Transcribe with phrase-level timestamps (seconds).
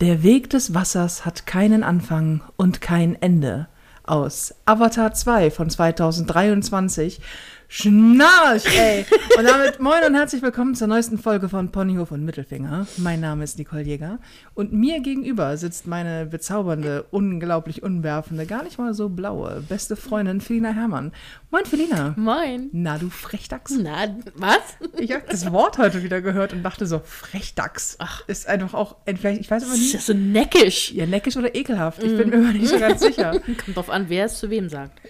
[0.00, 3.66] Der Weg des Wassers hat keinen Anfang und kein Ende.
[4.04, 7.20] Aus Avatar 2 von 2023.
[7.70, 9.04] Schnarch, ey!
[9.36, 12.86] Und damit moin und herzlich willkommen zur neuesten Folge von Ponyhof und Mittelfinger.
[12.96, 14.20] Mein Name ist Nicole Jäger
[14.54, 20.40] und mir gegenüber sitzt meine bezaubernde, unglaublich unwerfende, gar nicht mal so blaue, beste Freundin
[20.40, 21.12] Felina Herrmann.
[21.50, 22.14] Moin, Felina.
[22.16, 22.70] Moin.
[22.72, 23.74] Na, du Frechdachs.
[23.78, 24.60] Na, was?
[24.98, 27.96] Ich habe das Wort heute wieder gehört und dachte so, Frechdachs.
[27.98, 28.26] Ach.
[28.28, 29.94] Ist einfach auch, vielleicht, ich weiß aber Ist nicht.
[29.94, 30.92] das so neckisch?
[30.92, 32.02] Ja, neckisch oder ekelhaft.
[32.02, 33.32] Ich bin mir immer nicht so ganz sicher.
[33.64, 35.00] Kommt drauf an, wer es zu wem sagt.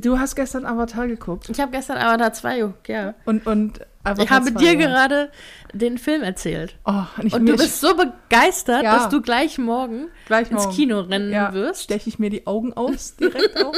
[0.00, 1.48] Du hast gestern Avatar geguckt.
[1.50, 3.14] Ich habe gestern Avatar 2 geguckt, ja.
[3.24, 5.30] Und, und Avatar Ich habe 2 dir war- gerade
[5.72, 6.76] den Film erzählt.
[6.84, 8.96] Oh, und ich, Und du bist so begeistert, Ja.
[8.96, 10.76] dass du gleich morgen gleich ins morgen.
[10.76, 11.82] Kino rennen ja, wirst.
[11.84, 13.74] steche ich mir die Augen aus, direkt auch.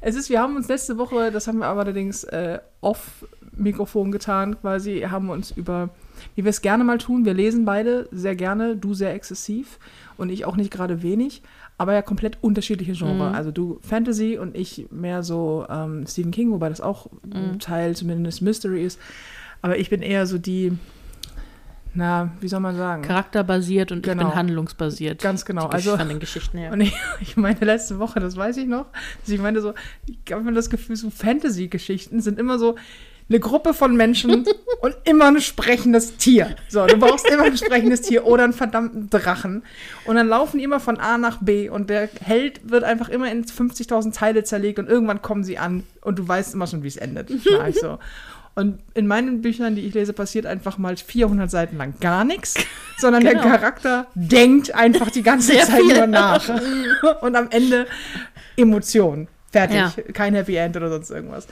[0.00, 4.12] Es ist, wir haben uns letzte Woche, das haben wir aber allerdings äh, off Mikrofon
[4.12, 5.88] getan, quasi, haben uns über,
[6.34, 9.78] wie wir es gerne mal tun, wir lesen beide sehr gerne, du sehr exzessiv
[10.18, 11.42] und ich auch nicht gerade wenig,
[11.78, 13.32] aber ja komplett unterschiedliche Genre.
[13.32, 17.94] Also du Fantasy und ich mehr so ähm, Stephen King, wobei das auch ein Teil
[17.94, 18.98] zumindest Mystery ist.
[19.62, 20.72] Aber ich bin eher so die,
[21.94, 23.02] na, wie soll man sagen?
[23.02, 24.24] Charakterbasiert und ich Genau.
[24.24, 25.20] bin handlungsbasiert.
[25.22, 25.68] Ganz genau.
[25.68, 26.72] Die Also, von den Geschichten her.
[26.72, 28.86] und ich, ich meine, letzte Woche, das weiß ich noch,
[29.20, 29.72] dass ich meinte so,
[30.06, 32.76] ich habe mir das Gefühl, so Fantasy-Geschichten sind immer so
[33.28, 34.44] eine Gruppe von Menschen
[34.80, 36.54] und immer ein sprechendes Tier.
[36.68, 39.62] So, du brauchst immer ein sprechendes Tier oder einen verdammten Drachen.
[40.04, 43.30] Und dann laufen die immer von A nach B und der Held wird einfach immer
[43.30, 46.88] in 50.000 Teile zerlegt und irgendwann kommen sie an und du weißt immer schon, wie
[46.88, 47.30] es endet.
[47.80, 47.98] So.
[48.54, 52.54] Und in meinen Büchern, die ich lese, passiert einfach mal 400 Seiten lang gar nichts,
[52.96, 53.48] sondern der Genau.
[53.48, 55.94] Charakter denkt einfach die ganze Sehr Zeit viel.
[55.94, 56.48] nur nach.
[57.20, 57.86] Und am Ende
[58.56, 59.28] Emotion.
[59.52, 59.76] Fertig.
[59.76, 59.92] Ja.
[60.14, 61.46] Kein Happy End oder sonst irgendwas.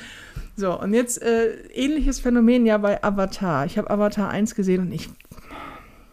[0.56, 3.66] So, und jetzt äh, ähnliches Phänomen ja bei Avatar.
[3.66, 5.08] Ich habe Avatar 1 gesehen und ich.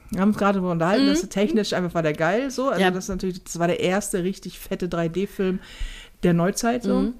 [0.10, 2.68] Wir haben uns gerade darüber unterhalten, dass technisch einfach war der geil so.
[2.70, 2.92] Also Ja.
[2.92, 5.60] das ist natürlich, das war der erste richtig fette 3D-Film
[6.24, 7.00] der Neuzeit so.
[7.00, 7.14] Mhm.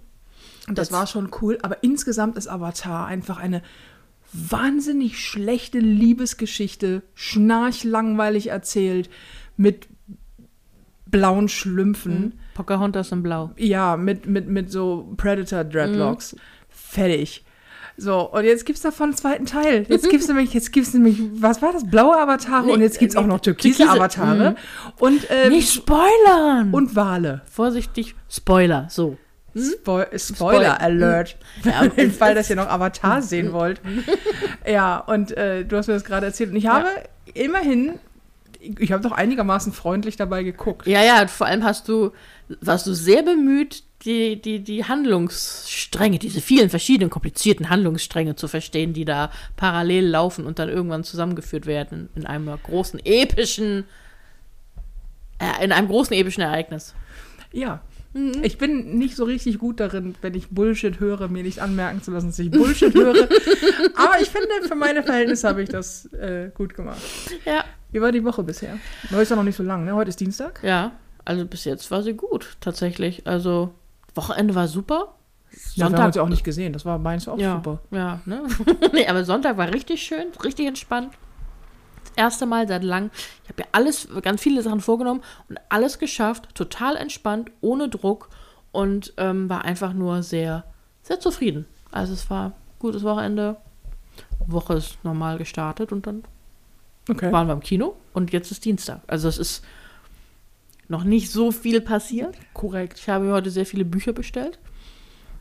[0.68, 3.62] Und das Das- war schon cool, aber insgesamt ist Avatar einfach eine
[4.34, 9.10] wahnsinnig schlechte Liebesgeschichte, schnarchlangweilig erzählt,
[9.58, 9.88] mit
[11.06, 12.40] blauen Schlümpfen.
[12.54, 13.52] Pocahontas in Blau.
[13.58, 16.36] Ja, mit, mit, mit so Predator-Dreadlocks.
[16.92, 17.46] Fertig.
[17.96, 19.86] So, und jetzt gibt's davon einen zweiten Teil.
[19.88, 21.90] Jetzt gibt's nämlich, jetzt gibt's nämlich, was war das?
[21.90, 24.56] Blaue Avatare Nee, und jetzt gibt's nee, auch noch türkise, türkise, Avatare.
[25.00, 26.74] Und, ähm, Nicht spoilern!
[26.74, 27.42] und Wale.
[27.50, 29.18] Vorsichtig, Spoiler, so.
[29.56, 31.38] Spo Spoiler Alert.
[31.64, 33.82] Ja, Für den Fall, dass ihr noch Avatar sehen wollt.
[34.68, 36.52] Ja, und äh, du hast mir das gerade erzählt.
[36.52, 36.88] Und ich habe
[37.34, 38.00] immerhin,
[38.60, 40.88] ich habe doch einigermaßen freundlich dabei geguckt.
[40.88, 42.12] Ja, ja, vor allem hast du,
[42.62, 48.94] warst du sehr bemüht, die, die, die Handlungsstränge, diese vielen verschiedenen komplizierten Handlungsstränge zu verstehen,
[48.94, 53.86] die da parallel laufen und dann irgendwann zusammengeführt werden in einem großen epischen,
[55.40, 56.96] äh, in einem großen epischen Ereignis.
[57.52, 57.82] Ja.
[58.42, 62.12] Ich bin nicht so richtig gut darin, wenn ich Bullshit höre, mir nicht anmerken zu
[62.12, 63.14] lassen, dass ich Bullshit höre.
[63.96, 67.02] Aber ich finde, für meine Verhältnisse habe ich das äh, gut gemacht.
[67.46, 67.64] Ja.
[67.94, 68.78] Wie war die Woche bisher?
[69.12, 69.96] Heute ist ja noch nicht so lang, ne?
[69.96, 70.62] Heute ist Dienstag.
[70.62, 70.92] Ja,
[71.24, 73.28] also bis jetzt war sie gut, tatsächlich.
[73.28, 73.74] Also,
[74.16, 75.16] Wochenende war super.
[75.76, 76.74] Ja, wir haben uns ja auch nicht gesehen.
[76.74, 77.80] Das war meins auch ja, super.
[77.92, 78.44] Ja, ne?
[78.94, 81.14] nee, aber Sonntag war richtig schön, richtig entspannt.
[82.04, 83.12] Das erste Mal seit langem.
[83.44, 86.54] Ich habe ja alles, ganz viele Sachen vorgenommen und alles geschafft.
[86.56, 88.30] Total entspannt, ohne Druck
[88.72, 90.64] und ähm, war einfach nur sehr,
[91.04, 91.66] sehr zufrieden.
[91.92, 93.58] Also es war gutes Wochenende.
[94.48, 96.24] Woche ist normal gestartet und dann
[97.10, 97.32] Okay.
[97.32, 99.02] waren wir im Kino und jetzt ist Dienstag.
[99.08, 99.64] Also es ist
[100.92, 102.36] noch nicht so viel passiert.
[102.54, 103.00] Korrekt.
[103.00, 104.60] Ich habe heute sehr viele Bücher bestellt,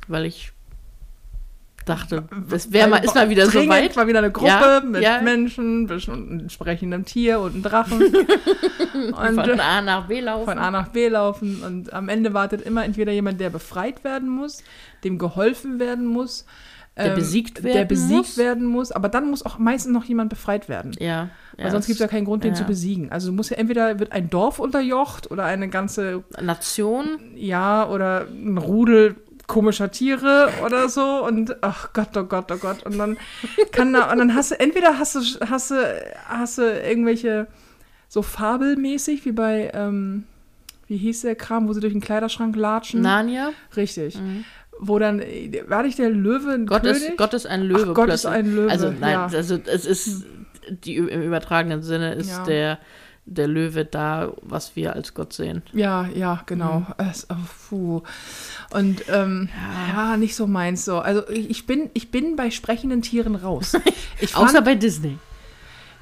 [0.07, 0.53] weil ich
[1.85, 3.97] dachte, es wäre mal, ist mal wieder so weit.
[3.97, 5.21] Mal wieder eine Gruppe Ja, mit ja.
[5.21, 8.01] Menschen, bisschen entsprechendem Tier und einem Drachen.
[8.95, 10.45] und Von A nach B laufen.
[10.45, 11.63] von A nach B laufen.
[11.65, 14.63] Und am Ende wartet immer entweder jemand, der befreit werden muss,
[15.03, 16.47] dem geholfen werden muss.
[17.01, 18.37] Der ähm, besiegt Der werden besiegt muss.
[18.39, 18.93] werden muss.
[18.93, 20.93] Aber dann muss auch meistens noch jemand befreit werden.
[20.99, 21.31] Ja.
[21.57, 22.57] Weil sonst gibt es ja keinen Grund, den ja.
[22.57, 23.13] zu besiegen.
[23.13, 27.19] Also du musst ja entweder wird ein Dorf unterjocht oder eine ganze, Nation.
[27.37, 29.17] ja, oder ein Rudel
[29.47, 33.17] komischer Tiere oder so und ach Gott, oh Gott, oh Gott und dann
[33.73, 35.75] kann da und dann hast du entweder hast du hast du
[36.29, 37.49] hast du irgendwelche
[38.09, 40.23] so fabelmäßig wie bei ähm,
[40.91, 43.01] wie hieß der Kram, wo sie durch den Kleiderschrank latschen?
[43.01, 43.53] Narnia.
[43.77, 44.19] Richtig.
[44.83, 45.23] Wo dann
[45.69, 47.03] war nicht der Löwe ein Gott König?
[47.03, 47.89] ist, Gott ist ein Löwe.
[47.91, 48.33] Ach, Gott ist plötzlich.
[48.45, 49.25] ein Löwe, Also nein, ja.
[49.27, 50.25] also es ist
[50.85, 52.45] die, im übertragenen Sinne ist Ja.
[52.45, 52.79] der
[53.27, 55.63] der Löwe da, was wir als Gott sehen.
[55.73, 56.85] Ja, ja, genau.
[56.99, 57.29] Es,
[57.71, 58.03] oh.
[58.73, 59.49] Und ähm,
[59.95, 60.17] ja.
[60.17, 60.99] nicht so meins so.
[60.99, 63.75] Also ich bin, ich bin bei sprechenden Tieren raus.
[64.21, 65.17] Ich fand, Außer bei Disney.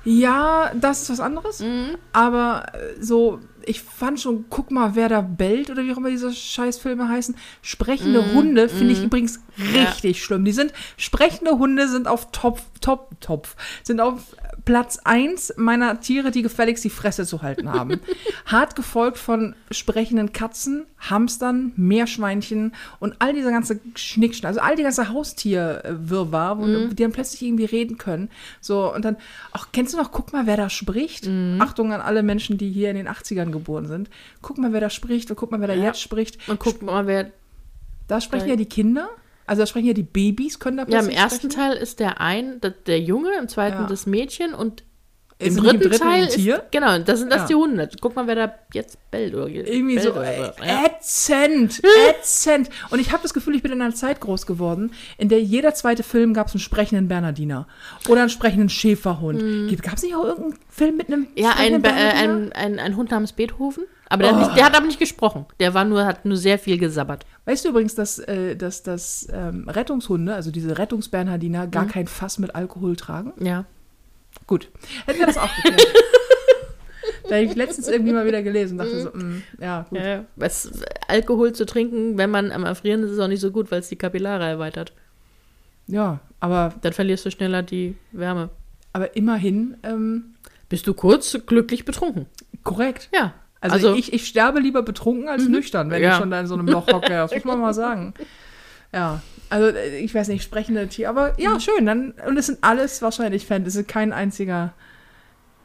[0.05, 1.61] Ja, das ist was anderes.
[1.61, 1.97] Mhm.
[2.13, 6.11] Aber äh, so, ich fand schon, guck mal, wer da bellt oder wie auch immer
[6.11, 7.37] diese Scheißfilme heißen.
[7.63, 8.35] Sprechende Mhm.
[8.35, 9.41] Hunde finde ich übrigens
[9.75, 10.45] richtig schlimm.
[10.45, 16.31] Die sind, sprechende Hunde sind auf Top, Top, Topf, sind auf Platz 1 meiner Tiere,
[16.31, 18.01] die gefälligst die Fresse zu halten haben.
[18.47, 24.83] Hart gefolgt von sprechenden Katzen, Hamstern, Meerschweinchen und all dieser ganze Schnickschnack, also all die
[24.83, 26.95] ganze Haustierwirrwarr, wo Mhm.
[26.95, 28.31] die dann plötzlich irgendwie reden können.
[28.61, 29.17] So, und dann,
[29.53, 31.27] auch, kennst du noch, guck mal, wer da spricht?
[31.27, 31.59] Mhm.
[31.61, 34.11] Achtung an alle Menschen, die hier in den 80ern geboren sind.
[34.43, 35.85] Guck mal, wer da spricht und guck mal, wer da Ja.
[35.85, 36.49] jetzt spricht.
[36.49, 37.31] Und guck mal, wer.
[38.07, 39.09] Da sprechen ja die Kinder,
[39.49, 41.71] also da sprechen ja die Babys, können da Ja, im ersten sprechen.
[41.71, 43.87] Teil ist der ein, der, Junge, im zweiten Ja.
[43.87, 44.85] das Mädchen und
[45.41, 46.39] im nicht dritten, Teil ist.
[46.73, 47.47] Genau, das sind das Ja.
[47.47, 47.89] die Hunde.
[48.01, 50.65] Guck mal, wer da jetzt bellt oder Irgendwie bellt so oder so.
[50.65, 50.85] Ja.
[50.87, 51.81] ätzend,
[52.11, 52.71] ätzend.
[52.91, 55.75] Und ich habe das Gefühl, ich bin in einer Zeit groß geworden, in der jeder
[55.75, 57.67] zweite Film gab es einen sprechenden Bernardiner
[58.09, 59.41] oder einen sprechenden Schäferhund.
[59.83, 61.27] Gab es nicht auch irgendeinen Film mit einem Mhm.
[61.37, 63.85] Ja, ein, äh, ein, ein, ein Hund namens Beethoven.
[64.11, 64.37] Aber der, Oh.
[64.37, 65.45] hat nicht, der hat aber nicht gesprochen.
[65.61, 67.27] Der war nur, hat nur sehr viel gesabbert.
[67.45, 71.89] Weißt du übrigens, dass, äh, dass, dass ähm, Rettungshunde, also diese Rettungsbernhardiner, gar Mhm.
[71.89, 73.33] kein Fass mit Alkohol tragen?
[73.39, 73.67] Ja.
[74.49, 74.69] Gut.
[75.07, 75.87] Hätten wir das auch geklärt.
[77.29, 79.99] da habe ich letztens irgendwie mal wieder gelesen und dachte so, mm, ja, gut.
[80.01, 80.25] ja.
[80.37, 80.73] Was,
[81.07, 83.89] Alkohol zu trinken, wenn man am Erfrieren ist, ist auch nicht so gut, weil es
[83.89, 84.93] die Kapillare erweitert.
[85.87, 88.51] Ja, aber, Dann verlierst du schneller die Wärme.
[88.93, 90.35] aber immerhin ähm,
[90.69, 92.27] Bist du kurz glücklich betrunken?
[92.65, 93.09] korrekt.
[93.15, 93.35] Ja.
[93.61, 96.11] Also, ich, ich sterbe lieber betrunken als nüchtern, wenn Ja.
[96.13, 97.09] ich schon da in so einem Loch hocke.
[97.09, 98.15] Das muss man mal sagen.
[98.93, 99.21] Ja,
[99.51, 101.87] also äh, ich weiß nicht, sprechende Tier, aber ja, schön.
[101.87, 104.73] Dann, und es sind alles wahrscheinlich Fantasy, kein einziger.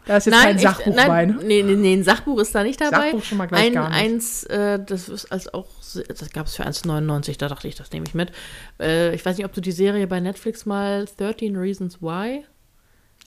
[0.05, 1.39] Da ist jetzt kein ich- Sachbuch nein, bei, ne?
[1.45, 3.11] Nee, nee, nee, ein Sachbuch ist da nicht dabei.
[3.11, 3.97] Sachbuch schon mal gleich ein, gar nicht.
[3.97, 5.67] Eins, äh, das ist als auch,
[6.07, 8.33] das gab es für 1,99, da dachte ich, das nehme ich mit.
[8.81, 12.43] Äh, ich weiß nicht, ob du die Serie bei Netflix mal 13 Reasons Why.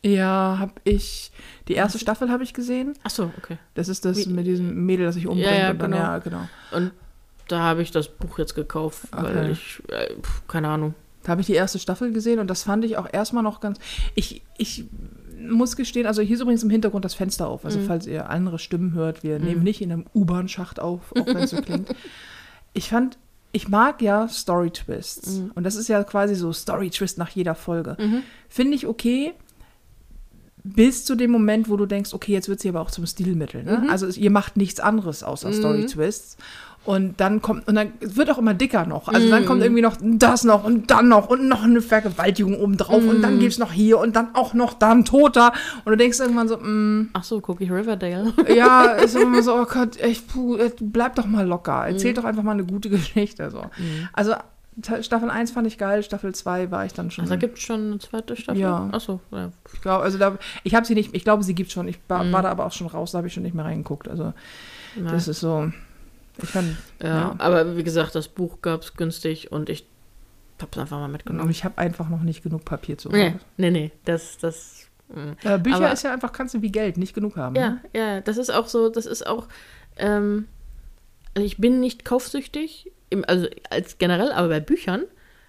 [0.04, 1.32] Ja, habe ich.
[1.69, 2.93] Die erste Staffel habe ich gesehen.
[3.02, 3.56] Ach so, okay.
[3.75, 5.50] Das ist das Wie- mit diesem Mädel, das sich umbringt.
[5.50, 6.02] Ja, ja, und dann, genau.
[6.02, 6.48] ja, genau.
[6.72, 6.93] Und
[7.48, 9.50] da habe ich das Buch jetzt gekauft, weil Okay.
[9.52, 10.94] ich, äh, pf, keine Ahnung.
[11.22, 13.78] Da habe ich die erste Staffel gesehen und das fand ich auch erstmal noch ganz.
[14.14, 14.84] Ich, ich
[15.38, 17.62] muss gestehen, also hier ist übrigens im Hintergrund das Fenster auf.
[17.62, 17.66] Mhm.
[17.66, 21.37] Also, falls ihr andere Stimmen hört, wir nehmen nicht in einem U-Bahn-Schacht auf, auch wenn
[21.38, 21.88] es so klingt.
[22.72, 23.16] Ich fand,
[23.52, 25.37] ich mag ja Story-Twists.
[25.38, 25.52] Mhm.
[25.54, 27.96] Und das ist ja quasi so Story-Twist nach jeder Folge.
[28.50, 29.32] Finde ich okay.
[30.62, 33.62] Bis zu dem Moment, wo du denkst, okay, jetzt wird sie aber auch zum Stilmittel.
[33.62, 33.82] Ne?
[33.84, 33.90] Mhm.
[33.90, 36.37] Also ihr macht nichts anderes außer Story-Twists.
[36.86, 39.08] Und dann kommt, und dann wird auch immer dicker noch.
[39.08, 39.46] Also dann Mhm.
[39.46, 43.22] kommt irgendwie noch das noch und dann noch und noch eine Vergewaltigung obendrauf und Mhm.
[43.22, 45.52] dann gibt's noch hier und dann auch noch da ein Toter.
[45.84, 48.32] Und du denkst irgendwann so, mm, Ach so, gucke ich Riverdale.
[48.54, 51.86] ja, ist immer so, oh Gott, echt, puh, äh, bleib doch mal locker.
[51.88, 53.50] Erzähl doch einfach mal eine gute Geschichte.
[53.50, 53.62] So.
[54.12, 54.34] Also
[54.82, 57.22] Ta- Staffel 1 fand ich geil, Staffel 2 war ich dann schon.
[57.22, 58.60] Also da gibt es schon eine zweite Staffel?
[58.60, 58.88] Ja.
[58.92, 59.50] Ach so, ja.
[59.72, 61.88] ich glaube, also da, ich habe sie nicht, ich glaube, sie gibt schon.
[61.88, 64.06] Ich war, war da aber auch schon raus, da habe ich schon nicht mehr reingeguckt.
[64.06, 64.34] Also
[64.94, 65.12] Nein.
[65.12, 65.72] das ist so.
[66.42, 67.08] Ich fand, ja.
[67.08, 67.34] ja.
[67.38, 69.86] aber wie gesagt, das Buch gab es günstig und ich
[70.60, 71.50] habe es einfach mal und mitgenommen.
[71.50, 74.86] ich habe einfach noch nicht genug Papier zu Nee, nee, nee, das, das.
[75.44, 77.54] Äh, Bücher Aber- ist ja einfach, kannst du wie Geld nicht genug haben.
[77.56, 77.80] Ja, Ne?
[77.94, 79.46] ja, das ist auch so, das ist auch,
[79.98, 80.48] ähm,
[81.34, 85.04] also ich bin nicht kaufsüchtig, im, also als generell, aber bei Büchern,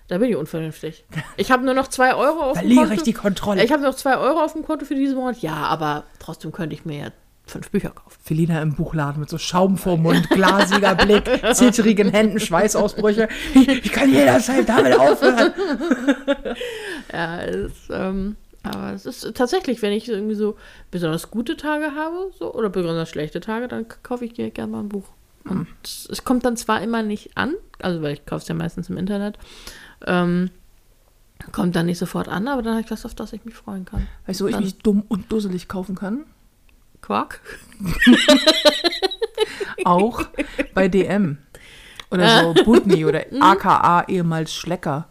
[0.10, 1.06] da bin ich unvernünftig.
[1.38, 2.94] Ich habe nur noch zwei Euro auf dem Verliere Konto.
[2.96, 3.64] ich die Kontrolle.
[3.64, 5.40] Ich habe noch zwei Euro auf dem Konto für diesen Monat.
[5.40, 7.12] Ja, aber trotzdem könnte ich mir ja
[7.48, 8.18] fünf Bücher kaufen.
[8.24, 11.24] Felina im Buchladen mit so Schaum vor Mund, glasiger Blick,
[11.54, 13.30] zittrigen Händen, Schweißausbrüche.
[13.54, 15.54] Ich, ich kann jederzeit damit aufhören.
[17.12, 20.58] Ja, es, ähm, aber es ist tatsächlich, wenn ich irgendwie so
[20.92, 24.80] besonders gute Tage habe, so, oder besonders schlechte Tage, dann kaufe ich gerne gerne mal
[24.80, 25.08] ein Buch.
[25.46, 28.90] Und es kommt dann zwar immer nicht an, also weil ich kaufe es ja meistens
[28.90, 29.38] im Internet,
[30.06, 30.50] ähm,
[31.52, 33.86] kommt dann nicht sofort an, aber dann habe ich was, auf das ich mich freuen
[33.86, 34.08] kann.
[34.26, 36.26] Weißt du, wo ich mich dumm und dusselig kaufen kann?
[37.08, 37.40] Quark?
[39.86, 40.24] Auch
[40.74, 41.38] bei DM.
[42.12, 45.08] Oder so Butni oder aka ehemals Schlecker.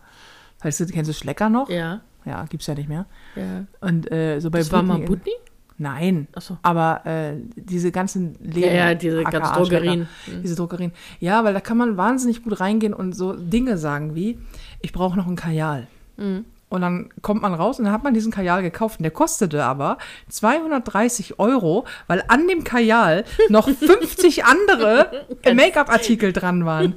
[0.63, 1.69] Weißt du, kennst du Schlecker noch?
[1.71, 3.07] Ja, Ja, gibt's ja nicht mehr.
[3.35, 3.65] ja.
[3.81, 5.33] Und äh, so bei Das war mal Butni- Butni?
[5.79, 6.27] Nein.
[6.35, 6.57] Achso.
[6.63, 8.77] Aber äh, diese ganzen Ja, Läden.
[8.77, 10.09] ja, diese aka ganzen Drogerien.
[10.25, 10.93] Schlecker, Diese Drogerien.
[11.21, 14.39] Ja, weil da kann man wahnsinnig gut reingehen und so Dinge sagen wie,
[14.81, 15.87] ich brauche noch ein Kajal.
[16.17, 16.47] Mhm.
[16.69, 18.99] Und dann kommt man raus und dann hat man diesen Kajal gekauft.
[18.99, 26.65] Und der kostete aber 230 Euro, weil an dem Kajal noch 50 andere Make-up-Artikel dran
[26.67, 26.97] waren.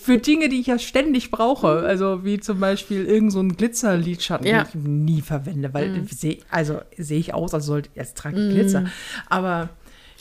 [0.00, 1.68] Für Dinge, die ich ja ständig brauche.
[1.86, 4.64] Also wie zum Beispiel irgend so ein Glitzerlidschatten, Ja.
[4.64, 5.72] den ich nie verwende.
[5.72, 8.86] Weil seh, also sehe ich aus, als sollte jetzt trage ich Glitzer.
[9.28, 9.68] Aber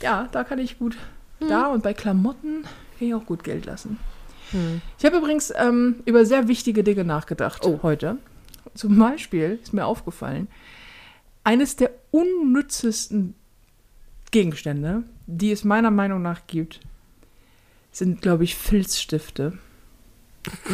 [0.01, 0.97] ja, da kann ich gut.
[1.39, 2.61] Da und bei Klamotten
[2.99, 3.97] kann ich auch gut Geld lassen.
[4.99, 7.79] Ich habe übrigens ähm, über sehr wichtige Dinge nachgedacht Oh.
[7.81, 8.17] heute.
[8.73, 10.47] Zum Beispiel ist mir aufgefallen,
[11.43, 13.35] eines der unnützesten
[14.31, 16.79] Gegenstände, die es meiner Meinung nach gibt,
[17.91, 19.57] sind, glaube ich, Filzstifte.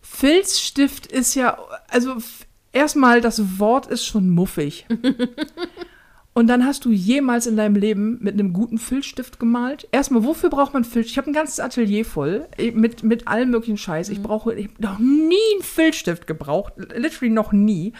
[0.00, 1.58] Filzstift ist ja,
[1.88, 2.16] also
[2.72, 4.86] erstmal, das Wort ist schon muffig.
[6.40, 9.86] Und dann hast du jemals in deinem Leben mit einem guten Filzstift gemalt?
[9.92, 11.10] Erstmal, wofür braucht man Filzstift?
[11.10, 14.08] Ich habe ein ganzes Atelier voll eh, mit, mit allem möglichen Scheiß.
[14.08, 16.72] Ich brauche ich hab noch nie einen Filzstift gebraucht.
[16.96, 17.92] Literally noch nie.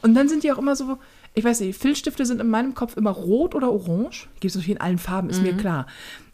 [0.00, 0.98] Und dann sind die auch immer so,
[1.34, 4.28] ich weiß nicht, Filzstifte sind in meinem Kopf immer rot oder orange.
[4.38, 5.88] Gibt es natürlich in allen Farben, ist mir klar.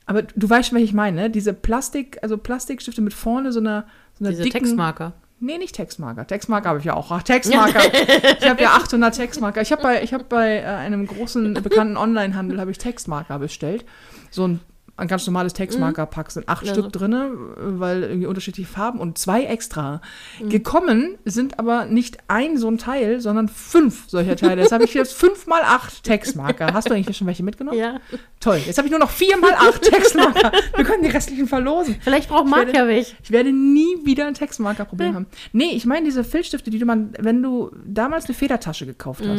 [0.05, 1.19] Aber du weißt schon, was ich meine.
[1.19, 1.31] ne?
[1.31, 3.87] Diese Plastik, also Plastikstifte mit vorne so einer,
[4.19, 5.15] so einer Diese dicken, Textmarker.
[5.45, 6.27] Nee, nicht Textmarker.
[6.27, 7.11] Textmarker habe ich ja auch.
[7.11, 7.81] Ach, Textmarker.
[8.41, 9.61] ich habe ja 800 Textmarker.
[9.61, 13.85] Ich habe bei, ich hab bei äh, einem großen, bekannten Onlinehandel habe ich Textmarker bestellt.
[14.31, 14.61] So ein,
[14.97, 16.31] ein ganz normales Textmarker-Pack.
[16.31, 16.91] Sind acht Ja, Stück so.
[16.91, 20.01] drinne, weil irgendwie unterschiedliche Farben und zwei extra.
[20.41, 20.51] Mhm.
[20.51, 24.63] Gekommen sind aber nicht ein so ein Teil, sondern fünf solcher Teile.
[24.63, 26.73] Jetzt habe ich jetzt fünf mal acht Textmarker.
[26.73, 27.79] Hast du eigentlich schon welche mitgenommen?
[27.79, 28.01] Ja.
[28.41, 28.61] Toll.
[28.65, 30.53] Jetzt habe ich nur noch vier mal acht Textmarker.
[30.77, 31.97] Wir können die restlichen verlosen.
[32.01, 33.17] Vielleicht braucht Marc ja welche.
[33.23, 35.27] Ich werde nie wieder ein Textmarkerproblem haben.
[35.53, 39.31] Nee, ich meine diese Filzstifte, die du man, wenn du damals eine Federtasche gekauft Mhm.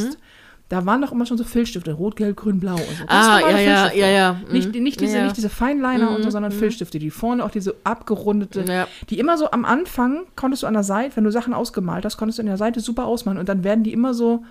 [0.69, 3.03] Da waren doch immer schon so Filzstifte, rot, gelb, grün, blau und so.
[3.07, 4.33] Ah, ja, ja, ja, ja.
[4.47, 4.51] Mhm.
[4.53, 5.23] Nicht, nicht, diese, Ja.
[5.25, 6.57] nicht diese Feinliner und so, Mhm, sondern mhm.
[6.57, 8.87] Filzstifte, die vorne auch diese abgerundete, Ja.
[9.09, 12.17] die immer so am Anfang konntest du an der Seite, wenn du Sachen ausgemalt hast,
[12.17, 14.43] konntest du an der Seite super ausmalen und dann werden die immer so,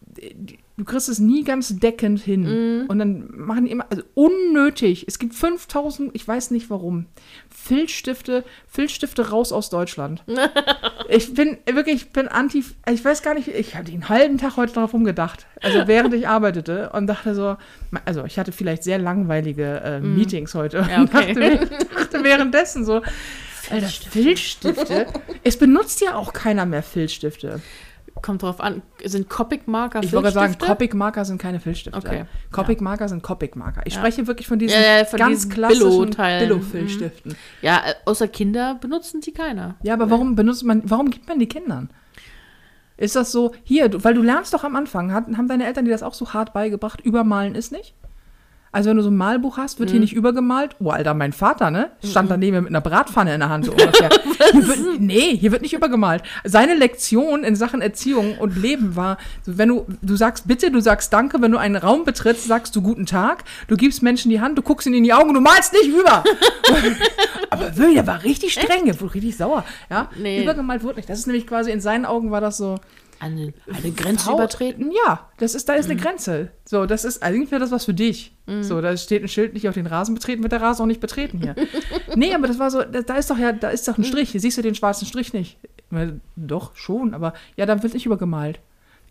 [0.00, 2.42] die- du kriegst es nie ganz deckend hin.
[2.82, 2.86] Mhm.
[2.88, 5.04] Und dann machen die immer, also unnötig.
[5.06, 7.06] Es gibt 5000, ich weiß nicht warum,
[7.48, 10.24] Filzstifte, Filzstifte raus aus Deutschland.
[11.08, 14.56] ich bin wirklich, ich bin anti, ich weiß gar nicht, ich habe den halben Tag
[14.56, 15.46] heute drauf rumgedacht.
[15.62, 17.56] Also während ich arbeitete und dachte so,
[18.04, 20.84] also ich hatte vielleicht sehr langweilige äh, Meetings heute.
[20.88, 21.34] Ja, Und okay.
[21.34, 23.00] dachte, dachte währenddessen so,
[23.70, 25.06] Alter, Filzstifte.
[25.42, 27.62] es benutzt ja auch keiner mehr Filzstifte.
[28.22, 28.82] Kommt drauf an.
[29.04, 30.56] Sind Copic-Marker Ich wollte sagen?
[30.58, 31.98] Copic-Marker sind keine Filzstifte.
[31.98, 32.24] Okay.
[32.52, 33.82] Copic-Marker sind Copic-Marker.
[33.84, 34.00] Ich Ja.
[34.00, 36.10] spreche wirklich von diesen Ja, ja, von ganz diesen klassischen.
[36.16, 37.34] Billo-Filzstiften.
[37.60, 39.74] Ja, äh, außer Kinder benutzen die keiner.
[39.82, 41.90] Ja, aber warum benutzt man, warum gibt man die Kindern?
[42.96, 45.84] Ist das so, hier, du, weil du lernst doch am Anfang, hat, haben deine Eltern
[45.84, 47.94] dir das auch so hart beigebracht, übermalen ist nicht?
[48.74, 50.74] Also wenn du so ein Malbuch hast, wird hier nicht übergemalt.
[50.80, 51.92] Oh, Alter, mein Vater, ne?
[52.02, 54.10] Stand daneben mit einer Bratpfanne in der Hand so ungefähr.
[54.52, 56.24] hier wird, nee, hier wird nicht übergemalt.
[56.42, 61.12] Seine Lektion in Sachen Erziehung und Leben war, wenn du, du sagst bitte, du sagst
[61.12, 64.58] danke, wenn du einen Raum betrittst, sagst du guten Tag, du gibst Menschen die Hand,
[64.58, 66.24] du guckst ihnen in die Augen du malst nicht über.
[67.50, 69.64] Aber wirklich, der war richtig streng, der wurde richtig sauer.
[69.88, 70.10] Ja?
[70.18, 70.42] Nee.
[70.42, 71.08] Übergemalt wurde nicht.
[71.08, 72.80] Das ist nämlich quasi, in seinen Augen war das so,
[73.24, 74.92] Eine, eine Grenze Frau- übertreten?
[75.06, 75.78] Ja, das ist, da Mhm.
[75.80, 76.50] ist eine Grenze.
[76.64, 78.32] So, das ist, eigentlich wäre das was für dich.
[78.60, 81.00] So, da steht ein Schild nicht auf den Rasen betreten, wird der Rasen auch nicht
[81.00, 81.54] betreten hier.
[82.14, 84.30] nee, aber das war so, da, da ist doch ja, da ist doch ein Strich.
[84.32, 85.56] Hier siehst du den schwarzen Strich nicht.
[86.36, 88.60] Doch, schon, aber ja, dann wird nicht übergemalt.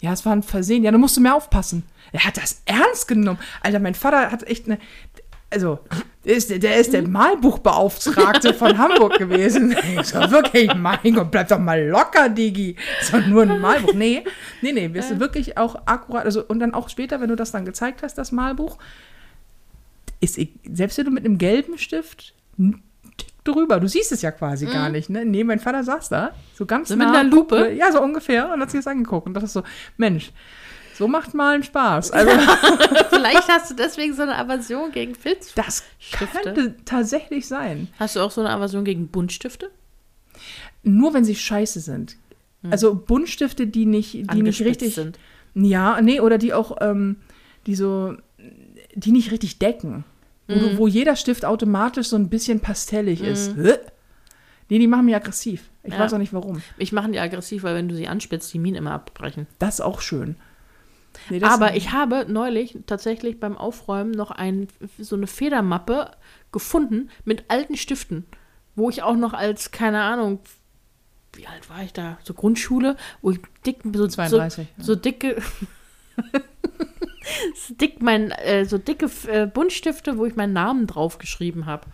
[0.01, 0.83] Ja, es war ein Versehen.
[0.83, 1.83] Ja, dann musst du mehr aufpassen.
[2.11, 3.39] Er hat das ernst genommen.
[3.61, 4.77] Alter, mein Vater hat echt eine.
[5.53, 5.79] Also,
[6.25, 9.75] der ist, der ist der Malbuchbeauftragte von Hamburg gewesen.
[9.99, 12.75] Ich so, wirklich, mein Gott, bleib doch mal locker, Digi.
[13.11, 13.93] War nur ein Malbuch.
[13.93, 14.23] Nee,
[14.61, 16.25] nee, nee, bist du wirklich auch akkurat.
[16.25, 18.77] Also, und dann auch später, wenn du das dann gezeigt hast, das Malbuch,
[20.21, 22.33] ist, e- selbst wenn du mit einem gelben Stift
[23.43, 25.25] drüber, du siehst es ja quasi gar nicht, ne?
[25.25, 27.73] Nee, mein Vater saß da, so ganz So mit nah, einer Lupe?
[27.73, 29.27] Ja, so ungefähr, und hat sich das angeguckt.
[29.27, 29.63] Und das ist so,
[29.97, 30.31] Mensch,
[30.97, 32.11] so macht Malen Spaß.
[32.11, 32.31] Also,
[33.09, 35.53] Vielleicht hast du deswegen so eine Aversion gegen Filz.
[35.55, 37.87] das könnte tatsächlich sein.
[37.99, 39.71] Hast du auch so eine Aversion gegen Buntstifte?
[40.83, 42.17] Nur wenn sie scheiße sind.
[42.69, 44.95] Also Buntstifte, die nicht, die nicht richtig.
[44.95, 45.19] sind.
[45.53, 47.17] Ja, nee, oder die auch, ähm,
[47.67, 48.15] die so,
[48.95, 50.05] die nicht richtig decken.
[50.47, 53.55] Wo, du, wo jeder Stift automatisch so ein bisschen pastellig ist.
[53.55, 53.75] Hä?
[54.69, 55.69] Nee, die machen mich aggressiv.
[55.83, 55.99] Ich Ja.
[55.99, 56.61] weiß auch nicht warum.
[56.77, 59.47] Mich machen die aggressiv, weil wenn du sie anspitzt, die Minen immer abbrechen.
[59.59, 60.35] Das ist auch schön.
[61.29, 66.11] Nee, Aber ich habe neulich tatsächlich beim Aufräumen noch ein, so eine Federmappe
[66.51, 68.25] gefunden mit alten Stiften,
[68.75, 70.39] wo ich auch noch als, keine Ahnung,
[71.33, 72.17] wie alt war ich da?
[72.23, 75.41] So Grundschule, wo ich dick, so, 32, so, so dicke,
[77.55, 81.87] so dick mein, äh, so dicke äh, Buntstifte, wo ich meinen Namen draufgeschrieben habe.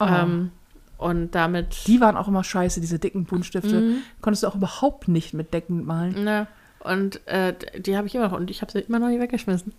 [0.00, 0.06] Oh.
[0.06, 0.52] Ähm,
[0.98, 3.80] und damit, Die waren auch immer scheiße, diese dicken Buntstifte.
[3.80, 3.96] Mhm.
[4.20, 6.14] Konntest du auch überhaupt nicht mit Decken malen.
[6.22, 6.46] na,
[6.84, 9.72] und äh, die habe ich immer noch und ich habe sie immer noch nicht weggeschmissen.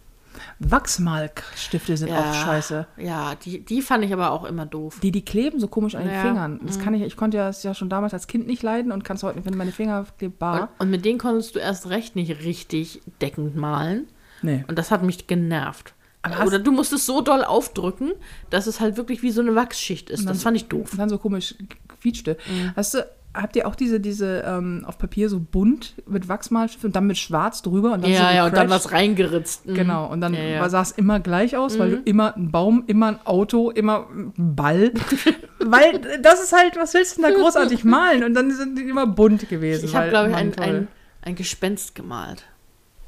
[0.59, 2.87] Wachsmalstifte sind auch scheiße.
[2.97, 4.99] Ja, die, die fand ich aber auch immer doof.
[5.01, 6.59] Die, die kleben so komisch an den Ja, Fingern.
[6.63, 9.03] Das kann ich, ich konnte ja das ja schon damals als Kind nicht leiden und
[9.03, 11.89] kann es heute nicht, wenn meine Finger klebt, Und, und mit denen konntest du erst
[11.89, 14.07] recht nicht richtig deckend malen.
[14.41, 14.65] Nee.
[14.67, 15.93] Und das hat mich genervt.
[16.23, 18.13] Aber Oder du musst es so doll aufdrücken,
[18.49, 20.27] dass es halt wirklich wie so eine Wachsschicht ist.
[20.27, 20.93] Das fand ich doof.
[20.93, 21.55] Und dann so komisch
[22.01, 22.37] quietschte.
[22.47, 22.71] Mhm.
[22.75, 26.95] Hast du, habt ihr auch diese, diese ähm, auf Papier so bunt mit Wachsmalstift und
[26.95, 29.65] dann mit schwarz drüber und dann Ja, so ja, und dann was reingeritzt.
[29.67, 29.73] Mhm.
[29.73, 30.69] Genau, und dann Ja, ja.
[30.69, 34.33] sah es immer gleich aus, weil du immer ein Baum, immer ein Auto, immer ein
[34.37, 34.91] Ball.
[35.59, 38.23] weil das ist halt, was willst du denn da großartig malen?
[38.23, 39.85] Und dann sind die immer bunt gewesen.
[39.85, 40.87] Ich habe, glaube ich, ein, ein,
[41.21, 42.43] ein Gespenst gemalt.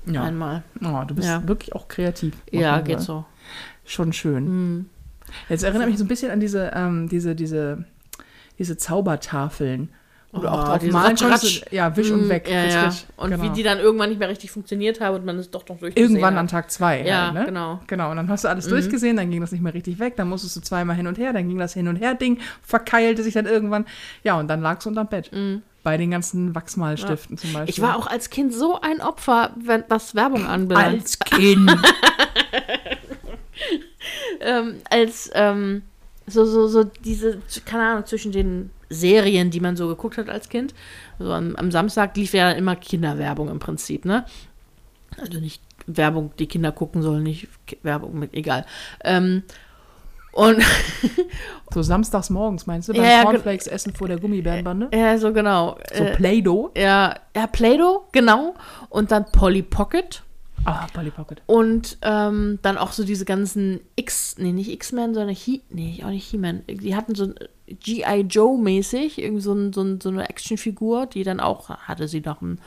[0.05, 0.24] ja.
[0.24, 0.63] Einmal.
[0.84, 1.48] Oh, du bist Ja.
[1.48, 2.34] wirklich auch kreativ.
[2.51, 3.25] Ja, geht so.
[3.86, 4.46] Schon schön.
[4.48, 4.86] Mhm.
[5.50, 7.86] Jetzt erinnert mich so ein bisschen an diese, ähm, diese, diese,
[8.58, 9.89] diese Zaubertafeln.
[10.36, 11.72] Du Oh, auch drauf malen konntest.
[11.72, 12.50] Ja, wisch und Mhm, weg.
[12.50, 12.92] Ja, ja.
[13.15, 13.44] Und Genau.
[13.44, 16.12] wie die dann irgendwann nicht mehr richtig funktioniert haben und man es doch noch durchgesehen
[16.12, 16.39] Irgendwann hat.
[16.42, 17.04] an Tag zwei.
[17.06, 17.46] Ja, halt, ne?
[17.46, 17.80] genau.
[17.88, 20.27] Genau, und dann hast du alles durchgesehen, dann ging das nicht mehr richtig weg, dann
[20.27, 23.46] musstest du zweimal hin und her, dann ging das Hin- und Her-Ding, verkeilte sich dann
[23.46, 23.86] irgendwann.
[24.24, 25.32] Ja, und dann lagst du unterm Bett.
[25.84, 27.70] Bei den ganzen Wachsmalstiften zum Beispiel.
[27.70, 31.01] Ich war auch als Kind so ein Opfer, wenn, was Werbung anbelangt.
[31.01, 31.72] als Kind.
[34.42, 35.84] ähm, als ähm,
[36.27, 40.50] so, so, so diese, keine Ahnung, zwischen den Serien, die man so geguckt hat als
[40.50, 40.74] Kind.
[41.20, 44.25] So am, am Samstag lief ja immer Kinderwerbung im Prinzip, ne?
[45.20, 47.48] Also nicht Werbung, die Kinder gucken sollen, nicht
[47.84, 48.65] Werbung mit, egal.
[49.04, 49.44] Ähm,
[50.34, 50.62] und
[51.74, 52.94] so samstags morgens, meinst du?
[52.94, 54.89] Beim Ja, Cornflakes essen vor der Gummibärenbande?
[54.94, 55.77] ja, so genau.
[55.94, 56.72] So Äh, Play-Doh.
[56.75, 58.56] ja, ja, Play-Doh, genau.
[58.89, 60.24] Und dann Polly Pocket.
[60.65, 61.42] Ah, Polly Pocket.
[61.46, 66.10] Und ähm, dann auch so diese ganzen X, nee, nicht X-Men, sondern He, nee, auch
[66.10, 66.63] nicht He-Man.
[66.68, 67.36] Die hatten so ein
[67.67, 68.22] G.I.
[68.22, 72.41] Joe-mäßig, irgendwie so, ein, so, ein, so eine Actionfigur, die dann auch, hatte sie noch
[72.41, 72.60] ein,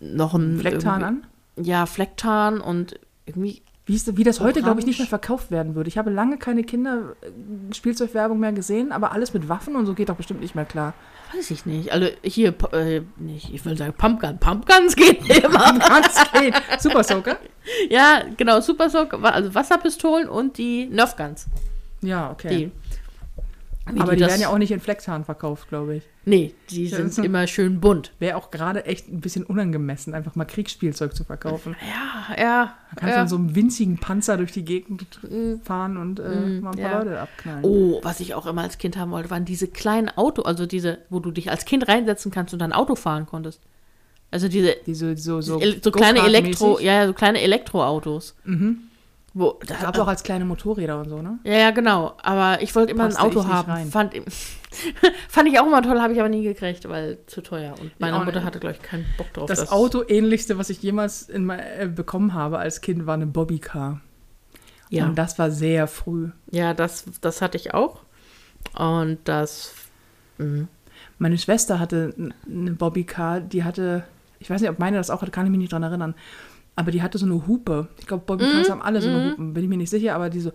[0.00, 1.26] noch ein Flecktarn an?
[1.56, 5.74] Ja, Flecktarn und irgendwie, Wie, ist, wie das heute, glaube ich, nicht mehr verkauft werden
[5.74, 5.88] würde.
[5.88, 10.16] Ich habe lange keine Kinder-Spielzeugwerbung mehr gesehen, aber alles mit Waffen und so geht doch
[10.16, 10.94] bestimmt nicht mehr klar.
[11.34, 11.90] weiß ich nicht.
[11.92, 14.38] Also hier, äh, nicht, ich will sagen Pumpgun.
[14.38, 15.78] Pumpguns geht immer.
[15.80, 16.54] Ganz geht.
[16.78, 17.38] Super Soaker?
[17.90, 21.46] ja, genau, Super Soak, also Wasserpistolen und die Nerf Guns.
[22.02, 22.48] Ja, okay.
[22.48, 22.81] Die,
[23.90, 26.04] wie aber die das- werden ja auch nicht in Flecktarn verkauft, glaube ich.
[26.24, 28.12] Nee, die Ja, sind immer schön bunt.
[28.20, 31.74] Wäre auch gerade echt ein bisschen unangemessen, einfach mal Kriegsspielzeug zu verkaufen.
[31.80, 32.74] Ja, ja.
[32.90, 33.26] Da kannst du ja.
[33.26, 35.04] so einem winzigen Panzer durch die Gegend
[35.64, 36.98] fahren und äh, mal ein paar ja.
[36.98, 37.64] Leute abknallen.
[37.64, 40.98] Oh, was ich auch immer als Kind haben wollte, waren diese kleinen Auto, also diese,
[41.10, 43.60] wo du dich als Kind reinsetzen kannst und dann Auto fahren konntest.
[44.30, 48.34] Also diese Diese so, so, so, kleine Elektro, ja, so kleine Elektroautos.
[48.44, 48.78] Mhm.
[49.34, 51.38] Wo, da, Gab es auch als kleine Motorräder und so, ne?
[51.44, 52.16] ja, ja, genau.
[52.22, 53.90] Aber ich wollte immer Passte ein Auto haben.
[53.90, 54.14] Fand,
[55.28, 57.74] fand ich auch immer toll, habe ich aber nie gekriegt, weil zu teuer.
[57.80, 59.46] Und meine auch Mutter hatte, glaube ich, keinen Bock drauf.
[59.48, 63.26] Das dass- Auto-ähnlichste, was ich jemals in mein, äh, bekommen habe als Kind, war eine
[63.26, 64.00] Bobbycar.
[64.90, 66.28] Ja, Und das war sehr früh.
[66.50, 68.00] ja das, das hatte ich auch.
[68.78, 69.72] Und das.
[70.38, 70.66] mh.
[71.18, 72.14] Meine Schwester hatte
[72.46, 74.04] eine Bobbycar, die hatte,
[74.40, 76.14] ich weiß nicht, ob meine das auch hatte, kann ich mich nicht dran erinnern.
[76.74, 77.88] Aber die hatte so eine Hupe.
[77.98, 78.72] Ich glaube, Bobbycars Mhm.
[78.72, 80.52] haben alle so eine Hupen, bin ich mir nicht sicher, aber die so,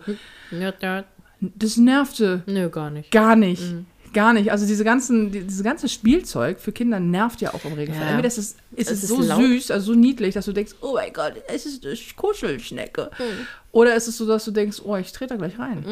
[1.40, 3.10] das nervte Nö, gar nicht.
[3.12, 3.62] gar nicht.
[3.72, 3.86] Mhm.
[4.14, 4.50] Gar nicht.
[4.50, 8.02] Also diese ganzen, die, dieses ganze Spielzeug für Kinder nervt ja auch im Regelfall.
[8.04, 8.08] Ja.
[8.12, 9.38] Entweder ist es, ist Es so laut.
[9.42, 13.10] süß, also so niedlich, dass du denkst, oh mein Gott, es ist eine Kuschelschnecke.
[13.18, 13.46] Mhm.
[13.70, 15.84] Oder ist es so, dass du denkst, oh, ich trete da gleich rein.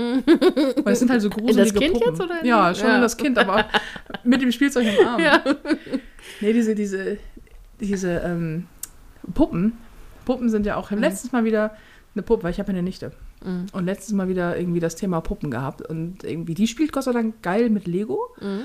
[0.82, 2.08] Weil es sind halt so gruselige Kind Puppen.
[2.10, 2.96] jetzt oder in- ja, schon Ja.
[2.96, 3.66] in das Kind, aber
[4.24, 5.20] mit dem Spielzeug im Arm.
[5.22, 5.44] Ja.
[6.40, 7.18] Nee, diese, diese,
[7.80, 8.66] diese ähm,
[9.34, 9.74] Puppen,
[10.26, 11.74] Puppen sind ja auch, habe letztes Mal wieder
[12.14, 13.12] eine Puppe, weil ich habe ja eine Nichte.
[13.42, 13.66] Mhm.
[13.72, 15.80] Und letztes Mal wieder irgendwie das Thema Puppen gehabt.
[15.80, 18.34] Und irgendwie, die spielt Gott sei Dank geil mit Lego.
[18.40, 18.62] Mhm.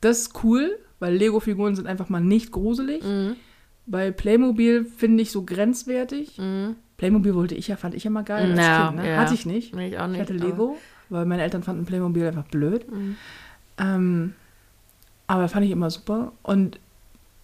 [0.00, 3.04] Das ist cool, weil Lego-Figuren sind einfach mal nicht gruselig.
[3.04, 3.36] Mhm.
[3.86, 6.38] Bei Playmobil finde ich so grenzwertig.
[6.38, 6.76] Mhm.
[6.96, 9.02] Playmobil wollte ich ja, fand ich immer geil als Ja, Kind.
[9.02, 9.10] Ne?
[9.10, 9.16] ja.
[9.16, 9.76] Hatte ich nicht.
[9.76, 10.16] Ich auch nicht.
[10.16, 12.90] Ich hatte Lego, weil meine Eltern fanden Playmobil einfach blöd.
[12.90, 13.16] Mhm.
[13.78, 14.34] Ähm,
[15.26, 16.32] aber fand ich immer super.
[16.42, 16.78] Und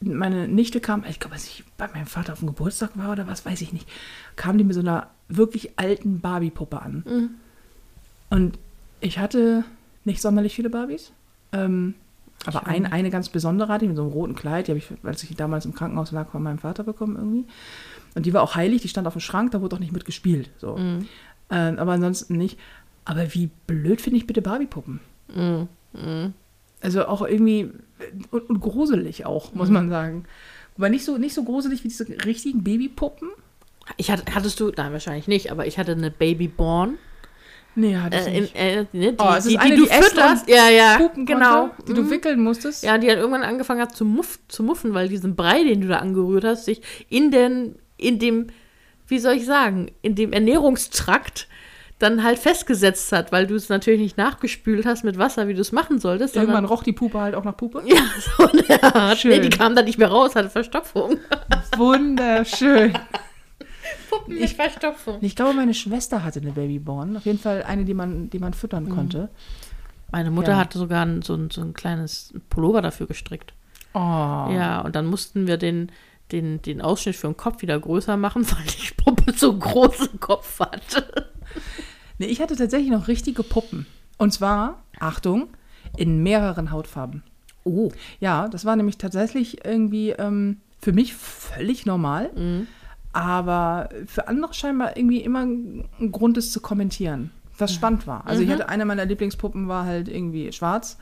[0.01, 3.27] meine Nichte kam, ich glaube, als ich bei meinem Vater auf dem Geburtstag war oder
[3.27, 3.89] was, weiß ich nicht,
[4.37, 7.05] kam die mit so einer wirklich alten Barbie-Puppe an.
[7.07, 7.31] Mhm.
[8.31, 8.59] Und
[9.01, 9.65] ich hatte
[10.05, 11.13] nicht sonderlich viele Barbies.
[11.53, 11.95] Ähm,
[12.47, 14.87] aber ein, eine ganz besondere hatte ich mit so einem roten Kleid, die habe ich,
[15.03, 17.45] als ich damals im Krankenhaus lag, von meinem Vater bekommen irgendwie.
[18.15, 20.05] Und die war auch heilig, die stand auf dem Schrank, da wurde auch nicht mit
[20.05, 20.51] gespielt.
[20.59, 20.77] So.
[20.77, 21.09] Mhm.
[21.51, 22.59] Ähm, aber ansonsten nicht.
[23.05, 25.01] Aber wie blöd finde ich bitte Barbie-Puppen?
[25.35, 25.69] Mhm.
[26.81, 26.85] Mhm.
[26.87, 27.71] Also auch irgendwie äh,
[28.31, 29.59] und, und gruselig auch, Mhm.
[29.59, 30.25] muss man sagen.
[30.77, 33.29] Aber nicht so, nicht so gruselig wie diese richtigen Babypuppen.
[33.97, 36.99] Ich hatte, hattest du, nein, wahrscheinlich nicht, aber ich hatte eine Babyborn.
[37.75, 38.57] Nee, hatte ich Äh, nicht.
[38.57, 40.49] äh, ne, die, Oh, es ist die, eine, die du die Äste fütterst.
[40.49, 41.69] Ja, ja, Pupen genau.
[41.69, 42.11] konnte, die du Mhm.
[42.11, 42.83] wickeln musstest.
[42.85, 45.89] Ja, die dann irgendwann angefangen hat zu, muff, zu muffen, weil diesen Brei, den du
[45.89, 48.49] da angerührt hast, sich in, den, in dem,
[49.07, 51.49] wie soll ich sagen, in dem Ernährungstrakt
[51.99, 55.61] dann halt festgesetzt hat, weil du es natürlich nicht nachgespült hast mit Wasser, wie du
[55.61, 56.37] es machen solltest.
[56.37, 57.83] Irgendwann roch die Puppe halt auch nach Puppe.
[57.87, 57.97] Ja,
[58.37, 59.19] so eine Art.
[59.19, 59.33] Schön.
[59.33, 61.17] Nee, die kam dann nicht mehr raus, hatte Verstopfung.
[61.77, 62.93] Wunderschön.
[64.11, 65.19] Puppen mit Verstopfung.
[65.23, 67.17] Ich glaube, meine Schwester hatte eine Babyborn.
[67.17, 69.29] Auf jeden Fall eine, die man, die man füttern konnte.
[70.13, 70.59] Meine Mutter Ja.
[70.59, 73.53] hatte sogar so, ein, so ein kleines Pullover dafür gestrickt.
[73.95, 73.99] Oh.
[73.99, 75.91] Ja, und dann mussten wir den,
[76.33, 80.21] den, den Ausschnitt für den Kopf wieder größer machen, weil die Puppe so einen großen
[80.21, 81.31] Kopf hatte.
[82.19, 83.87] Nee, ich hatte tatsächlich noch richtige Puppen.
[84.17, 85.49] Und zwar, Achtung,
[85.97, 87.23] in mehreren Hautfarben.
[87.65, 87.91] Oh.
[88.21, 92.31] Ja, das war nämlich tatsächlich irgendwie ähm, für mich völlig normal.
[93.13, 97.31] Aber für andere scheinbar irgendwie immer ein Grund, es zu kommentieren.
[97.57, 98.27] Was spannend war.
[98.27, 100.97] Also ich hatte eine meiner Lieblingspuppen war halt irgendwie schwarz.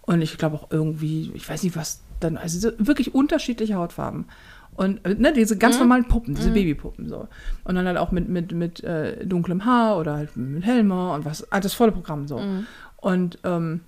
[0.00, 4.24] Und ich glaube auch irgendwie, ich weiß nicht, was dann, also so wirklich unterschiedliche Hautfarben.
[4.74, 7.28] Und äh, ne, diese ganz normalen Puppen, diese Babypuppen so.
[7.64, 11.24] Und dann halt auch mit, mit, mit äh, dunklem Haar oder halt mit Helmer und
[11.24, 12.40] was, ah, das volle Programm so.
[12.96, 13.80] Und ähm,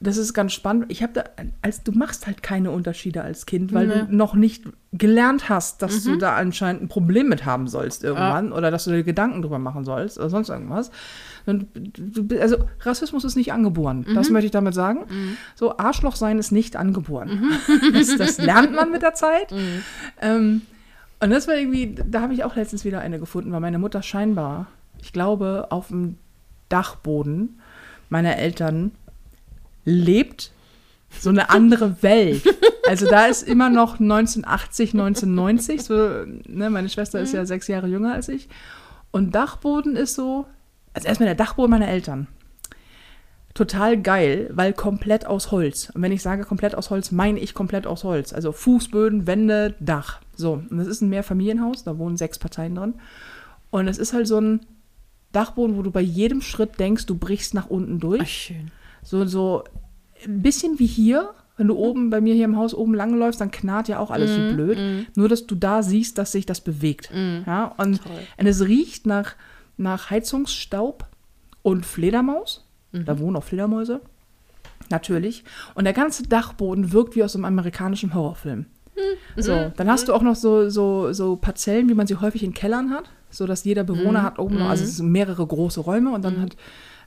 [0.00, 0.86] das ist ganz spannend.
[0.88, 1.24] Ich habe da,
[1.62, 3.94] als du machst halt keine Unterschiede als Kind, weil Nee.
[4.08, 8.52] du noch nicht gelernt hast, dass du da anscheinend ein Problem mit haben sollst irgendwann
[8.52, 10.90] oder dass du dir Gedanken drüber machen sollst oder sonst irgendwas.
[11.46, 14.06] Also Rassismus ist nicht angeboren.
[14.14, 15.06] Das möchte ich damit sagen.
[15.54, 17.52] So Arschloch sein ist nicht angeboren.
[17.92, 19.52] Das, das lernt man mit der Zeit.
[20.20, 20.62] Ähm,
[21.20, 24.02] und das war irgendwie, da habe ich auch letztens wieder eine gefunden, weil meine Mutter
[24.02, 24.66] scheinbar,
[25.00, 26.16] ich glaube, auf dem
[26.68, 27.60] Dachboden
[28.08, 28.92] meiner Eltern
[29.84, 30.52] lebt
[31.20, 32.42] so eine andere Welt.
[32.88, 35.82] Also da ist immer noch 1980, 1990.
[35.84, 38.48] So, ne, meine Schwester ist ja sechs Jahre jünger als ich.
[39.10, 40.46] Und Dachboden ist so,
[40.94, 42.28] also erstmal der Dachboden meiner Eltern.
[43.52, 45.90] Total geil, weil komplett aus Holz.
[45.94, 48.32] Und wenn ich sage komplett aus Holz, meine ich komplett aus Holz.
[48.32, 50.20] Also Fußböden, Wände, Dach.
[50.34, 52.94] So, und das ist ein Mehrfamilienhaus, da wohnen sechs Parteien drin.
[53.70, 54.60] Und es ist halt so ein
[55.30, 58.22] Dachboden, wo du bei jedem Schritt denkst, du brichst nach unten durch.
[58.22, 58.70] Ach, schön.
[59.04, 59.64] So, so
[60.24, 61.30] ein bisschen wie hier.
[61.56, 64.36] Wenn du oben bei mir hier im Haus oben langläufst, dann knarrt ja auch alles
[64.36, 64.78] Mhm, wie blöd.
[65.14, 67.10] Nur, dass du da siehst, dass sich das bewegt.
[67.46, 68.00] Ja, und,
[68.38, 69.36] und es riecht nach,
[69.76, 71.06] nach Heizungsstaub
[71.62, 72.66] und Fledermaus.
[72.92, 73.04] Mhm.
[73.04, 74.00] Da wohnen auch Fledermäuse.
[74.90, 75.44] Natürlich.
[75.74, 78.66] Und der ganze Dachboden wirkt wie aus einem amerikanischen Horrorfilm.
[78.96, 79.42] Mhm.
[79.42, 82.52] So, dann hast du auch noch so, so, so Parzellen, wie man sie häufig in
[82.54, 84.24] Kellern hat, so dass jeder Bewohner Mhm.
[84.24, 86.56] hat oben noch, also es sind mehrere große Räume und dann hat,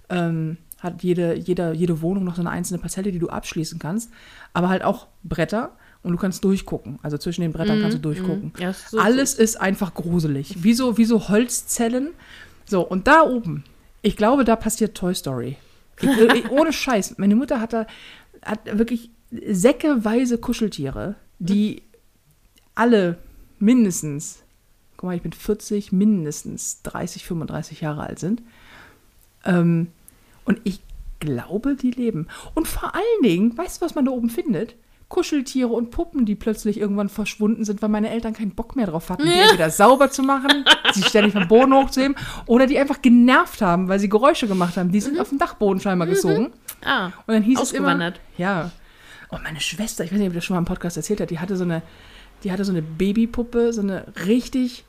[0.10, 4.12] ähm, hat jede, jede, jede Wohnung noch so eine einzelne Parzelle, die du abschließen kannst,
[4.53, 5.71] aber halt auch Bretter
[6.03, 6.99] und du kannst durchgucken.
[7.03, 8.53] Also zwischen den Brettern kannst du durchgucken.
[8.60, 12.10] Ja, ist so- Alles ist einfach gruselig, wie so, wie so Holzzellen.
[12.67, 13.63] So, und da oben,
[14.01, 15.58] ich glaube, da passiert Toy Story.
[15.99, 17.17] Ich, ich, ohne Scheiß.
[17.17, 17.88] Meine Mutter hat da
[18.43, 21.84] hat wirklich säckeweise Kuscheltiere, die
[22.75, 23.17] alle
[23.60, 24.43] mindestens,
[24.95, 28.41] guck mal, ich bin 40, mindestens 30, 35 Jahre alt sind.
[29.43, 29.88] Ähm,
[30.45, 30.82] und ich
[31.19, 32.27] glaube, die leben.
[32.53, 34.75] Und vor allen Dingen, weißt du, was man da oben findet?
[35.10, 39.10] Kuscheltiere und Puppen, die plötzlich irgendwann verschwunden sind, weil meine Eltern keinen Bock mehr drauf
[39.10, 42.15] hatten, die entweder sauber zu machen, sie ständig vom Boden hochzuheben,
[42.46, 44.91] oder die einfach genervt haben, weil sie Geräusche gemacht haben.
[44.91, 46.52] Die sind auf den Dachboden scheinbar gezogen.
[46.84, 48.72] Ah, Und dann hieß es immer, ja.
[49.30, 51.30] Und meine Schwester, ich weiß nicht, ob ich das schon mal im Podcast erzählt hat,
[51.30, 51.82] die hatte so eine,
[52.43, 54.84] die hatte so eine Babypuppe, so eine richtig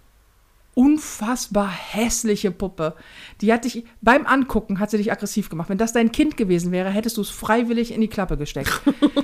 [0.78, 2.94] unfassbar hässliche Puppe.
[3.40, 5.68] Die hat dich beim Angucken hat sie dich aggressiv gemacht.
[5.68, 8.80] Wenn das dein Kind gewesen wäre, hättest du es freiwillig in die Klappe gesteckt.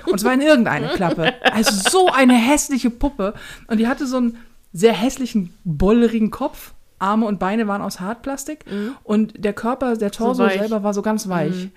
[0.06, 1.32] Und zwar in irgendeine Klappe.
[1.52, 3.34] Also so eine hässliche Puppe.
[3.68, 4.38] Und die hatte so einen
[4.72, 6.74] sehr hässlichen, bollerigen Kopf.
[6.98, 8.64] Arme und Beine waren aus Hartplastik.
[9.04, 10.58] Und der Körper, der Torso weich.
[10.58, 11.68] selber war so ganz weich.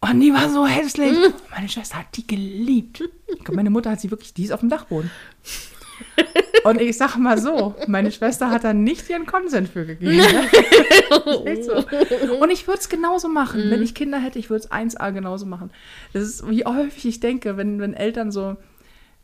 [0.00, 1.16] Und die war so hässlich.
[1.52, 3.04] Meine Schwester hat die geliebt.
[3.28, 5.08] Ich glaube, meine Mutter hat sie wirklich, die ist auf dem Dachboden.
[6.64, 10.16] Und ich sag mal so, meine Schwester hat da nicht ihren Konsent für gegeben.
[10.16, 10.24] Ne?
[11.62, 11.84] So.
[12.40, 13.70] Und ich würde es genauso machen.
[13.70, 15.70] Wenn ich Kinder hätte, ich würde es 1A genauso machen.
[16.12, 18.56] Das ist, wie häufig ich denke, wenn, wenn Eltern so,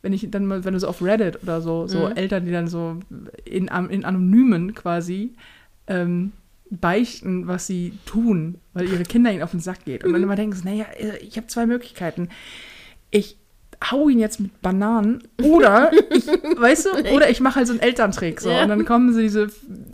[0.01, 2.67] wenn ich dann mal, wenn du so auf Reddit oder so, so Eltern, die dann
[2.67, 2.99] so
[3.45, 5.35] in, in Anonymen quasi
[5.87, 6.31] ähm,
[6.69, 10.03] beichten, was sie tun, weil ihre Kinder ihnen auf den Sack geht.
[10.03, 12.29] Und dann immer denken sie, naja, äh, ich habe zwei Möglichkeiten.
[13.11, 13.37] Ich
[13.91, 17.81] hau ihn jetzt mit Bananen oder ich, weißt du, oder ich mache halt so einen
[17.81, 18.63] Elterntrick so Ja.
[18.63, 19.47] und dann kommen so diese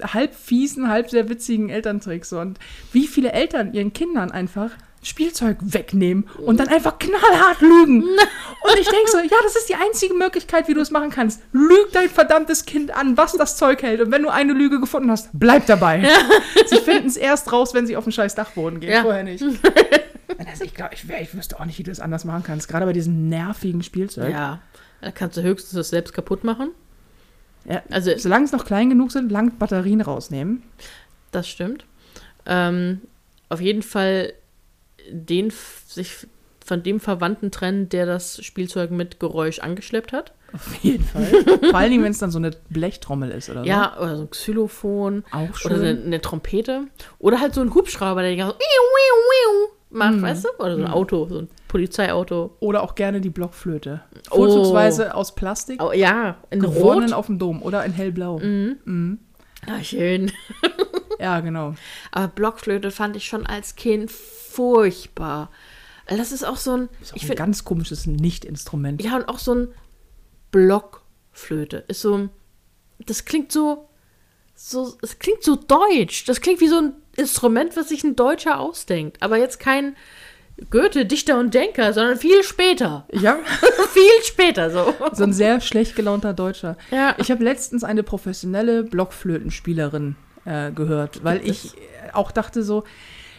[0.03, 2.59] halb fiesen, halb sehr witzigen Elterntricks so und
[2.93, 4.71] wie viele Eltern ihren Kindern einfach
[5.03, 8.03] Spielzeug wegnehmen und dann einfach knallhart lügen.
[8.63, 11.41] Und ich denke so, ja, das ist die einzige Möglichkeit, wie du es machen kannst.
[11.51, 13.99] Lüg dein verdammtes Kind an, was das Zeug hält.
[14.01, 16.07] Und wenn du eine Lüge gefunden hast, bleib dabei.
[16.67, 19.01] Sie finden es erst raus, wenn sie auf den scheiß Dachboden gehen, Ja.
[19.01, 19.43] vorher nicht.
[20.47, 22.67] Also ich glaube, ich, ich wüsste auch nicht, wie du das anders machen kannst.
[22.67, 24.31] Gerade bei diesem nervigen Spielzeug.
[24.31, 24.59] ja.
[25.01, 26.69] Da kannst du höchstens das selbst kaputt machen.
[27.65, 30.61] Ja, Also, solange es noch klein genug sind, lang Batterien rausnehmen.
[31.31, 31.85] das stimmt.
[32.45, 33.01] Ähm,
[33.49, 34.33] auf jeden Fall
[35.09, 35.51] den
[35.87, 36.27] sich
[36.63, 40.33] von dem Verwandten trennen, der das Spielzeug mit Geräusch angeschleppt hat.
[40.53, 41.25] Auf jeden Fall.
[41.71, 43.67] Vor allen Dingen, wenn es dann so eine Blechtrommel ist oder so.
[43.69, 45.23] Ja, oder so ein Xylophon.
[45.31, 45.81] Auch Oder schön.
[45.85, 46.83] eine, eine Trompete.
[47.19, 48.55] Oder halt so ein Hubschrauber, der die ganze
[49.91, 50.63] Macht, weißt du?
[50.63, 52.55] Oder so ein Auto, so ein Polizeiauto.
[52.59, 54.01] Oder auch gerne die Blockflöte.
[54.29, 54.35] Oh.
[54.37, 55.81] Vorzugsweise aus Plastik.
[55.83, 57.11] Oh, ja, in Rot.
[57.13, 58.39] auf dem Dom oder in hellblau.
[59.67, 60.31] Ah, schön.
[61.19, 61.75] Ja, genau.
[62.11, 65.51] Aber Blockflöte fand ich schon als Kind furchtbar.
[66.07, 69.03] Das ist auch so ein, Ist auch ich ein finde, ganz komisches Nicht-Instrument.
[69.03, 69.67] ja, und auch so ein
[70.49, 72.29] Blockflöte ist so, ein-
[73.05, 73.87] das klingt so,
[74.55, 76.25] so, es klingt so deutsch.
[76.25, 79.21] Das klingt wie so ein Instrument, was sich ein Deutscher ausdenkt.
[79.21, 79.95] Aber jetzt kein
[80.69, 83.05] Goethe, Dichter und Denker, sondern viel später.
[83.11, 83.37] Ja,
[83.93, 84.93] viel später so.
[85.13, 86.77] so ein sehr schlecht gelaunter Deutscher.
[86.91, 87.15] Ja.
[87.17, 91.73] Ich habe letztens eine professionelle Blockflötenspielerin äh, gehört, weil Gibt ich es?
[91.73, 91.77] äh,
[92.13, 92.83] auch dachte so,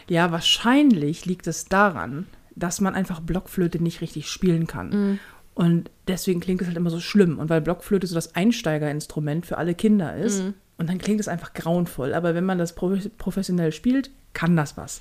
[0.09, 4.89] ja, wahrscheinlich liegt es daran, dass man einfach Blockflöte nicht richtig spielen kann.
[4.89, 5.19] Mhm.
[5.55, 7.37] Und deswegen klingt es halt immer so schlimm.
[7.39, 10.53] Und weil Blockflöte so das Einsteigerinstrument für alle Kinder ist, Mhm.
[10.83, 12.13] Und dann klingt es einfach grauenvoll.
[12.13, 14.99] Aber wenn man das pro professionell spielt, kann das was.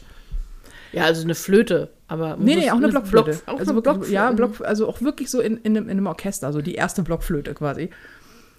[0.92, 3.33] Ja, also eine Flöte, aber Nee, nee, auch eine Blockflöte.
[3.33, 4.12] Block, auch also eine Blockflöte.
[4.12, 7.03] Ja, Block, also auch wirklich so in, in, einem, in einem Orchester, so die erste
[7.03, 7.90] Blockflöte quasi.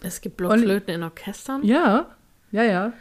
[0.01, 1.63] Es gibt Blockflöten in Orchestern.
[1.63, 2.07] Ja,
[2.51, 2.91] ja, ja.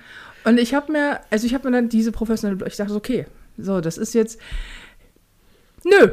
[0.44, 3.26] Und ich habe mir, also ich habe mir dann diese professionelle, ich dachte, so, okay,
[3.58, 4.38] so, das ist jetzt,
[5.82, 6.12] nö,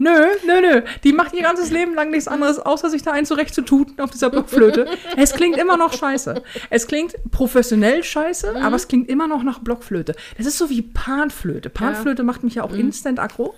[0.00, 0.82] nö, nö, nö.
[1.04, 4.30] Die macht ihr ganzes Leben lang nichts anderes, außer sich da ein zurechtzututen auf dieser
[4.30, 4.86] Blockflöte.
[5.16, 6.42] es klingt immer noch scheiße.
[6.70, 10.14] Es klingt professionell scheiße, aber es klingt immer noch nach Blockflöte.
[10.36, 11.70] Das ist so wie Panflöte.
[11.70, 13.54] Panflöte macht mich ja auch instant aggro.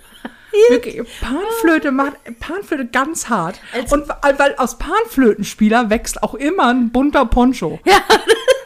[0.69, 3.59] Wirklich, Panflöte macht Panflöte ganz hart.
[3.91, 7.79] Und weil weil aus Panflötenspieler wächst auch immer ein bunter Poncho.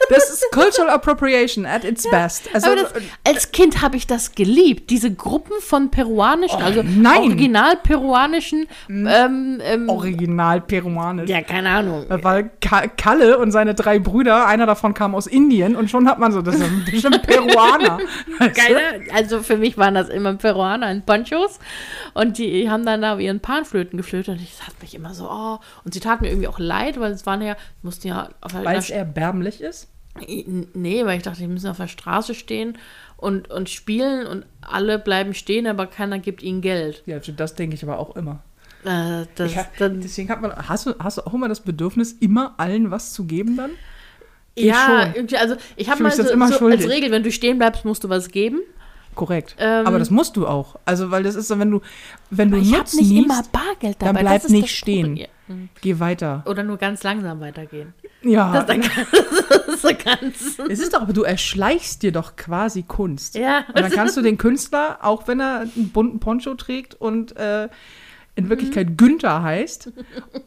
[0.08, 2.48] Das ist Cultural Appropriation at its best.
[2.52, 2.92] Also, das,
[3.26, 4.90] als Kind habe ich das geliebt.
[4.90, 7.22] Diese Gruppen von peruanischen, also nein.
[7.22, 11.28] original peruanischen, ähm, ähm, original peruanisch.
[11.28, 12.06] ja, keine Ahnung.
[12.08, 16.18] Weil Ka Kalle und seine drei Brüder, einer davon kam aus Indien und schon hat
[16.18, 17.98] man so, das ist ein bestimmt Peruaner.
[18.38, 21.58] Keine, also für mich waren das immer Peruaner in Ponchos
[22.14, 25.58] und die haben dann da ihren Panflöten geflötet und ich hat mich immer so, oh,
[25.84, 28.90] und sie tat mir irgendwie auch leid, weil es waren ja, mussten ja Weil es
[28.90, 29.88] erbärmlich ist.
[30.74, 32.78] Nee, weil ich dachte, die müssen auf der Straße stehen
[33.16, 37.02] und, und spielen und alle bleiben stehen, aber keiner gibt ihnen Geld.
[37.06, 38.42] Ja, das denke ich aber auch immer.
[38.84, 42.54] Äh, das, Ja, deswegen hat man, hast du, hast du auch immer das Bedürfnis, immer
[42.58, 43.70] allen was zu geben dann?
[44.54, 45.36] Ich ja, schon.
[45.38, 46.88] also ich habe mal so, immer so als.
[46.88, 48.60] Regel, wenn du stehen bleibst, musst du was geben.
[49.14, 49.56] Korrekt.
[49.58, 50.76] Ähm, aber das musst du auch.
[50.84, 51.80] Also, weil das ist so, wenn du,
[52.30, 54.12] wenn du Ich habe nicht immer Bargeld dabei.
[54.12, 55.06] dann bleib nicht stehen.
[55.06, 55.28] Problem.
[55.48, 55.68] Mhm.
[55.80, 56.42] geh weiter.
[56.46, 57.94] Oder nur ganz langsam weitergehen.
[58.22, 60.58] Ja, Das, dann, das ist so ganz.
[60.70, 63.34] es ist doch, aber du erschleichst dir doch quasi Kunst.
[63.36, 63.64] Ja.
[63.68, 67.68] Und dann kannst du den Künstler, auch wenn er einen bunten Poncho trägt und äh,
[68.34, 69.92] in Wirklichkeit Günther heißt,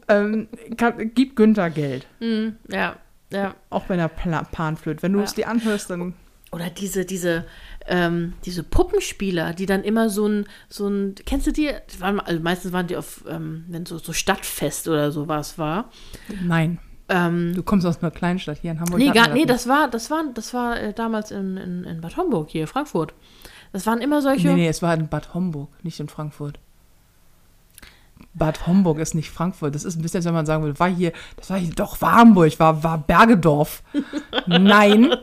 [0.08, 2.06] ähm, kann, gib Günther Geld.
[2.20, 2.96] Mhm, ja,
[3.30, 3.54] ja.
[3.70, 5.02] Auch wenn er Pan flöht.
[5.02, 5.24] Wenn du Ja.
[5.24, 6.14] es dir anhörst, dann.
[6.52, 7.46] Oder diese, diese,
[7.86, 11.70] ähm, diese Puppenspieler, die dann immer so ein, so ein, kennst du die?
[11.92, 15.90] die waren, also meistens waren die auf, ähm, wenn so, so Stadtfest oder sowas war.
[16.42, 16.78] Nein.
[17.08, 18.98] Ähm, Du kommst aus einer Kleinstadt hier in Hamburg.
[18.98, 22.16] nee, gar, nee, das war, das war, das war äh, damals in, in, in Bad
[22.16, 23.14] Homburg hier, Frankfurt.
[23.72, 24.48] Das waren immer solche.
[24.48, 26.58] Nee, nee, es war in Bad Homburg, nicht in Frankfurt.
[28.34, 29.74] Bad Homburg ist nicht Frankfurt.
[29.74, 32.00] Das ist ein bisschen, als wenn man sagen will, war hier, das war hier doch
[32.00, 33.82] war Hamburg, war, war Bergedorf.
[34.46, 35.12] Nein.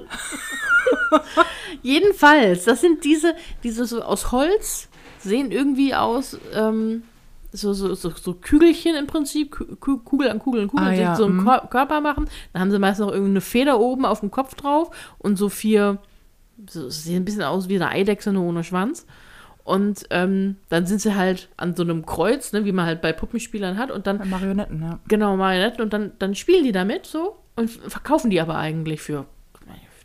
[1.82, 7.04] Jedenfalls, das sind diese, diese so aus Holz, sehen irgendwie aus, ähm,
[7.52, 11.26] so, so, so, so Kügelchen im Prinzip, Kugel an Kugel an Kugel, Ah, ja, so
[11.26, 11.46] einen mhm.
[11.46, 12.30] Kor Körper machen.
[12.54, 15.98] Dann haben sie meist noch irgendeine Feder oben auf dem Kopf drauf und so vier,
[16.70, 19.06] so, sehen ein bisschen aus wie eine Eidechse, nur ohne Schwanz.
[19.64, 23.14] Und ähm, dann sind sie halt an so einem Kreuz, ne, wie man halt bei
[23.14, 23.92] Puppenspielern hat.
[23.92, 25.00] Und dann Marionetten, ja.
[25.08, 25.82] Genau, Marionetten.
[25.82, 29.26] Und dann, dann spielen die damit so und verkaufen die aber eigentlich für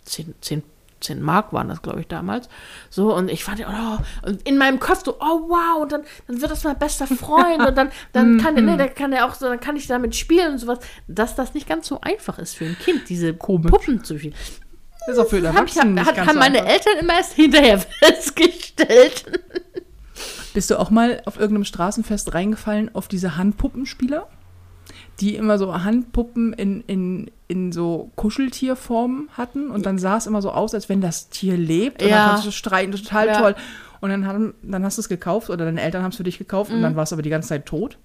[0.04, 0.62] 10, 10,
[1.04, 2.48] 10 Mark waren das, glaube ich, damals.
[2.90, 6.40] So, und ich fand, oh, und in meinem Kopf so, oh wow, und dann, dann
[6.40, 8.64] wird das mein bester Freund und dann, dann kann, Mhm.
[8.64, 10.78] ne, der kann er auch so, dann kann ich damit spielen und sowas.
[11.06, 13.70] Dass das nicht ganz so einfach ist für ein Kind, diese Komisch.
[13.70, 14.34] Puppen zu spielen.
[15.06, 16.72] Das ist auch für den Hab Erwachsenen hat, nicht ganz haben meine einfach.
[16.72, 19.24] Eltern immer erst hinterher festgestellt.
[20.54, 24.28] Bist du auch mal auf irgendeinem Straßenfest reingefallen auf diese Handpuppenspieler?
[25.20, 30.42] Die immer so Handpuppen in, in, in so Kuscheltierformen hatten und dann sah es immer
[30.42, 32.16] so aus, als wenn das Tier lebt und Ja.
[32.16, 33.40] dann konntest du streiten, total Ja.
[33.40, 33.54] toll.
[34.00, 36.36] Und dann, haben, dann hast du es gekauft oder deine Eltern haben es für dich
[36.38, 36.82] gekauft und Mhm.
[36.82, 37.96] dann warst du aber die ganze Zeit tot.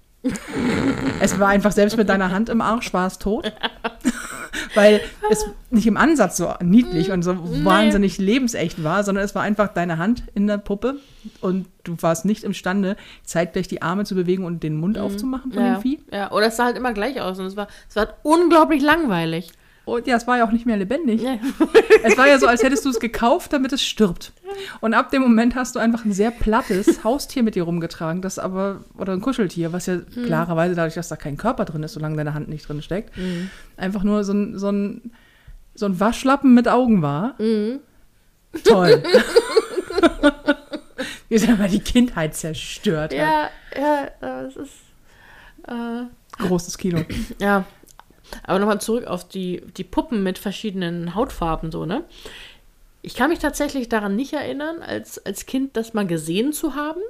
[1.20, 3.52] es war einfach, selbst mit deiner Hand im Arsch war es tot.
[4.74, 9.42] Weil es nicht im Ansatz so niedlich und so wahnsinnig lebensecht war, sondern es war
[9.42, 10.96] einfach deine Hand in der Puppe
[11.40, 15.62] und du warst nicht imstande, zeitgleich die Arme zu bewegen und den Mund aufzumachen von
[15.62, 16.00] Ja, dem Vieh.
[16.12, 19.50] ja, oder es sah halt immer gleich aus und es war, es war unglaublich langweilig.
[19.84, 21.22] Und ja, es war ja auch nicht mehr lebendig.
[21.22, 21.40] Nee.
[22.02, 24.32] Es war ja so, als hättest du es gekauft, damit es stirbt.
[24.80, 28.38] Und ab dem Moment hast du einfach ein sehr plattes Haustier mit dir rumgetragen, das
[28.38, 32.16] aber, oder ein Kuscheltier, was ja klarerweise dadurch, dass da kein Körper drin ist, solange
[32.16, 33.12] deine Hand nicht drin steckt,
[33.76, 35.12] einfach nur so ein, so, ein,
[35.74, 37.36] so ein Waschlappen mit Augen war.
[38.64, 39.02] Toll.
[41.28, 43.12] Wir sind aber die Kindheit zerstört.
[43.12, 43.18] hat.
[43.18, 43.50] Ja,
[44.20, 44.72] ja, es ist.
[45.66, 46.04] Äh,
[46.38, 47.02] Großes Kino.
[47.38, 47.64] Ja,
[48.42, 52.04] aber nochmal zurück auf die, die Puppen mit verschiedenen Hautfarben, so, ne?
[53.02, 57.00] Ich kann mich tatsächlich daran nicht erinnern, als, als Kind das mal gesehen zu haben,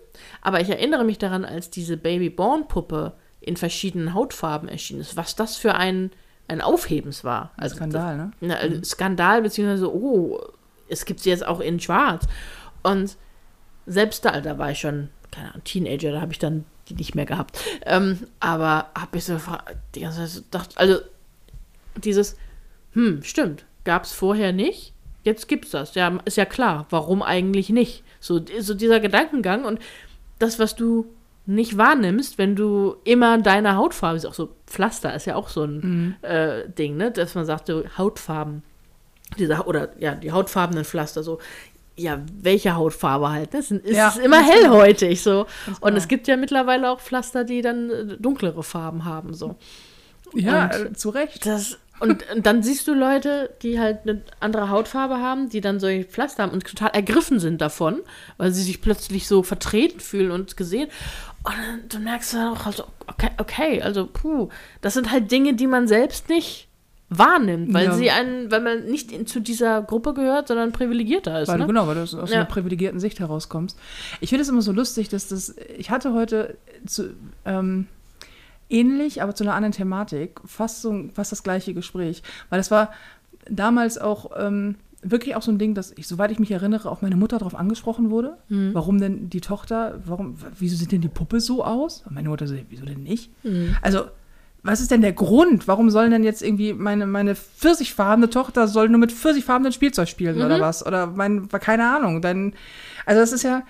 [0.41, 5.57] aber ich erinnere mich daran, als diese Baby-Born-Puppe in verschiedenen Hautfarben erschienen ist, was das
[5.57, 6.13] für ein,
[6.47, 7.51] ein Aufhebens war.
[7.57, 8.31] Also Skandal, ne?
[8.41, 10.41] na, also Skandal, beziehungsweise, oh,
[10.89, 12.27] es gibt sie jetzt auch in schwarz.
[12.83, 13.17] Und
[13.87, 17.15] selbst da, da war ich schon, keine Ahnung, Teenager, da habe ich dann die nicht
[17.15, 17.59] mehr gehabt.
[17.87, 19.39] Ähm, aber habe ich so
[19.95, 20.99] die ganze Zeit gedacht, also
[21.97, 22.37] dieses,
[22.93, 25.95] hm, stimmt, gab es vorher nicht, jetzt gibt's das.
[25.95, 28.03] Ja, ist ja klar, warum eigentlich nicht?
[28.21, 29.81] So, so dieser Gedankengang und
[30.39, 31.07] das, was du
[31.47, 35.65] nicht wahrnimmst, wenn du immer deine Hautfarbe, ist auch so, Pflaster ist ja auch so
[35.65, 38.63] ein äh, Ding, ne, dass man sagt, so Hautfarben,
[39.39, 41.39] diese, oder ja, die hautfarbenen Pflaster, so,
[41.97, 43.59] ja, welche Hautfarbe halt, ne?
[43.61, 44.63] es ist, Ja, immer ganz genau.
[44.81, 45.47] hellhäutig, so.
[45.67, 45.97] Und genau.
[45.97, 49.57] es gibt ja mittlerweile auch Pflaster, die dann äh, dunklere Farben haben, so.
[50.35, 51.45] Ja, Und- äh, zu Recht.
[51.47, 55.79] Das, und, und dann siehst du Leute, die halt eine andere Hautfarbe haben, die dann
[55.81, 58.01] solche Pflaster haben und total ergriffen sind davon,
[58.39, 60.89] weil sie sich plötzlich so vertreten fühlen und gesehen.
[61.43, 64.49] Und dann, du merkst dann auch, also, okay, okay, also, puh,
[64.81, 66.69] das sind halt Dinge, die man selbst nicht
[67.11, 67.95] wahrnimmt, weil Ja.
[67.95, 71.49] sie einen, weil man nicht in, zu dieser Gruppe gehört, sondern privilegierter ist.
[71.49, 71.67] Weil ne?
[71.67, 72.23] genau, weil du aus, Ja.
[72.23, 73.77] einer privilegierten Sicht herauskommst.
[74.21, 75.55] Ich finde es immer so lustig, dass das.
[75.77, 77.11] Ich hatte heute zu,
[77.45, 77.89] ähm,
[78.69, 82.23] ähnlich, aber zu einer anderen Thematik, fast, so, fast das gleiche Gespräch.
[82.49, 82.93] Weil es war
[83.51, 87.03] damals auch ähm, wirklich auch so ein Ding, dass ich, soweit ich mich erinnere, auch
[87.03, 88.37] meine Mutter darauf angesprochen wurde.
[88.49, 88.73] Mhm.
[88.75, 92.05] Warum denn die Tochter, warum, wieso sieht denn die Puppe so aus?
[92.07, 93.31] Und meine Mutter so, wieso denn nicht?
[93.83, 94.05] Also,
[94.63, 95.69] was ist denn der Grund?
[95.69, 100.37] Warum sollen denn jetzt irgendwie meine, meine pfirsichfarbene Tochter soll nur mit pfirsichfarbenem Spielzeug spielen
[100.43, 100.85] oder was?
[100.87, 102.21] Oder mein, keine Ahnung.
[102.21, 102.55] Dann,
[103.07, 103.63] also das ist ja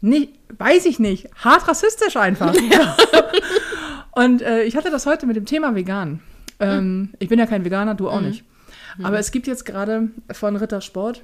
[0.00, 2.54] nicht, weiß ich nicht, hart rassistisch einfach.
[4.12, 6.20] Und äh, ich hatte das heute mit dem Thema vegan.
[6.60, 8.44] Ähm, Ich bin ja kein Veganer, du auch nicht.
[9.02, 11.22] Aber es gibt jetzt gerade von Rittersport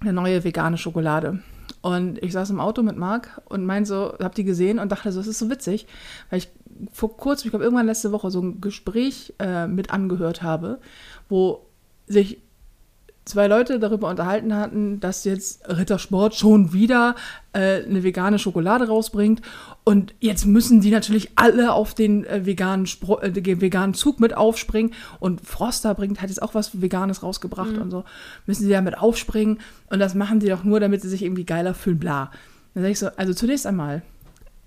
[0.00, 1.38] eine neue vegane Schokolade.
[1.80, 5.12] Und ich saß im Auto mit Marc und mein so, hab die gesehen und dachte
[5.12, 5.86] so, das ist so witzig,
[6.30, 6.48] weil ich
[6.92, 10.80] vor kurzem, ich glaube irgendwann letzte Woche so ein Gespräch äh, mit angehört habe,
[11.28, 11.66] wo
[12.06, 12.38] sich
[13.24, 17.14] zwei Leute darüber unterhalten hatten, dass jetzt Rittersport schon wieder
[17.52, 19.40] äh, eine vegane Schokolade rausbringt.
[19.84, 24.36] Und jetzt müssen die natürlich alle auf den äh, veganen, Spro äh, veganen Zug mit
[24.36, 24.92] aufspringen.
[25.20, 28.04] Und Froster bringt, hat jetzt auch was Veganes rausgebracht und so.
[28.46, 29.58] Müssen sie damit aufspringen.
[29.88, 32.30] Und das machen die doch nur, damit sie sich irgendwie geiler fühlen, bla.
[32.74, 34.02] Dann sage ich so, also zunächst einmal,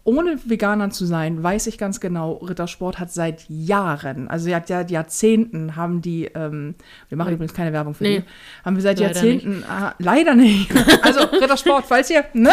[0.08, 4.90] ohne Veganer zu sein, weiß ich ganz genau, Rittersport hat seit Jahren, also seit Jahr-
[4.90, 6.76] Jahrzehnten haben die, ähm,
[7.10, 8.20] wir machen übrigens keine Werbung für Nee.
[8.20, 8.24] die,
[8.64, 10.72] haben wir seit Leider Jahrzehnten, ah, leider nicht.
[11.02, 12.52] Also Rittersport, falls ihr, ne,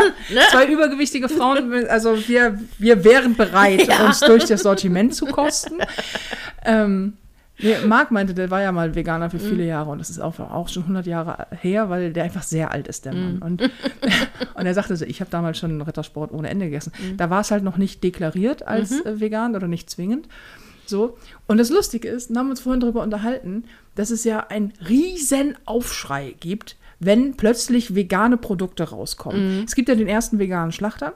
[0.51, 5.79] zwei übergewichtige Frauen, also wir, wir wären bereit, uns durch das Sortiment zu kosten.
[6.65, 7.13] Ähm,
[7.65, 10.39] nee, Marc meinte, der war ja mal Veganer für viele Jahre und das ist auch,
[10.39, 13.39] auch schon 100 Jahre her, weil der einfach sehr alt ist, der Mann.
[13.39, 13.63] Und,
[14.55, 16.93] und er sagte so, ich habe damals schon Rittersport ohne Ende gegessen.
[17.17, 20.29] Da war es halt noch nicht deklariert als äh, vegan oder nicht zwingend.
[20.87, 21.17] So.
[21.47, 25.57] Und das Lustige ist, wir haben uns vorhin darüber unterhalten, dass es ja einen riesen
[25.65, 29.65] Aufschrei gibt, wenn plötzlich vegane Produkte rauskommen.
[29.65, 31.15] Es gibt ja den ersten veganen Schlachter.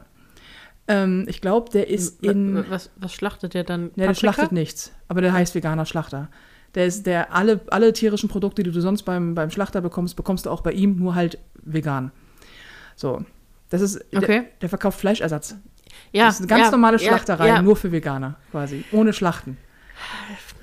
[0.89, 2.65] Ähm, ich glaube, der ist in.
[2.69, 3.91] was, was schlachtet der dann?
[3.97, 6.29] Ja, der schlachtet nichts, aber der heißt veganer Schlachter.
[6.75, 10.47] Der ist der, alle, alle tierischen Produkte, die du sonst beim, beim Schlachter bekommst, bekommst
[10.47, 12.11] du auch bei ihm, nur halt vegan.
[12.97, 13.25] So.
[13.71, 14.43] Das ist, der, Okay.
[14.61, 15.57] der verkauft Fleischersatz.
[16.13, 19.13] Ja, das ist eine ganz ja, normale ja, Schlachterei, Ja, nur für Veganer quasi, ohne
[19.13, 19.59] Schlachten.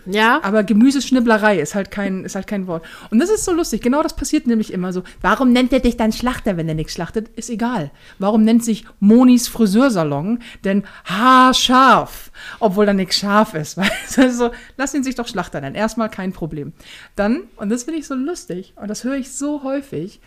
[0.06, 0.39] Ja.
[0.44, 2.86] Aber Gemüseschnibblerei ist halt kein, ist halt kein Wort.
[3.12, 3.82] Und das ist so lustig.
[3.82, 5.04] Genau das passiert nämlich immer so.
[5.22, 7.30] Warum nennt er dich dann Schlachter, wenn er nichts schlachtet?
[7.30, 7.91] Ist egal.
[8.20, 13.78] Warum nennt sich Monis Friseursalon denn haarscharf, obwohl da nichts scharf ist?
[13.78, 15.76] Weißt Also, lass ihn sich doch Schlachter nennen.
[15.76, 16.74] Erstmal kein Problem.
[17.16, 20.20] Dann, und das finde ich so lustig, und das höre ich so häufig,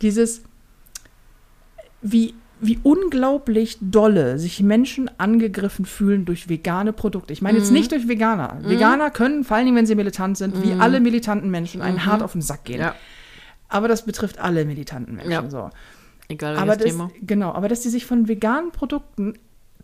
[0.00, 0.42] dieses,
[2.02, 7.32] wie, wie unglaublich dolle sich Menschen angegriffen fühlen durch vegane Produkte.
[7.32, 8.58] Ich meine jetzt nicht durch Veganer.
[8.62, 12.22] Veganer können, vor allen Dingen, wenn sie militant sind, wie alle militanten Menschen, einen hart
[12.22, 12.80] auf den Sack gehen.
[12.80, 12.94] ja.
[13.70, 15.30] Aber das betrifft alle militanten Menschen.
[15.30, 15.50] Ja.
[15.50, 15.68] So.
[16.28, 17.10] Egal Aber welches das, Thema.
[17.20, 19.34] genau, aber dass die sich von veganen Produkten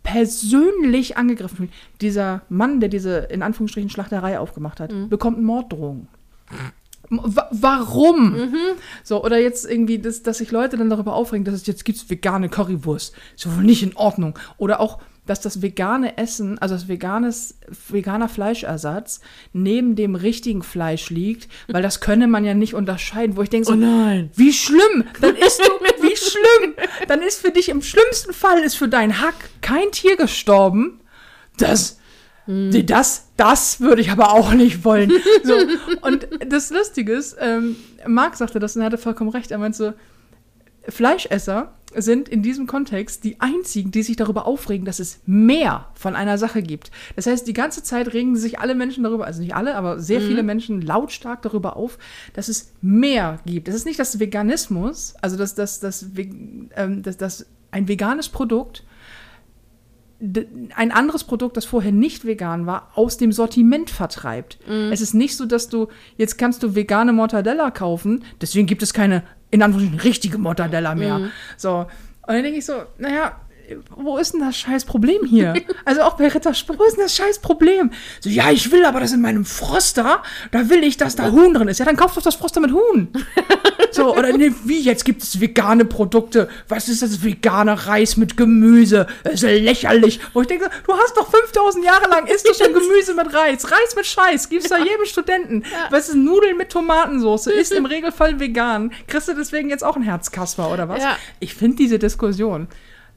[0.01, 1.71] persönlich angegriffen fühlen.
[2.01, 5.09] Dieser Mann, der diese in Anführungsstrichen Schlachterei aufgemacht hat, Mhm.
[5.09, 6.07] bekommt Morddrohungen.
[7.09, 8.35] Wa- Warum?
[9.03, 12.09] So, oder jetzt irgendwie, dass, dass sich Leute dann darüber aufregen, dass es jetzt gibt
[12.09, 13.13] vegane Currywurst.
[13.35, 14.37] Ist ja wohl nicht in Ordnung.
[14.57, 17.57] Oder auch, dass das vegane Essen, also das veganes,
[17.89, 19.21] veganer Fleischersatz
[19.53, 23.65] neben dem richtigen Fleisch liegt, weil das könne man ja nicht unterscheiden, wo ich denke
[23.67, 24.29] so, Oh nein.
[24.35, 26.75] wie schlimm, dann isst du, wie schlimm,
[27.07, 30.99] dann ist für dich im schlimmsten Fall ist für dein Hack kein Tier gestorben.
[31.57, 31.99] Das,
[32.47, 35.11] die- das, das würde ich aber auch nicht wollen.
[35.43, 35.53] So,
[36.01, 37.75] und das Lustige ist, ähm,
[38.07, 39.51] Marc sagte das und er hatte vollkommen recht.
[39.51, 39.93] Er meinte so,
[40.87, 46.15] Fleischesser sind in diesem Kontext die einzigen, die sich darüber aufregen, dass es mehr von
[46.15, 46.91] einer Sache gibt.
[47.15, 50.19] Das heißt, die ganze Zeit regen sich alle Menschen darüber, also nicht alle, aber sehr
[50.21, 51.97] viele Menschen lautstark darüber auf,
[52.33, 53.67] dass es mehr gibt.
[53.69, 56.05] Es ist nicht das Veganismus, also dass das, das,
[56.75, 58.83] ähm, das, das ein veganes Produkt
[60.19, 64.57] ein anderes Produkt, das vorher nicht vegan war, aus dem Sortiment vertreibt.
[64.91, 68.93] Es ist nicht so, dass du, jetzt kannst du vegane Mortadella kaufen, deswegen gibt es
[68.93, 71.29] keine, in Anführungsstrichen, richtige Mortadella mehr.
[71.57, 71.79] So.
[72.27, 73.39] Und dann denke ich so, naja,
[73.95, 75.53] wo ist denn das scheiß Problem hier?
[75.85, 77.91] Also auch bei Ritter Spruch, wo ist denn das scheiß Problem?
[78.19, 81.53] So, ja, ich will aber das in meinem Froster, da will ich, dass da Huhn
[81.53, 81.79] drin ist.
[81.79, 83.09] Ja, dann kauf doch das Froster mit Huhn.
[83.91, 86.49] So, oder nee, wie, jetzt gibt es vegane Produkte.
[86.67, 89.07] Was ist das vegane Reis mit Gemüse?
[89.23, 90.19] Das ist ja lächerlich.
[90.33, 93.71] Wo ich denke, du hast doch 5000 Jahre lang isst du schon Gemüse mit Reis.
[93.71, 95.63] Reis mit Scheiß, gibst du jedem Studenten.
[95.91, 97.47] Was ist Nudeln mit Tomatensauce?
[97.47, 98.91] Ist im Regelfall vegan.
[99.07, 101.01] Kriegst du deswegen jetzt auch ein Herzkasper oder was?
[101.01, 101.17] Ja.
[101.39, 102.67] Ich finde diese Diskussion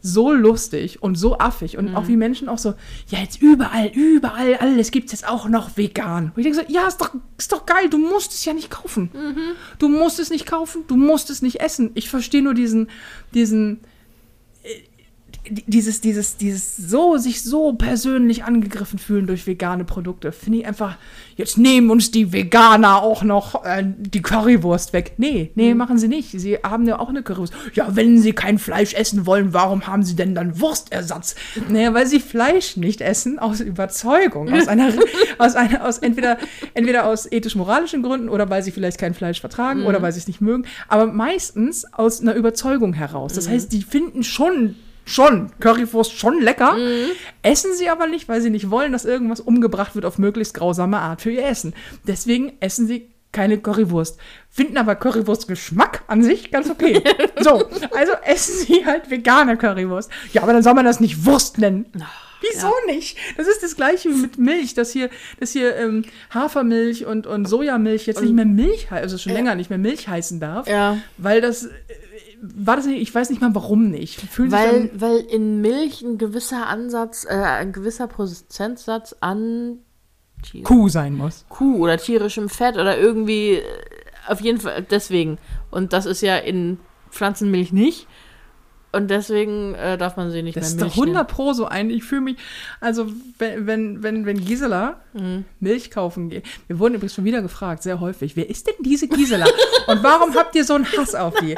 [0.00, 2.74] so lustig und so affig und auch wie Menschen auch so,
[3.08, 6.32] ja, jetzt überall, überall, alles gibt es jetzt auch noch vegan.
[6.34, 8.70] Und ich denke so, ja, ist doch, ist doch geil, du musst es ja nicht
[8.70, 9.10] kaufen.
[9.78, 11.90] Du musst es nicht kaufen, du musst es nicht essen.
[11.94, 12.88] Ich verstehe nur diesen,
[13.34, 13.80] diesen,
[15.50, 20.96] dieses, dieses, dieses so, sich so persönlich angegriffen fühlen durch vegane Produkte, finde ich einfach,
[21.36, 25.14] jetzt nehmen uns die Veganer auch noch äh, die Currywurst weg.
[25.18, 26.30] Nee, nee, machen sie nicht.
[26.32, 27.52] Sie haben ja auch eine Currywurst.
[27.74, 31.34] Ja, wenn sie kein Fleisch essen wollen, warum haben sie denn dann Wurstersatz?
[31.68, 34.92] Naja, weil sie Fleisch nicht essen, aus Überzeugung, aus einer,
[35.38, 36.38] aus einer, aus entweder,
[36.74, 40.28] entweder aus ethisch-moralischen Gründen oder weil sie vielleicht kein Fleisch vertragen oder weil sie es
[40.28, 43.32] nicht mögen, aber meistens aus einer Überzeugung heraus.
[43.32, 44.76] Das heißt, die finden schon
[45.08, 46.76] schon Currywurst schon lecker,
[47.42, 50.98] essen sie aber nicht, weil sie nicht wollen, dass irgendwas umgebracht wird auf möglichst grausame
[50.98, 51.74] Art für ihr Essen.
[52.06, 57.02] Deswegen essen sie keine Currywurst, finden aber Currywurst-Geschmack an sich ganz okay.
[57.40, 60.10] so, also essen sie halt vegane Currywurst.
[60.32, 61.86] Ja, aber dann soll man das nicht Wurst nennen.
[62.40, 63.18] Wieso nicht?
[63.36, 67.46] Das ist das gleiche wie mit Milch, dass hier, dass hier ähm, Hafermilch und, und
[67.46, 70.68] Sojamilch jetzt nicht mehr Milch, also schon länger nicht mehr Milch heißen darf.
[70.68, 70.98] Ja.
[71.16, 71.70] Weil das, äh,
[72.40, 74.20] war das nicht, ich weiß nicht mal warum nicht.
[74.20, 79.78] Fühlen Weil, dann, weil in Milch ein gewisser Ansatz, äh, ein gewisser Prozentsatz an
[80.42, 81.44] Tier- Kuh sein muss.
[81.48, 83.62] Kuh oder tierischem Fett oder irgendwie, äh,
[84.28, 85.38] auf jeden Fall deswegen.
[85.70, 86.78] Und das ist ja in
[87.10, 88.06] Pflanzenmilch nicht.
[88.90, 91.66] Und deswegen äh, darf man sie nicht Das mehr ist Milch doch 100 Pro so
[91.66, 91.90] ein.
[91.90, 92.36] Ich fühle mich,
[92.80, 93.06] also
[93.38, 95.44] wenn, wenn, wenn, wenn Gisela Mhm.
[95.60, 96.46] Milch kaufen geht.
[96.68, 99.46] Wir wurden übrigens schon wieder gefragt, sehr häufig, wer ist denn diese Gisela?
[99.88, 101.54] Und warum habt ihr so einen Hass auf die?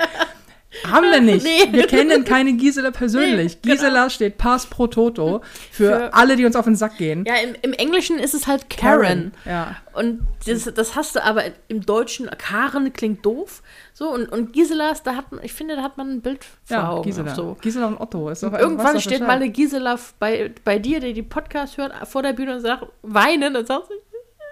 [0.87, 1.45] Haben wir nicht.
[1.51, 1.73] Nee.
[1.73, 3.59] Wir kennen keine Gisela persönlich.
[3.65, 3.75] Nee, genau.
[3.75, 5.43] Gisela steht Pass pro Toto
[5.73, 7.25] für, Für- alle, die uns auf den Sack gehen.
[7.27, 9.33] Ja, im, im Englischen ist es halt Karen.
[9.45, 9.77] Ja.
[9.93, 13.63] Und das, das hast du aber im Deutschen, Karen klingt doof.
[13.93, 16.77] So, und, und Giselas, da hat man, ich finde, da hat man ein Bild vor
[16.77, 17.03] Ja, Augen.
[17.03, 17.35] Gisela.
[17.35, 17.57] So.
[17.61, 18.31] Gisela und Otto.
[18.31, 22.23] Ist doch, Irgendwann steht mal eine Gisela bei, bei dir, die die Podcast hört, vor
[22.23, 23.89] der Bühne und sagt, weinen, und sagt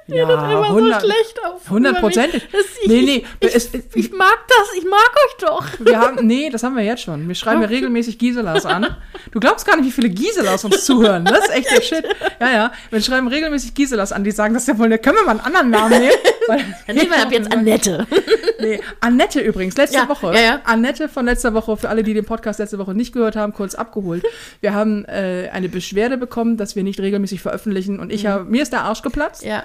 [0.08, 1.70] ja, ist immer 100 so schlecht auf.
[1.70, 2.42] hundertprozentig.
[2.86, 5.64] Nee, nee, Ich, es- ich, ich mag das, ich mag euch doch.
[5.86, 7.28] Wir haben, nee, das haben wir jetzt schon.
[7.28, 8.96] Wir schreiben ja regelmäßig Giselas an.
[9.32, 11.24] Du glaubst gar nicht, wie viele Giselas uns zuhören.
[11.24, 12.04] Das ist echt der Shit.
[12.40, 12.72] Ja, ja.
[12.90, 15.40] Wir schreiben regelmäßig Giselas an, die sagen, das ist ja wohl, können wir mal einen
[15.40, 16.12] anderen Namen nehmen?
[16.48, 18.06] Weil, nehmen wir ab jetzt Annette.
[18.60, 20.32] Nee, Annette übrigens, letzte Ja, Woche.
[20.34, 20.60] ja, ja.
[20.64, 23.76] Annette von letzter Woche, für alle, die den Podcast letzte Woche nicht gehört haben, kurz
[23.76, 24.24] abgeholt.
[24.60, 28.60] Wir haben äh, eine Beschwerde bekommen, dass wir nicht regelmäßig veröffentlichen und ich habe, mir
[28.62, 29.44] ist der Arsch geplatzt.
[29.44, 29.62] Ja,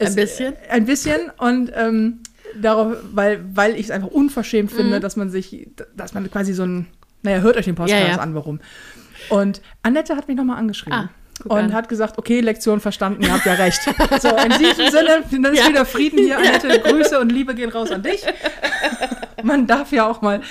[0.00, 0.54] Es- ein bisschen.
[0.68, 2.20] Ein bisschen und ähm,
[2.60, 5.00] darauf, weil, weil ich es einfach unverschämt finde, Mhm.
[5.02, 6.86] dass man sich, dass man quasi so ein,
[7.22, 8.16] naja, hört euch den Podcast Ja, ja.
[8.16, 8.60] an, warum.
[9.28, 10.98] Und Annette hat mich nochmal angeschrieben.
[10.98, 11.10] Ah,
[11.42, 11.72] guck und an.
[11.72, 13.80] hat gesagt, okay, Lektion verstanden, ihr habt ja recht.
[14.20, 15.68] So, in diesem Sinne, dann ist Ja.
[15.68, 16.38] wieder Frieden hier.
[16.38, 18.22] Annette, Grüße und Liebe gehen raus an dich.
[19.42, 20.42] Man darf ja auch mal,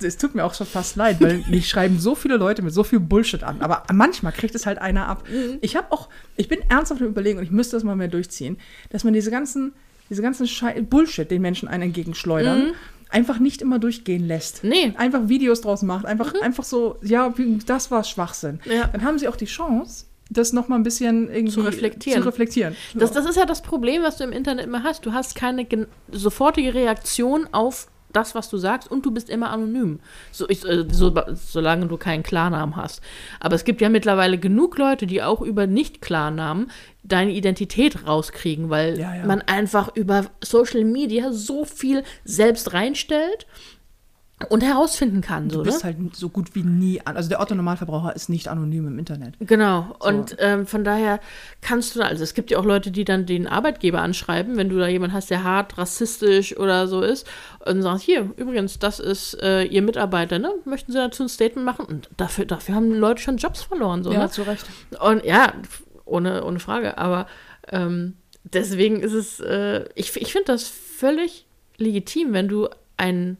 [0.00, 2.84] das tut mir auch schon fast leid, weil mich schreiben so viele Leute mit so
[2.84, 3.60] viel Bullshit an.
[3.60, 5.24] Aber manchmal kriegt es halt einer ab.
[5.30, 5.58] Mhm.
[5.62, 8.58] Ich habe auch, ich bin ernsthaft am überlegen und ich müsste das mal mehr durchziehen,
[8.90, 9.72] dass man diese ganzen,
[10.10, 12.72] diese ganzen Schei Bullshit den Menschen einen entgegenschleudern,
[13.10, 14.64] einfach nicht immer durchgehen lässt.
[14.64, 14.70] Mhm.
[14.70, 14.94] Nee.
[14.96, 17.32] Einfach Videos draus macht, einfach, einfach so, ja,
[17.66, 18.60] das war Schwachsinn.
[18.64, 18.88] Ja.
[18.88, 22.22] Dann haben sie auch die Chance, das nochmal ein bisschen irgendwie Zu reflektieren.
[22.22, 22.76] Zu reflektieren.
[22.94, 25.06] Das, das ist ja das Problem, was du im Internet immer hast.
[25.06, 25.66] Du hast keine
[26.12, 30.00] sofortige Reaktion auf das, was du sagst, und du bist immer anonym.
[30.32, 33.00] So, ich, äh, so, solange du keinen Klarnamen hast.
[33.40, 36.70] Aber es gibt ja mittlerweile genug Leute, die auch über Nicht-Klarnamen
[37.02, 39.26] deine Identität rauskriegen, weil Ja, ja.
[39.26, 43.46] man einfach über Social Media so viel selbst reinstellt
[44.48, 45.50] und herausfinden kann.
[45.50, 45.84] So, du bist ne?
[45.84, 47.16] halt so gut wie nie an.
[47.16, 49.34] Also der Otto-Normalverbraucher ist nicht anonym im Internet.
[49.40, 49.96] Genau.
[49.98, 51.18] Und ähm, von daher
[51.60, 54.78] kannst du, also es gibt ja auch Leute, die dann den Arbeitgeber anschreiben, wenn du
[54.78, 57.26] da jemanden hast, der hart rassistisch oder so ist
[57.66, 60.52] und sagst, hier, übrigens, das ist äh, Ihr Mitarbeiter, ne?
[60.64, 61.84] Möchten Sie dazu ein Statement machen?
[61.86, 64.30] Und dafür, dafür haben Leute schon Jobs verloren, so, ne?
[64.30, 64.64] zu Recht.
[65.00, 65.52] Und ja,
[66.04, 66.96] ohne, ohne Frage.
[66.96, 67.26] Aber
[67.70, 68.14] ähm,
[68.44, 73.36] deswegen ist es, äh, ich, ich finde das völlig legitim, wenn du ein,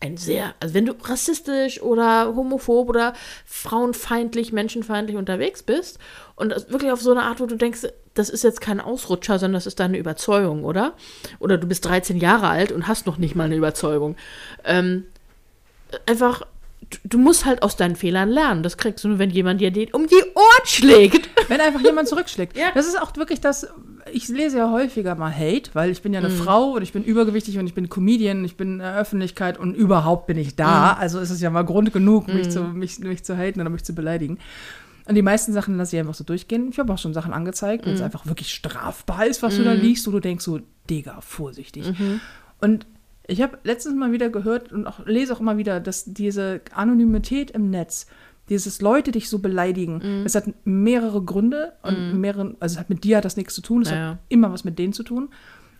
[0.00, 3.12] ein sehr, also wenn du rassistisch oder homophob oder
[3.44, 5.98] frauenfeindlich, menschenfeindlich unterwegs bist
[6.36, 9.54] und wirklich auf so eine Art, wo du denkst, das ist jetzt kein Ausrutscher, sondern
[9.54, 10.94] das ist deine Überzeugung, oder?
[11.38, 14.16] Oder du bist 13 Jahre alt und hast noch nicht mal eine Überzeugung.
[14.64, 15.04] Ähm,
[16.06, 16.42] einfach,
[16.88, 18.62] du, du musst halt aus deinen Fehlern lernen.
[18.62, 21.28] Das kriegst du nur, wenn jemand dir den um die Ohren schlägt.
[21.48, 22.56] Wenn einfach jemand zurückschlägt.
[22.56, 22.72] Ja.
[22.74, 23.68] Das ist auch wirklich das,
[24.12, 26.36] ich lese ja häufiger mal Hate, weil ich bin ja eine Mhm.
[26.38, 29.74] Frau und ich bin übergewichtig und ich bin Comedian, ich bin in der Öffentlichkeit und
[29.74, 30.56] überhaupt bin ich Mhm.
[30.56, 30.92] da.
[30.94, 33.84] Also ist es ja mal Grund genug, mich, zu, mich, mich zu haten oder mich
[33.84, 34.38] zu beleidigen.
[35.06, 36.68] Und die meisten Sachen lasse ich einfach so durchgehen.
[36.70, 37.88] Ich habe auch schon Sachen angezeigt, Mhm.
[37.90, 41.20] wenn es einfach wirklich strafbar ist, was du da liest, wo du denkst so, Digga,
[41.20, 41.86] vorsichtig.
[41.98, 42.20] Mhm.
[42.60, 42.86] Und
[43.26, 47.50] ich habe letztens mal wieder gehört und auch lese auch immer wieder, dass diese Anonymität
[47.52, 48.06] im Netz,
[48.50, 50.24] dieses Leute dich so beleidigen, Mhm.
[50.24, 53.62] das hat mehrere Gründe und mehrere, also es hat mit dir hat das nichts zu
[53.62, 55.30] tun, es Ja, hat immer was mit denen zu tun.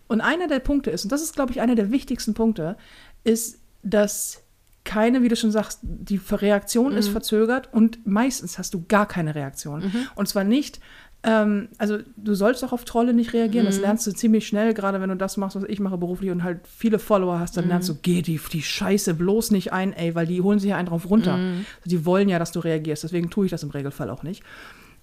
[0.07, 2.75] Und einer der Punkte ist, und das ist, glaube ich, einer der wichtigsten Punkte,
[3.23, 4.41] ist, dass
[4.83, 6.97] keine, wie du schon sagst, die Reaktion Mhm.
[6.97, 9.91] ist verzögert und meistens hast du gar keine Reaktion.
[10.15, 10.79] Und zwar nicht,
[11.23, 13.69] ähm, also du sollst auch auf Trolle nicht reagieren, Mhm.
[13.69, 16.43] das lernst du ziemlich schnell, gerade wenn du das machst, was ich mache beruflich und
[16.43, 17.99] halt viele Follower hast, dann lernst du, Mhm.
[18.01, 21.09] geh die, die Scheiße bloß nicht ein, ey, weil die holen sich ja einen drauf
[21.09, 21.37] runter.
[21.37, 21.65] Mhm.
[21.85, 24.41] Die wollen ja, dass du reagierst, deswegen tue ich das im Regelfall auch nicht.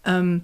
[0.05, 0.43] Ähm,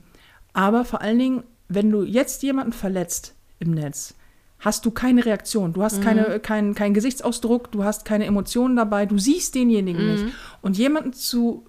[0.52, 4.14] aber vor allen Dingen, wenn du jetzt jemanden verletzt im Netz,
[4.60, 9.04] hast du keine Reaktion, du hast keine, keinen keinen Gesichtsausdruck, du hast keine Emotionen dabei,
[9.06, 10.24] du siehst denjenigen nicht.
[10.62, 11.66] Und jemanden zu,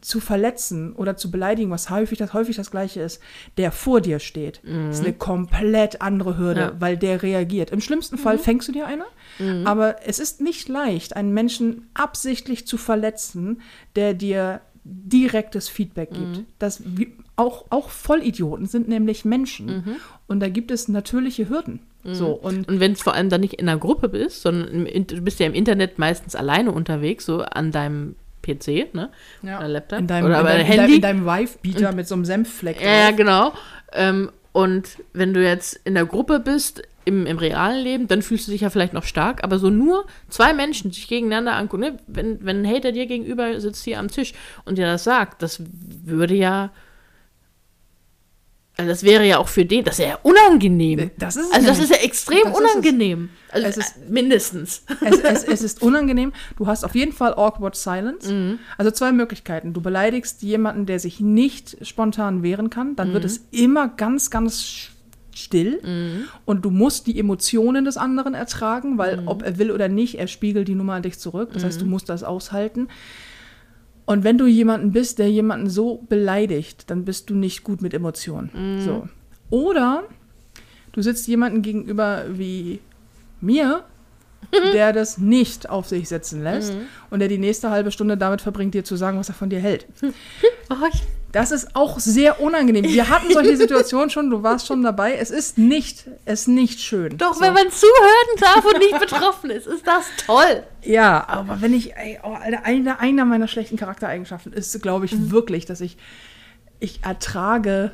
[0.00, 3.20] zu verletzen oder zu beleidigen, was häufig das, häufig das Gleiche ist,
[3.58, 6.72] der vor dir steht, ist eine komplett andere Hürde, Ja.
[6.80, 7.70] weil der reagiert.
[7.70, 9.04] Im schlimmsten Fall fängst du dir eine,
[9.66, 13.60] aber es ist nicht leicht, einen Menschen absichtlich zu verletzen,
[13.96, 16.42] der dir direktes Feedback gibt.
[16.58, 16.82] Das,
[17.36, 19.98] auch, auch Vollidioten sind nämlich Menschen.
[20.26, 21.80] Und da gibt es natürliche Hürden.
[22.04, 25.06] So, und Und wenn es vor allem dann nicht in einer Gruppe bist, sondern im,
[25.06, 29.10] du bist ja im Internet meistens alleine unterwegs, so an deinem PC, ne?
[29.42, 29.98] Oder Laptop.
[30.00, 30.96] in deinem, oder in deinem, Handy.
[30.96, 33.16] In deinem Vive-Beater mit so einem Senffleck Ja, ja, drauf.
[33.16, 33.52] genau.
[33.92, 38.46] Ähm, und wenn du jetzt in der Gruppe bist, im, im realen Leben, dann fühlst
[38.46, 41.96] du dich ja vielleicht noch stark, aber so nur zwei Menschen sich gegeneinander angucken, ne?
[42.06, 44.34] wenn, wenn ein Hater dir gegenüber sitzt hier am Tisch
[44.64, 45.60] und dir das sagt, das
[46.04, 46.70] würde ja,
[48.88, 51.10] das wäre ja auch für den, das ist ja unangenehm.
[51.18, 51.90] Das ist also das nämlich.
[51.92, 53.30] ist ja extrem unangenehm.
[53.50, 54.84] Also Es ist- äh, mindestens.
[55.00, 56.32] es, es, es ist unangenehm.
[56.56, 58.32] Du hast auf jeden Fall awkward silence.
[58.32, 58.58] Mhm.
[58.78, 59.72] Also zwei Möglichkeiten.
[59.72, 62.96] Du beleidigst jemanden, der sich nicht spontan wehren kann.
[62.96, 63.12] Dann Mhm.
[63.14, 64.88] wird es immer ganz, ganz
[65.34, 65.80] still.
[65.82, 66.24] Mhm.
[66.44, 69.28] Und du musst die Emotionen des anderen ertragen, weil Mhm.
[69.28, 71.50] ob er will oder nicht, er spiegelt die Nummer an dich zurück.
[71.54, 72.88] Das heißt, du musst das aushalten.
[74.04, 77.94] Und wenn du jemanden bist, der jemanden so beleidigt, dann bist du nicht gut mit
[77.94, 78.50] Emotionen.
[78.52, 78.80] Mhm.
[78.80, 79.08] So.
[79.50, 80.04] Oder
[80.92, 82.80] du sitzt jemanden gegenüber wie
[83.40, 83.84] mir,
[84.72, 86.72] der das nicht auf sich sitzen lässt
[87.10, 89.60] und der die nächste halbe Stunde damit verbringt, dir zu sagen, was er von dir
[89.60, 89.86] hält.
[90.70, 90.88] Oh,
[91.32, 92.84] Das ist auch sehr unangenehm.
[92.84, 95.16] Wir hatten solche Situationen schon, du warst schon dabei.
[95.16, 97.18] Es ist nicht, es ist nicht schön.
[97.18, 97.42] doch, So.
[97.42, 100.62] wenn man zuhören darf und nicht betroffen ist, ist das toll.
[100.82, 105.30] Ja, aber wenn ich, ey, oh, Alter, einer, einer meiner schlechten Charaktereigenschaften ist, glaube ich,
[105.30, 105.98] wirklich, dass ich,
[106.80, 107.90] ich ertrage,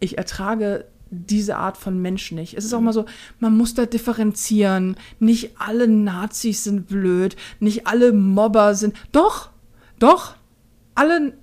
[0.00, 2.54] ich ertrage diese Art von Mensch nicht.
[2.54, 3.04] Es ist auch mal so,
[3.38, 4.96] man muss da differenzieren.
[5.20, 8.96] Nicht alle Nazis sind blöd, nicht alle Mobber sind.
[9.12, 9.50] Doch,
[9.98, 10.34] doch,
[10.94, 11.34] alle,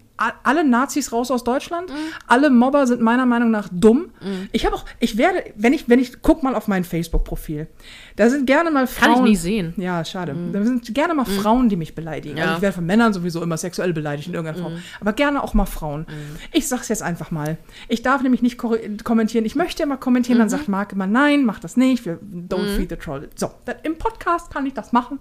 [0.44, 1.92] alle Nazis raus aus Deutschland,
[2.28, 4.12] alle Mobber sind meiner Meinung nach dumm.
[4.52, 7.68] Ich habe auch, ich werde, wenn ich, wenn ich, guck mal auf mein Facebook-Profil,
[8.16, 9.14] da sind gerne mal Frauen.
[9.14, 9.74] Kann ich nicht sehen.
[9.78, 10.36] Ja, schade.
[10.52, 12.38] Da sind gerne mal Frauen, die mich beleidigen.
[12.38, 12.44] Ja.
[12.44, 14.78] Also ich werde von Männern sowieso immer sexuell beleidigt in irgendeiner Form.
[15.00, 16.06] Aber gerne auch mal Frauen.
[16.52, 17.58] Ich sag's jetzt einfach mal.
[17.88, 19.46] Ich darf nämlich nicht ko kommentieren.
[19.46, 22.06] Ich möchte immer kommentieren, dann sagt Marc immer, nein, mach das nicht.
[22.06, 23.30] Wir don't feed the troll.
[23.36, 23.52] So,
[23.84, 25.20] im Podcast kann ich das machen.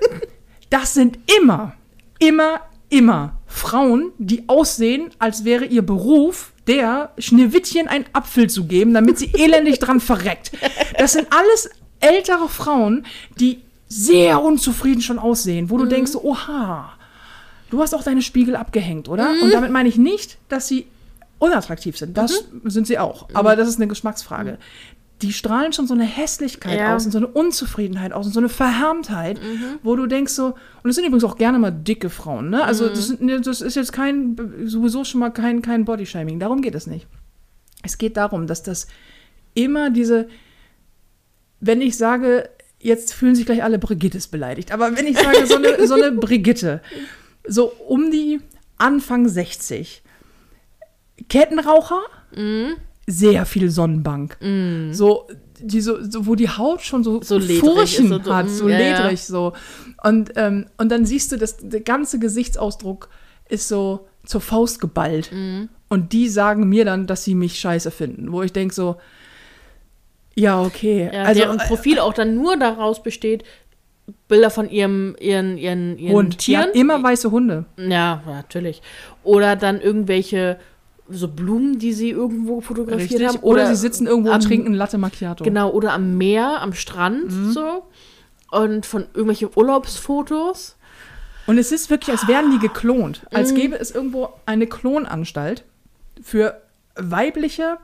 [0.70, 1.74] das sind immer,
[2.18, 2.60] immer,
[2.92, 9.18] immer Frauen, die aussehen, als wäre ihr Beruf, der Schneewittchen einen Apfel zu geben, damit
[9.18, 10.52] sie elendig dran verreckt.
[10.98, 11.70] Das sind alles
[12.00, 13.06] ältere Frauen,
[13.40, 16.92] die sehr unzufrieden schon aussehen, wo du denkst, so, oha,
[17.70, 19.30] du hast auch deine Spiegel abgehängt, oder?
[19.42, 20.86] Und damit meine ich nicht, dass sie
[21.38, 22.16] unattraktiv sind.
[22.16, 23.28] Das sind sie auch.
[23.34, 24.58] Aber das ist eine Geschmacksfrage.
[25.20, 26.96] Die strahlen schon so eine Hässlichkeit Ja.
[26.96, 29.40] aus und so eine Unzufriedenheit aus und so eine Verhärmtheit,
[29.84, 32.64] wo du denkst so, und es sind übrigens auch gerne mal dicke Frauen, ne?
[32.64, 36.40] Also das, sind, ne, das ist jetzt kein, sowieso schon mal kein, kein Bodyshaming.
[36.40, 37.06] Darum geht es nicht.
[37.84, 38.88] Es geht darum, dass das
[39.54, 40.28] immer diese,
[41.60, 42.48] wenn ich sage,
[42.80, 46.10] jetzt fühlen sich gleich alle Brigittes beleidigt, aber wenn ich sage, so eine, so eine
[46.10, 46.80] Brigitte,
[47.46, 48.40] so um die
[48.78, 50.02] Anfang 60,
[51.28, 52.02] Kettenraucher,
[53.12, 54.36] sehr viel Sonnenbank.
[54.92, 55.28] So,
[55.60, 58.78] die so, so, wo die Haut schon so, So Furchen so- hat, mm, so ja,
[58.78, 59.02] ja.
[59.02, 59.52] ledrig so.
[60.02, 63.08] Und, ähm, und dann siehst du, dass der ganze Gesichtsausdruck
[63.48, 65.30] ist so zur Faust geballt.
[65.32, 65.64] Mm.
[65.88, 68.32] Und die sagen mir dann, dass sie mich scheiße finden.
[68.32, 68.96] Wo ich denke so,
[70.34, 71.10] ja, okay.
[71.12, 73.44] Ja, also, deren Profil auch dann nur daraus besteht,
[74.28, 76.38] Bilder von ihrem, ihren, ihren, ihren Hund.
[76.38, 76.70] Tieren.
[76.74, 77.66] Ja, immer weiße Hunde.
[77.76, 78.82] Ja, natürlich.
[79.22, 80.58] Oder dann irgendwelche
[81.12, 83.28] so Blumen, die sie irgendwo fotografiert Richtig.
[83.28, 83.38] haben.
[83.40, 85.44] Oder, sie sitzen irgendwo am, und trinken Latte Macchiato.
[85.44, 87.52] Genau, oder am Meer, am Strand, Mhm.
[87.52, 87.84] so.
[88.50, 90.76] Und von irgendwelchen Urlaubsfotos.
[91.46, 93.22] Und es ist wirklich, als wären die geklont.
[93.30, 93.36] Mhm.
[93.36, 95.64] Als gäbe es irgendwo eine Klonanstalt
[96.22, 96.60] für
[96.94, 97.78] weibliche,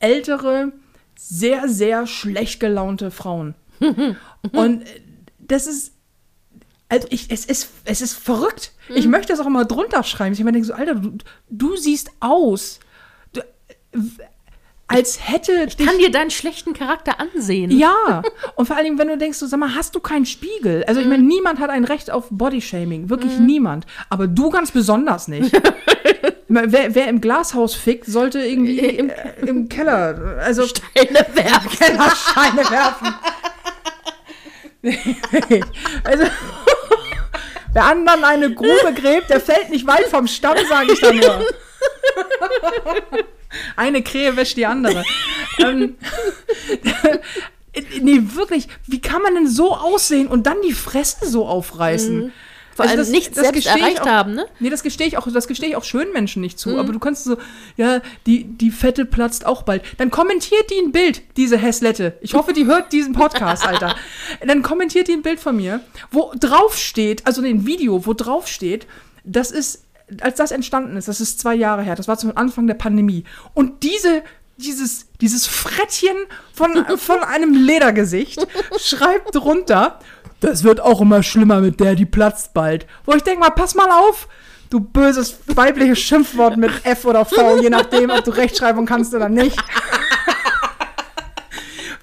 [0.00, 0.72] ältere,
[1.16, 3.54] sehr, sehr schlecht gelaunte Frauen.
[4.52, 4.84] Und
[5.38, 5.93] das ist.
[6.88, 8.72] Also ich, es, ist, es ist verrückt.
[8.88, 8.96] Mhm.
[8.96, 10.34] Ich möchte das auch immer drunter schreiben.
[10.34, 11.16] Ich meine, denke so, Alter, du,
[11.48, 12.78] du siehst aus,
[13.32, 13.98] du, äh,
[14.86, 17.70] als hätte dich Kann dir deinen schlechten Charakter ansehen.
[17.70, 18.22] ja,
[18.54, 20.84] und vor Dingen, wenn du denkst, so, sag mal, hast du keinen Spiegel?
[20.86, 23.86] Also ich meine, niemand hat ein Recht auf Bodyshaming, wirklich niemand.
[24.10, 25.50] Aber du ganz besonders nicht.
[26.46, 31.26] Ich meine, wer, wer im Glashaus fickt, sollte irgendwie im, äh, im Keller, also Steine
[31.34, 31.70] werfen.
[31.70, 33.14] Kellersteine werfen.
[36.04, 36.24] also,
[37.74, 41.46] wer anderen eine Grube gräbt, der fällt nicht weit vom Stamm, sage ich da nur.
[43.76, 45.04] Eine Krähe wäscht die andere.
[45.58, 45.96] ähm,
[48.00, 52.32] nee, wirklich, wie kann man denn so aussehen und dann die Fresse so aufreißen?
[52.74, 54.46] Vor allem Also das- nichts das selbst gestehe ich erreicht auch- haben, ne?
[54.60, 56.60] Nee, das gestehe ich auch, das gestehe ich auch schönen Menschen nicht Mhm.
[56.60, 56.78] zu.
[56.78, 57.36] Aber du kannst so,
[57.76, 59.82] ja, die, die Fette platzt auch bald.
[59.98, 62.18] Dann kommentiert die ein Bild, diese Häslette.
[62.20, 63.94] Ich hoffe, die hört diesen Podcast, Alter.
[64.46, 68.48] Dann kommentiert die ein Bild von mir, wo drauf steht, also ein Video, wo drauf
[68.48, 68.86] steht,
[69.24, 69.84] das ist,
[70.20, 73.24] als das entstanden ist, das ist zwei Jahre her, das war zum Anfang der Pandemie.
[73.54, 74.22] Und diese,
[74.56, 76.16] dieses, dieses Frettchen
[76.52, 78.46] von, von einem Ledergesicht
[78.78, 79.98] schreibt drunter,
[80.44, 82.86] das wird auch immer schlimmer mit der, die platzt bald.
[83.04, 84.28] Wo ich denke mal, pass mal auf,
[84.70, 89.28] du böses weibliches Schimpfwort mit F oder V, je nachdem, ob du Rechtschreibung kannst oder
[89.28, 89.56] nicht.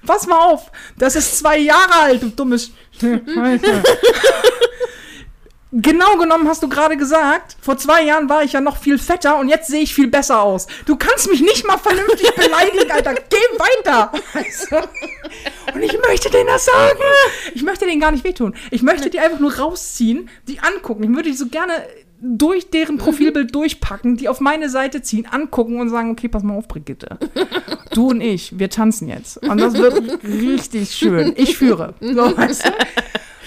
[0.06, 2.72] Pass mal auf, das ist zwei Jahre alt, du dummes.
[5.74, 9.38] Genau genommen hast du gerade gesagt, vor zwei Jahren war ich ja noch viel fetter
[9.38, 10.66] und jetzt sehe ich viel besser aus.
[10.84, 13.14] Du kannst mich nicht mal vernünftig beleidigen, Alter.
[13.14, 14.12] Geh weiter.
[14.34, 14.86] Also,
[15.74, 16.98] und ich möchte denen das sagen.
[17.54, 18.54] Ich möchte denen gar nicht wehtun.
[18.70, 21.04] Ich möchte die einfach nur rausziehen, die angucken.
[21.04, 21.72] Ich würde die so gerne
[22.20, 26.56] durch deren Profilbild durchpacken, die auf meine Seite ziehen, angucken und sagen, okay, pass mal
[26.56, 27.18] auf, Brigitte.
[27.94, 29.36] Du und ich, wir tanzen jetzt.
[29.36, 31.34] Und das wird richtig schön.
[31.36, 31.92] Ich führe.
[32.00, 32.68] So, weißt du?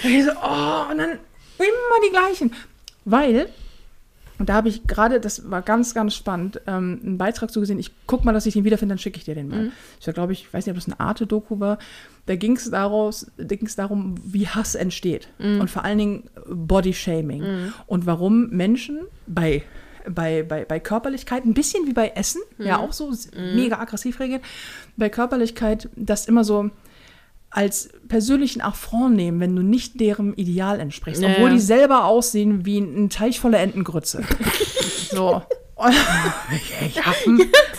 [0.04, 1.20] Und ich so, oh, und dann
[1.64, 2.52] immer die gleichen.
[3.06, 3.48] Weil,
[4.40, 7.80] und da habe ich gerade, das war ganz, ganz spannend, ähm, einen Beitrag so gesehen.
[7.80, 9.72] Ich guck mal, dass ich den wiederfinde, dann schicke ich dir den mal.
[10.00, 11.78] Ich glaube, ich weiß nicht, ob das eine Arte-Doku war.
[12.26, 15.28] Da ging es daraus, da ging es darum, wie Hass entsteht.
[15.62, 17.72] Und vor allen Dingen Body-Shaming.
[17.88, 19.64] Und warum Menschen bei
[20.08, 24.20] bei, bei, bei Körperlichkeit, ein bisschen wie bei Essen, ja auch so s- mega aggressiv
[24.20, 24.44] reagieren,
[24.98, 26.70] bei Körperlichkeit das immer so
[27.50, 31.54] als persönlichen Affront nehmen, wenn du nicht deren Ideal entsprichst, Ja, obwohl ja.
[31.56, 34.24] die selber aussehen wie ein, Teich voller Entengrütze.
[35.12, 35.42] so.
[36.86, 37.16] Ich, hab,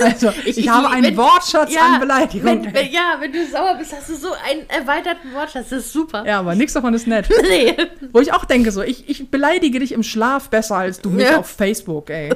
[0.01, 2.65] also, ich, Ich- habe einen wenn- Wortschatz an Beleidigungen.
[2.67, 5.71] Wenn, wenn, ja, wenn du sauer bist, hast du so einen erweiterten Wortschatz.
[5.71, 6.23] Das ist super.
[6.27, 7.27] ja, aber nichts davon ist nett.
[7.43, 7.75] Nee.
[8.13, 11.25] Wo ich auch denke, so, ich, ich beleidige dich im Schlaf besser als du mich
[11.27, 11.39] Ja.
[11.39, 12.35] auf Facebook, ey.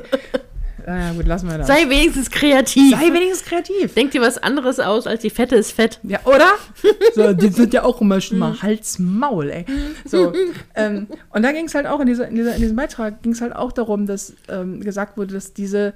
[0.87, 1.67] Na gut, lassen wir das.
[1.67, 2.97] Sei wenigstens kreativ.
[2.97, 3.95] Sei wenigstens kreativ.
[3.95, 6.01] Denk dir was anderes aus, als die Fette ist fett.
[6.03, 6.51] Ja, oder?
[7.15, 9.65] So, die sind ja auch immer schon mal Hals, Maul, ey.
[10.05, 10.33] So,
[10.75, 13.33] ähm, und da ging es halt auch in, dieser, in, dieser, in diesem Beitrag ging
[13.33, 15.93] es halt auch darum, dass ähm, gesagt wurde, dass diese,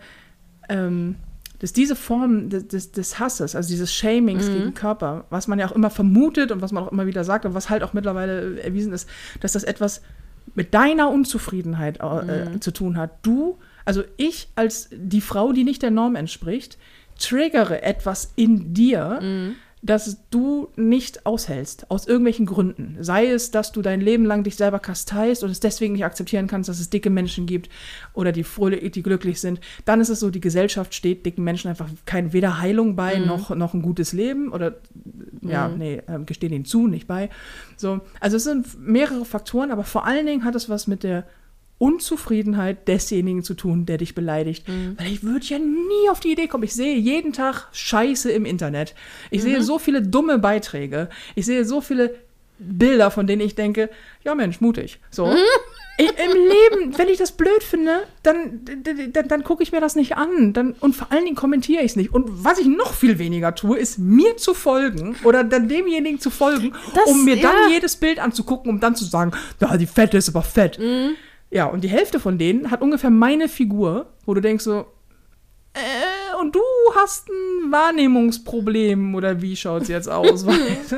[0.69, 1.17] ähm,
[1.61, 5.69] dass diese Form des, des, des Hasses, also dieses Shamings gegen Körper, was man ja
[5.69, 8.61] auch immer vermutet und was man auch immer wieder sagt und was halt auch mittlerweile
[8.61, 9.09] erwiesen ist,
[9.41, 10.03] dass das etwas
[10.55, 13.11] mit deiner Unzufriedenheit äh, zu tun hat.
[13.23, 16.79] Du, also ich als die Frau, die nicht der Norm entspricht,
[17.19, 19.21] triggere etwas in dir,
[19.85, 22.97] das du nicht aushältst, aus irgendwelchen Gründen.
[23.01, 26.47] Sei es, dass du dein Leben lang dich selber kasteist und es deswegen nicht akzeptieren
[26.47, 27.69] kannst, dass es dicke Menschen gibt
[28.15, 29.61] oder die fröhlich, die glücklich sind.
[29.85, 33.55] Dann ist es so, die Gesellschaft steht dicken Menschen einfach kein weder Heilung bei noch,
[33.55, 34.77] noch ein gutes Leben oder
[35.43, 37.29] ja, nee, ähm, gestehen ihnen zu, nicht bei.
[37.77, 41.27] So, also es sind mehrere Faktoren, aber vor allen Dingen hat es was mit der
[41.79, 44.65] Unzufriedenheit desjenigen zu tun, der dich beleidigt.
[44.97, 46.65] Weil ich würde ja nie auf die Idee kommen.
[46.65, 48.95] Ich sehe jeden Tag Scheiße im Internet.
[49.31, 51.09] Ich sehe so viele dumme Beiträge.
[51.35, 52.15] Ich sehe so viele
[52.59, 53.91] Bilder, von denen ich denke,
[54.25, 55.01] ja Mensch, mutig.
[55.11, 55.35] So.
[55.97, 58.61] Ich, Im Leben, wenn ich das blöd finde, dann,
[59.13, 60.53] dann, dann gucke ich mir das nicht an.
[60.53, 62.13] Dann, und vor allen Dingen kommentiere ich es nicht.
[62.13, 66.31] Und was ich noch viel weniger tue, ist mir zu folgen oder dann demjenigen zu
[66.31, 67.75] folgen, Das- um mir dann ja.
[67.75, 70.79] jedes Bild anzugucken, um dann zu sagen, da, die Fette ist aber fett.
[71.55, 74.87] Ja, und die Hälfte von denen hat ungefähr meine Figur, wo du denkst so,
[75.73, 76.61] äh, und du
[76.97, 80.45] hast ein Wahrnehmungsproblem oder wie schaut's jetzt aus?
[80.47, 80.97] weißt du?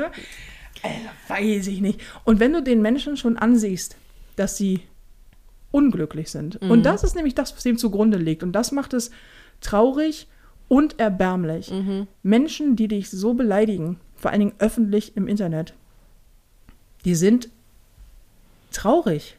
[0.81, 0.89] äh,
[1.27, 2.01] weiß ich nicht.
[2.23, 3.97] Und wenn du den Menschen schon ansiehst,
[4.35, 4.81] dass sie
[5.69, 9.11] unglücklich sind, und das ist nämlich das, was dem zugrunde liegt, und das macht es
[9.61, 10.27] traurig
[10.67, 11.71] und erbärmlich.
[12.23, 15.75] Menschen, die dich so beleidigen, vor allen Dingen öffentlich im Internet,
[17.05, 17.49] die sind
[18.71, 19.37] traurig.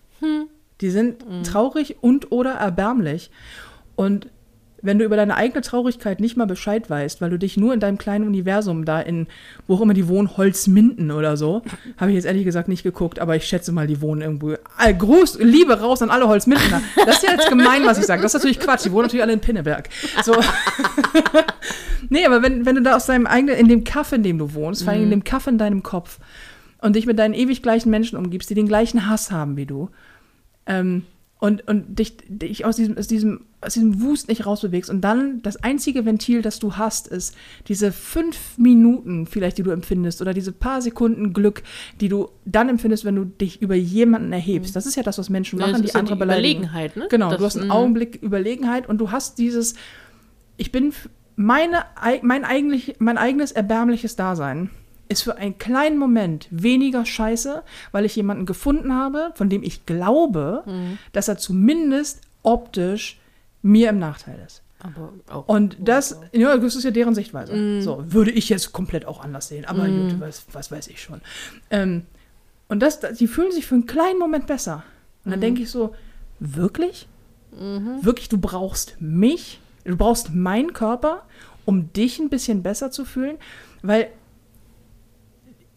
[0.80, 3.30] Die sind traurig und oder erbärmlich.
[3.96, 4.28] Und
[4.80, 7.80] wenn du über deine eigene Traurigkeit nicht mal Bescheid weißt, weil du dich nur in
[7.80, 9.26] deinem kleinen Universum da in,
[9.66, 11.62] wo auch immer die wohnen, Holzminden oder so,
[11.96, 14.54] habe ich jetzt ehrlich gesagt nicht geguckt, aber ich schätze mal, die wohnen irgendwo.
[14.76, 16.80] All, Gruß, Liebe raus an alle Holzmindener.
[17.04, 18.22] Das ist ja jetzt gemein, was ich sage.
[18.22, 18.84] Das ist natürlich Quatsch.
[18.84, 19.88] Die wohnen natürlich alle in Pinneberg.
[20.22, 20.34] So.
[22.08, 24.54] nee, aber wenn, wenn du da aus deinem eigenen, in dem Kaff, in dem du
[24.54, 26.18] wohnst, vor allem in dem Kaff in deinem Kopf
[26.80, 29.90] und dich mit deinen ewig gleichen Menschen umgibst, die den gleichen Hass haben wie du,
[30.68, 31.02] ähm,
[31.40, 34.90] und, und dich, dich aus, diesem, aus, diesem, aus diesem Wust nicht rausbewegst.
[34.90, 37.32] Und dann das einzige Ventil, das du hast, ist
[37.68, 41.62] diese fünf Minuten vielleicht, die du empfindest, oder diese paar Sekunden Glück,
[42.00, 44.74] die du dann empfindest, wenn du dich über jemanden erhebst.
[44.74, 46.62] Das ist ja das, was Menschen Ja, machen, das die ist ja andere die beleidigen.
[46.64, 47.06] Überlegenheit, ne?
[47.08, 47.70] Genau, Das- du hast einen mhm.
[47.72, 49.74] Augenblick Überlegenheit und du hast dieses,
[50.56, 50.92] ich bin,
[51.36, 54.70] meine, ei- mein, eigentlich, mein eigenes erbärmliches Dasein
[55.08, 59.86] ist für einen kleinen Moment weniger scheiße, weil ich jemanden gefunden habe, von dem ich
[59.86, 60.98] glaube, Mhm.
[61.12, 63.18] dass er zumindest optisch
[63.62, 64.62] mir im Nachteil ist.
[64.80, 65.48] Aber auch.
[65.48, 67.52] Und das, ja, das ist ja deren Sichtweise.
[67.54, 67.82] Mhm.
[67.82, 69.64] So, würde ich jetzt komplett auch anders sehen.
[69.64, 71.20] Aber gut, was, was weiß ich schon.
[71.70, 72.02] Ähm,
[72.68, 74.84] und das, die fühlen sich für einen kleinen Moment besser.
[75.24, 75.30] Und Mhm.
[75.32, 75.94] dann denke ich so,
[76.38, 77.08] wirklich?
[78.02, 79.58] Wirklich, du brauchst mich?
[79.84, 81.22] Du brauchst meinen Körper,
[81.64, 83.36] um dich ein bisschen besser zu fühlen?
[83.82, 84.08] Weil,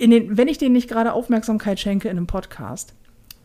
[0.10, 2.96] den, wenn ich denen nicht gerade Aufmerksamkeit schenke in einem Podcast,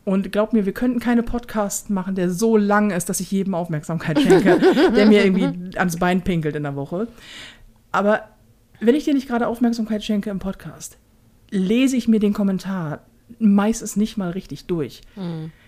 [0.07, 3.57] und glaub mir, wir könnten keine Podcast machen, der so lang ist, dass ich jedem
[3.57, 4.61] Aufmerksamkeit schenke,
[4.94, 7.09] der mir irgendwie ans Bein pinkelt in der Woche.
[7.90, 8.28] Aber
[8.78, 10.96] wenn ich dir nicht gerade Aufmerksamkeit schenke im Podcast,
[11.50, 13.00] lese ich mir den Kommentar
[13.40, 15.00] meistens nicht mal richtig durch.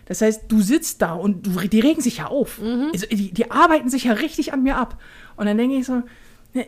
[0.07, 2.61] Das heißt, du sitzt da und du, die regen sich ja auf.
[2.93, 5.01] Also, die, die arbeiten sich ja richtig an mir ab.
[5.37, 6.03] Und dann denke ich so,
[6.55, 6.67] ne,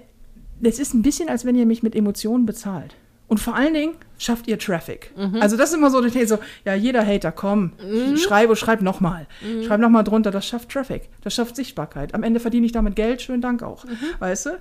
[0.61, 2.97] das ist ein bisschen, als wenn ihr mich mit Emotionen bezahlt.
[3.31, 5.13] Und vor allen Dingen schafft ihr Traffic.
[5.39, 7.75] Also das ist immer so, ich so, ja, jeder Hater, komm,
[8.17, 9.29] schreibe, schreib nochmal.
[9.65, 12.13] Schreib nochmal drunter, das schafft Traffic, das schafft Sichtbarkeit.
[12.13, 13.85] Am Ende verdiene ich damit Geld, schönen Dank auch.
[14.19, 14.51] Weißt du?
[14.51, 14.59] Und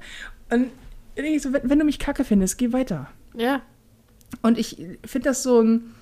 [0.49, 0.65] dann
[1.17, 3.07] denke ich so, wenn, wenn du mich kacke findest, geh weiter.
[3.35, 3.63] Ja.
[4.43, 5.95] Und ich finde das so ein,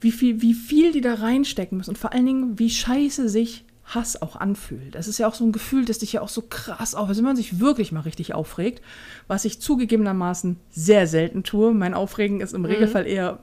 [0.00, 3.66] wie viel, wie viel die da reinstecken müssen und vor allen Dingen, wie scheiße sich
[3.86, 4.94] Hass auch anfühlt.
[4.96, 7.18] Das ist ja auch so ein Gefühl, das dich ja auch so krass auf, also
[7.18, 8.82] wenn man sich wirklich mal richtig aufregt,
[9.28, 11.72] was ich zugegebenermaßen sehr selten tue.
[11.72, 13.38] Mein Aufregen ist im Regelfall eher,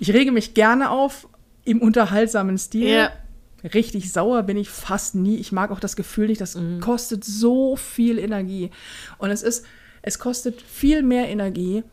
[0.00, 1.28] ich rege mich gerne auf
[1.64, 2.88] im unterhaltsamen Stil.
[2.88, 3.12] Ja.
[3.62, 5.36] Richtig sauer bin ich fast nie.
[5.36, 6.40] Ich mag auch das Gefühl nicht.
[6.40, 8.70] Das kostet so viel Energie.
[9.18, 9.64] Und es ist,
[10.02, 11.84] es kostet viel mehr Energie,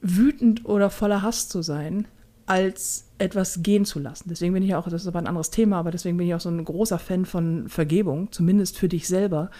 [0.00, 2.08] wütend oder voller Hass zu sein,
[2.50, 4.28] als etwas gehen zu lassen.
[4.28, 6.40] Deswegen bin ich auch, das ist aber ein anderes Thema, aber deswegen bin ich auch
[6.40, 9.52] so ein großer Fan von Vergebung, zumindest für dich selber,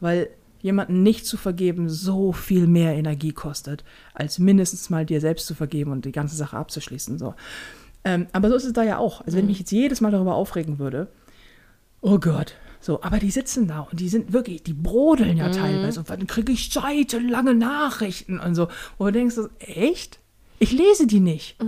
[0.00, 0.30] weil
[0.62, 3.84] jemanden nicht zu vergeben so viel mehr Energie kostet,
[4.14, 7.18] als mindestens mal dir selbst zu vergeben und die ganze Sache abzuschließen.
[7.18, 7.34] So.
[8.02, 9.20] Ähm, aber so ist es da ja auch.
[9.26, 11.08] Also wenn ich mich jetzt jedes Mal darüber aufregen würde,
[12.00, 12.54] oh Gott.
[12.80, 16.00] So, aber die sitzen da und die sind wirklich, die brodeln ja teilweise.
[16.00, 18.68] Und dann kriege ich seitenlange Nachrichten und so.
[18.96, 20.18] Wo du denkst, echt?
[20.60, 21.60] Ich lese die nicht.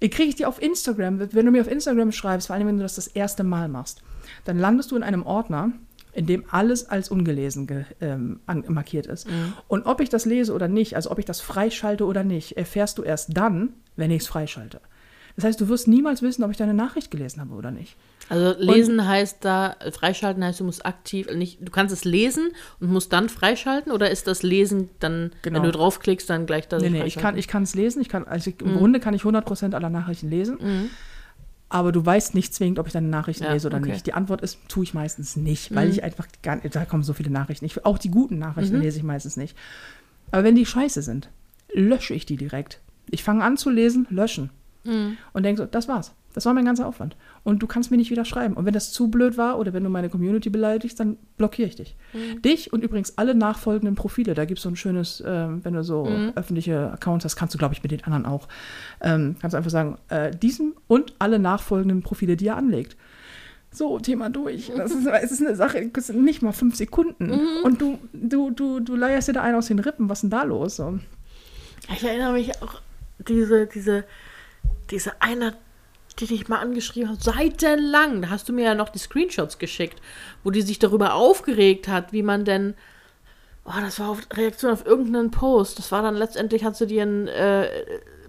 [0.00, 1.20] Ich kriege ich die auf Instagram.
[1.32, 4.02] Wenn du mir auf Instagram schreibst, vor allem wenn du das das erste Mal machst,
[4.44, 5.72] dann landest du in einem Ordner,
[6.12, 9.28] in dem alles als ungelesen ge, ähm, an, markiert ist.
[9.68, 12.98] Und ob ich das lese oder nicht, also ob ich das freischalte oder nicht, erfährst
[12.98, 14.80] du erst dann, wenn ich es freischalte.
[15.36, 17.96] Das heißt, du wirst niemals wissen, ob ich deine Nachricht gelesen habe oder nicht.
[18.28, 22.04] Also lesen heißt da, äh, freischalten heißt, du musst aktiv, äh, nicht, du kannst es
[22.04, 25.56] lesen und musst dann freischalten oder ist das Lesen dann, Genau.
[25.56, 28.00] wenn du draufklickst, dann gleich das Nee, nee, ich kann ich kann es lesen.
[28.00, 30.58] Ich kann, also ich, Im Grunde kann ich 100% aller Nachrichten lesen.
[31.68, 33.90] Aber du weißt nicht zwingend, ob ich deine Nachrichten Ja, lese oder okay.
[33.92, 34.06] nicht.
[34.06, 37.12] Die Antwort ist, tue ich meistens nicht, weil ich einfach gar nicht, da kommen so
[37.12, 37.64] viele Nachrichten.
[37.64, 39.56] Ich, auch die guten Nachrichten lese ich meistens nicht.
[40.32, 41.30] Aber wenn die scheiße sind,
[41.72, 42.80] lösche ich die direkt.
[43.08, 44.50] Ich fange an zu lesen, löschen.
[44.84, 46.14] Und denke so, das war's.
[46.32, 47.16] Das war mein ganzer Aufwand.
[47.42, 48.54] Und du kannst mir nicht wieder schreiben.
[48.54, 51.76] Und wenn das zu blöd war oder wenn du meine Community beleidigst, dann blockiere ich
[51.76, 51.96] dich.
[52.44, 54.34] Dich und übrigens alle nachfolgenden Profile.
[54.34, 57.58] Da gibt es so ein schönes, ähm, wenn du so öffentliche Accounts hast, kannst du,
[57.58, 58.46] glaube ich, mit den anderen auch.
[59.00, 62.96] Ähm, kannst du einfach sagen, äh, diesen und alle nachfolgenden Profile, die er anlegt.
[63.72, 64.70] So, Thema durch.
[64.76, 67.30] Das ist, es ist eine Sache, nicht mal fünf Sekunden.
[67.64, 70.08] Und du, du, du, du leierst dir da einen aus den Rippen.
[70.08, 70.76] Was ist denn da los?
[70.76, 70.98] So.
[71.92, 72.80] Ich erinnere mich auch,
[73.28, 74.04] diese, diese,
[74.90, 75.56] diese eine,
[76.18, 80.00] die dich mal angeschrieben hat, seitenlang, da hast du mir ja noch die Screenshots geschickt,
[80.44, 82.74] wo die sich darüber aufgeregt hat, wie man denn,
[83.64, 87.04] oh, das war auf Reaktion auf irgendeinen Post, das war dann letztendlich, hat sie dir
[87.04, 87.68] ein äh,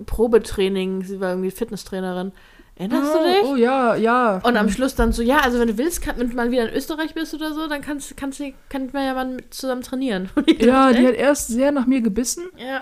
[0.06, 2.32] Probetraining, sie war irgendwie Fitnesstrainerin,
[2.76, 3.44] erinnerst du dich?
[3.44, 4.42] Oh, oh ja, ja.
[4.44, 6.70] Und am Schluss dann so, ja, also wenn du willst, kann, wenn du mal wieder
[6.70, 10.30] in Österreich bist oder so, dann kannst, kannst du, kann man ja mal zusammen trainieren.
[10.60, 12.50] Ja, dachte, die hat erst sehr nach mir gebissen.
[12.58, 12.82] ja.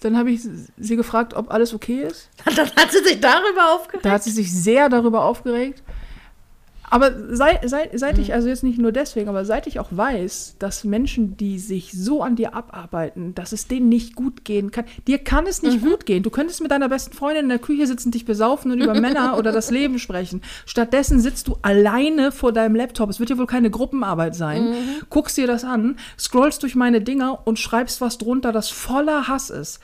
[0.00, 0.42] Dann habe ich
[0.76, 2.28] sie gefragt, ob alles okay ist.
[2.56, 4.04] Dann hat sie sich darüber aufgeregt.
[4.04, 5.82] Da hat sie sich sehr darüber aufgeregt.
[6.94, 10.54] Aber seit, seit, seit ich, also jetzt nicht nur deswegen, aber seit ich auch weiß,
[10.60, 14.84] dass Menschen, die sich so an dir abarbeiten, dass es denen nicht gut gehen kann,
[15.08, 16.22] dir kann es nicht gut gehen.
[16.22, 19.36] Du könntest mit deiner besten Freundin in der Küche sitzen, dich besaufen und über Männer
[19.38, 20.40] oder das Leben sprechen.
[20.66, 23.10] Stattdessen sitzt du alleine vor deinem Laptop.
[23.10, 24.76] Es wird ja wohl keine Gruppenarbeit sein.
[25.10, 29.50] Guckst dir das an, scrollst durch meine Dinger und schreibst was drunter, das voller Hass
[29.50, 29.80] ist.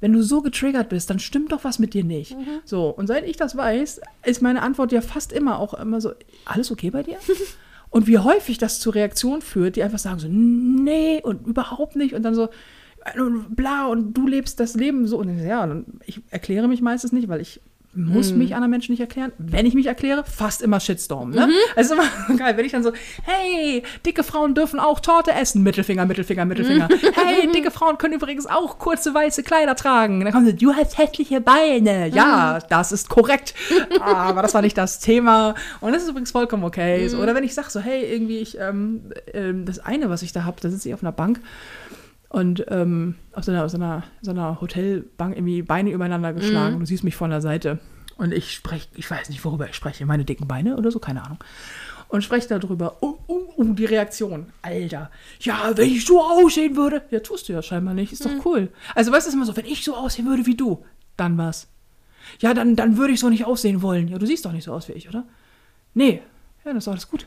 [0.00, 2.36] Wenn du so getriggert bist, dann stimmt doch was mit dir nicht.
[2.64, 6.12] So, und seit ich das weiß, ist meine Antwort ja fast immer auch immer so,
[6.44, 7.16] alles okay bei dir?
[7.90, 12.14] und wie häufig das zu Reaktionen führt, die einfach sagen so, nee und überhaupt nicht
[12.14, 12.48] und dann so,
[13.04, 15.18] äh, bla und du lebst das Leben so.
[15.18, 17.60] Und ja, und ich erkläre mich meistens nicht, weil ich
[17.94, 19.32] muss mich anderen Menschen nicht erklären.
[19.38, 21.30] Wenn ich mich erkläre, fast immer Shitstorm.
[21.30, 21.48] Ne?
[21.74, 22.04] Also immer
[22.36, 25.62] geil, wenn ich dann so, hey, dicke Frauen dürfen auch Torte essen.
[25.62, 26.88] Mittelfinger, Mittelfinger, Mittelfinger.
[27.14, 30.20] hey, dicke Frauen können übrigens auch kurze weiße Kleider tragen.
[30.20, 32.08] Dann kommen sie, du hast hässliche Beine.
[32.08, 33.54] Ja, das ist korrekt.
[34.00, 35.54] Aber das war nicht das Thema.
[35.80, 37.08] Und das ist übrigens vollkommen okay.
[37.08, 40.32] So, oder wenn ich sage so, hey, irgendwie, ich, ähm, ähm, das eine, was ich
[40.32, 41.40] da habe, da sitze ich auf einer Bank
[42.28, 46.76] und ähm, auf so einer, so einer, so einer Hotelbank irgendwie Beine übereinander geschlagen.
[46.76, 46.80] Mhm.
[46.80, 47.78] Du siehst mich von der Seite.
[48.16, 51.24] Und ich spreche, ich weiß nicht, worüber ich spreche, meine dicken Beine oder so, keine
[51.24, 51.38] Ahnung.
[52.08, 54.46] Und spreche darüber, oh, oh, oh, die Reaktion.
[54.62, 55.10] Alter,
[55.40, 57.02] ja, wenn ich so aussehen würde.
[57.10, 58.38] Ja, tust du ja scheinbar nicht, ist Mhm.
[58.38, 58.68] doch cool.
[58.94, 60.84] Also, weißt du, es ist immer so, wenn ich so aussehen würde wie du,
[61.16, 61.68] dann was?
[62.40, 64.08] Ja, dann, dann würde ich so nicht aussehen wollen.
[64.08, 65.24] Ja, du siehst doch nicht so aus wie ich, oder?
[65.94, 66.22] Nee,
[66.64, 67.26] ja, das ist alles gut.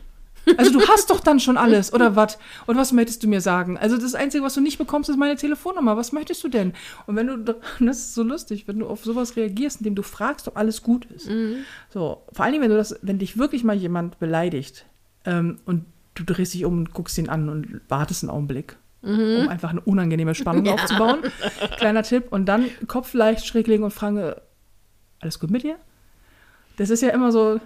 [0.56, 2.38] Also du hast doch dann schon alles, oder was?
[2.66, 3.78] Und was möchtest du mir sagen?
[3.78, 5.96] Also das Einzige, was du nicht bekommst, ist meine Telefonnummer.
[5.96, 6.72] Was möchtest du denn?
[7.06, 7.38] Und wenn du,
[7.80, 11.04] das ist so lustig, wenn du auf sowas reagierst, indem du fragst, ob alles gut
[11.06, 11.28] ist.
[11.90, 14.84] So, vor allen Dingen, wenn du das, wenn dich wirklich mal jemand beleidigt
[15.24, 15.84] ähm, und
[16.14, 19.80] du drehst dich um und guckst ihn an und wartest einen Augenblick, um einfach eine
[19.80, 21.20] unangenehme Spannung aufzubauen.
[21.78, 22.26] Kleiner Tipp.
[22.30, 24.34] Und dann Kopf leicht schräg legen und fragen,
[25.20, 25.76] alles gut mit dir?
[26.76, 27.60] Das ist ja immer so,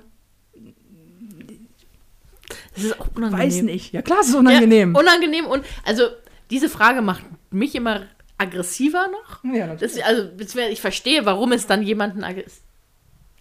[2.77, 3.47] Das ist auch unangenehm.
[3.47, 3.93] weiß nicht.
[3.93, 4.95] Ja klar, es ist unangenehm.
[4.95, 6.05] Ja, unangenehm und also
[6.51, 8.03] diese Frage macht mich immer
[8.39, 9.43] aggressiver noch.
[9.55, 9.95] Ja, natürlich.
[9.97, 12.63] Das, also beziehungsweise ich verstehe, warum es dann jemanden aggress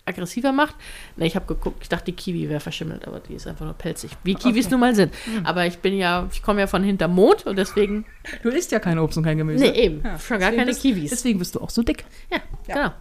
[0.07, 0.75] aggressiver macht.
[1.15, 3.73] Ne, ich habe geguckt, ich dachte, die Kiwi wäre verschimmelt, aber die ist einfach nur
[3.73, 4.11] pelzig.
[4.23, 4.71] Wie Kiwis Okay.
[4.73, 5.11] nun mal sind.
[5.43, 8.05] Aber ich bin ja, ich komme ja von hinterm Mond und deswegen,
[8.43, 9.63] Du isst ja kein Obst und kein Gemüse.
[9.63, 11.09] nee, eben, Ja, schon gar deswegen keine bist, Kiwis.
[11.09, 12.05] Deswegen bist du auch so dick.
[12.31, 12.91] ja, genau.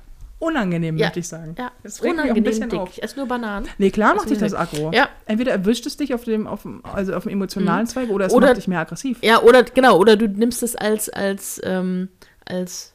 [0.44, 1.06] Unangenehm, Ja.
[1.06, 1.54] möchte ich sagen.
[1.58, 2.78] Ja, Das regt mich auch ein unangenehm bisschen dick.
[2.78, 2.90] auf.
[2.92, 3.66] Ich esse nur Bananen.
[3.78, 4.90] Nee, klar macht dich das aggro.
[4.92, 5.08] Ja.
[5.26, 8.32] Entweder erwischt es dich auf dem, auf dem, also auf dem emotionalen Zweig oder es
[8.32, 9.18] Oder- macht dich mehr aggressiv.
[9.22, 12.08] Ja, oder genau, oder du nimmst es als, als, ähm,
[12.44, 12.92] als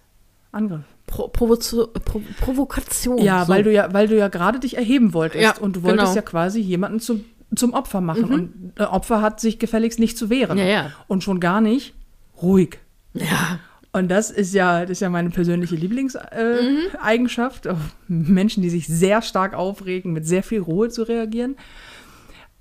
[0.51, 0.81] Angriff.
[1.07, 3.17] Pro Provozo Pro Provokation.
[3.17, 3.51] Ja, so.
[3.53, 6.15] weil du ja, weil du ja gerade dich erheben wolltest Ja, und du wolltest genau.
[6.15, 7.25] ja quasi jemanden zum,
[7.55, 8.25] zum Opfer machen.
[8.25, 10.57] Und äh, Opfer hat sich gefälligst nicht zu wehren.
[10.59, 10.91] Ja, ja.
[11.07, 11.95] Und schon gar nicht
[12.43, 12.77] ruhig.
[13.13, 13.59] Ja.
[13.91, 16.95] Und das ist ja, das ist ja meine persönliche Lieblingseigenschaft.
[16.95, 17.77] Äh, Eigenschaft, auf
[18.07, 21.57] Menschen, die sich sehr stark aufregen, mit sehr viel Ruhe zu reagieren.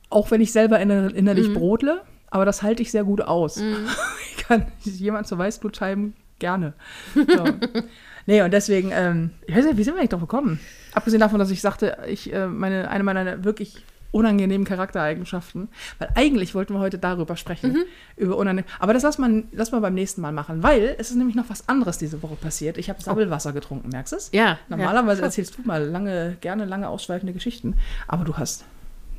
[0.08, 2.00] Auch wenn ich selber inner innerlich brodle,
[2.30, 3.62] aber das halte ich sehr gut aus.
[4.30, 6.72] Ich kann jemand zur Weißblutscheiben gerne.
[7.14, 7.44] So.
[8.26, 10.58] nee, und deswegen, ähm, ich weiß nicht, wie sind wir eigentlich drauf gekommen?
[10.94, 15.68] Abgesehen davon, dass ich sagte, ich, äh, meine, eine meiner wirklich unangenehmen Charaktereigenschaften.
[15.98, 17.72] Weil eigentlich wollten wir heute darüber sprechen.
[17.72, 17.84] Mhm.
[18.16, 20.62] Über unanehm Aber das lass mal, lass mal beim nächsten Mal machen.
[20.62, 22.78] Weil es ist nämlich noch was anderes diese Woche passiert.
[22.78, 24.30] Ich habe Sabbelwasser getrunken, merkst du es?
[24.32, 24.58] Ja.
[24.68, 25.26] Normalerweise ja.
[25.26, 27.76] erzählst du mal lange, gerne lange ausschweifende Geschichten.
[28.06, 28.64] Aber du hast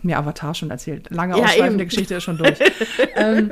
[0.02, 1.10] mir Avatar schon erzählt.
[1.10, 1.90] Lange Ja, ausschweifende eben.
[1.90, 2.58] Geschichte ist schon durch.
[3.16, 3.52] ähm,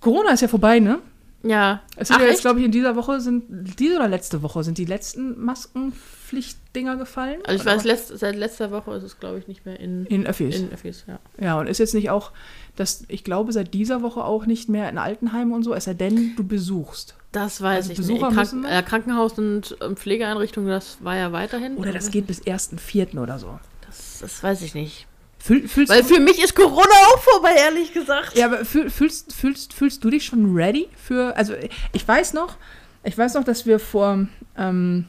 [0.00, 0.98] Corona ist ja vorbei, ne?
[1.42, 1.80] Ja.
[1.96, 3.44] Es sind Ach, ja jetzt, glaube ich, in dieser Woche sind,
[3.78, 7.40] diese oder letzte Woche sind die letzten Maskenpflichtdinger gefallen.
[7.46, 10.26] Also ich weiß, letzt, seit letzter Woche ist es, glaube ich, nicht mehr in, In
[10.26, 10.56] Öffis.
[10.60, 11.18] in Öffis, ja.
[11.40, 12.32] ja, und ist jetzt nicht auch,
[12.76, 15.94] dass ich glaube, seit dieser Woche auch nicht mehr in Altenheimen und so, es sei
[15.94, 17.16] denn, du besuchst.
[17.32, 18.38] Das weiß Also ich Besucher nicht.
[18.38, 18.78] müssen Krank wir?
[18.78, 21.76] äh, Krankenhaus und ähm, Pflegeeinrichtungen, das war ja weiterhin.
[21.76, 23.18] Oder das geht bis 1.4.
[23.18, 23.58] oder so.
[23.86, 25.06] Das, das weiß ich nicht.
[25.42, 28.36] Fühl, fühlst Weil du, für mich ist Corona auch vorbei, ehrlich gesagt.
[28.36, 31.54] ja, aber fühl, fühlst, fühlst, fühlst du dich schon ready für, also
[31.92, 32.58] ich weiß noch,
[33.02, 35.06] ich weiß noch, dass wir vor ähm,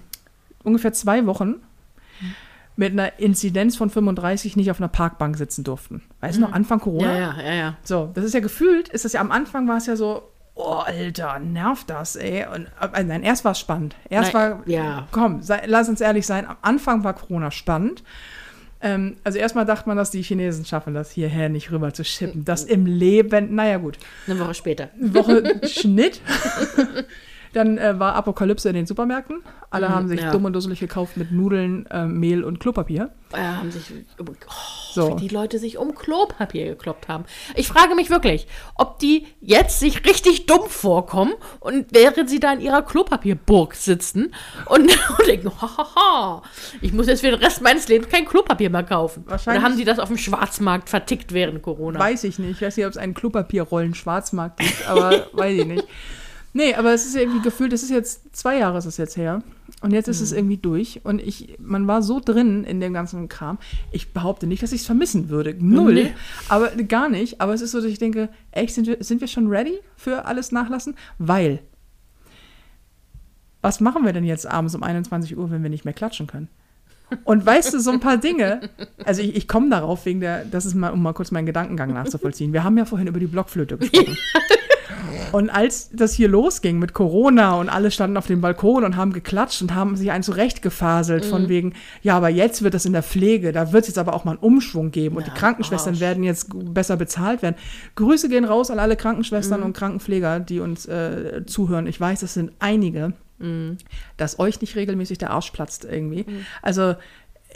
[0.63, 1.61] ungefähr zwei Wochen
[2.75, 6.01] mit einer Inzidenz von 35 nicht auf einer Parkbank sitzen durften.
[6.21, 7.13] Weißt du noch, Anfang Corona?
[7.13, 7.77] Ja, ja, ja, ja.
[7.83, 10.81] So, das ist ja gefühlt, ist das ja am Anfang war es ja so, oh,
[10.83, 12.47] Alter, nervt das, ey.
[12.51, 13.95] Und, äh, nein, erst war es spannend.
[14.09, 15.07] Erst Nein, war, ja.
[15.11, 18.03] komm, sei, lass uns ehrlich sein, am Anfang war Corona spannend.
[18.83, 22.43] Ähm, also erstmal dachte man, dass die Chinesen schaffen, das hierher nicht rüber zu schippen.
[22.43, 23.97] Das im Leben, naja gut.
[24.27, 24.89] Eine Woche später.
[24.99, 26.21] Eine Woche Schnitt.
[27.53, 29.41] Dann äh, war Apokalypse in den Supermärkten.
[29.69, 30.31] Alle Mhm, haben sich ja.
[30.31, 33.09] dumm und dusselig gekauft mit Nudeln, äh, Mehl und Klopapier.
[33.31, 34.25] Äh, haben sich, oh,
[34.93, 35.09] So.
[35.17, 37.25] wie die Leute sich um Klopapier gekloppt haben.
[37.55, 42.53] Ich frage mich wirklich, ob die jetzt sich richtig dumm vorkommen und während sie da
[42.53, 44.33] in ihrer Klopapierburg sitzen
[44.67, 44.81] und,
[45.19, 46.43] und denken, hahaha,
[46.81, 49.23] ich muss jetzt für den Rest meines Lebens kein Klopapier mehr kaufen.
[49.27, 51.99] Wahrscheinlich- Oder haben sie das auf dem Schwarzmarkt vertickt während Corona?
[51.99, 52.51] Weiß ich nicht.
[52.51, 55.87] Ich weiß nicht, ob es einen Klopapierrollen-Schwarzmarkt gibt, aber weiß ich nicht.
[56.55, 59.41] Nee, aber es ist irgendwie gefühlt, es ist jetzt zwei Jahre ist es jetzt her.
[59.81, 60.37] Und jetzt ist es Mhm.
[60.37, 61.01] irgendwie durch.
[61.03, 63.57] Und ich, man war so drin in dem ganzen Kram.
[63.91, 65.55] Ich behaupte nicht, dass ich es vermissen würde.
[65.59, 65.93] Null.
[65.95, 66.13] Nee.
[66.49, 67.41] Aber gar nicht.
[67.41, 70.25] Aber es ist so, dass ich denke, echt, sind wir, sind wir schon ready für
[70.25, 70.95] alles nachlassen?
[71.17, 71.59] Weil,
[73.61, 76.49] was machen wir denn jetzt abends um 21 Uhr, wenn wir nicht mehr klatschen können?
[77.25, 78.69] Und weißt du, so ein paar Dinge,
[79.05, 81.93] also ich, ich komme darauf wegen der, das ist mal, um mal kurz meinen Gedankengang
[81.93, 82.53] nachzuvollziehen.
[82.53, 84.17] Wir haben ja vorhin über die Blockflöte gesprochen.
[85.31, 89.13] Und als das hier losging mit Corona und alle standen auf dem Balkon und haben
[89.13, 93.03] geklatscht und haben sich einen zurechtgefaselt von wegen, ja, aber jetzt wird das in der
[93.03, 95.93] Pflege, da wird es jetzt aber auch mal einen Umschwung geben und Ja, die Krankenschwestern
[95.95, 96.01] Arsch.
[96.01, 97.55] werden jetzt besser bezahlt werden.
[97.95, 101.87] Grüße gehen raus an alle Krankenschwestern und Krankenpfleger, die uns äh, zuhören.
[101.87, 103.13] Ich weiß, das sind einige,
[104.15, 106.25] dass euch nicht regelmäßig der Arsch platzt irgendwie.
[106.61, 106.95] Also,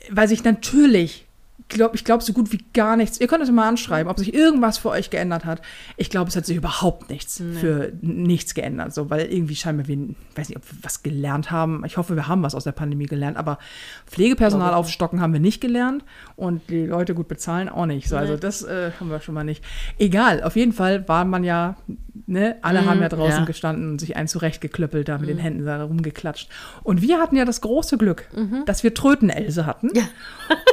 [0.10, 1.27] weil sich natürlich
[1.70, 3.20] glaub, ich glaube so gut wie gar nichts.
[3.20, 5.62] Ihr könnt es mal anschreiben, ob sich irgendwas für euch geändert hat.
[5.96, 8.94] Ich glaube, es hat sich überhaupt nichts für nichts geändert.
[8.94, 9.98] So, weil irgendwie scheinbar wir,
[10.36, 11.84] weiß nicht, ob wir was gelernt haben.
[11.86, 13.58] Ich hoffe, wir haben was aus der Pandemie gelernt, aber
[14.06, 16.04] Pflegepersonal Glaube aufstocken haben wir nicht gelernt
[16.36, 18.08] und die Leute gut bezahlen auch nicht.
[18.08, 18.40] So, also Nee.
[18.40, 19.64] das äh, haben wir schon mal nicht.
[19.98, 21.78] Egal, auf jeden Fall war man ja,
[22.26, 23.46] ne, alle haben ja draußen ja.
[23.46, 26.50] gestanden und sich einen zurechtgeklöppelt, da mit den Händen da rumgeklatscht.
[26.84, 28.30] Und wir hatten ja das große Glück,
[28.66, 29.90] dass wir Trötenelse hatten.
[29.94, 30.04] Ja.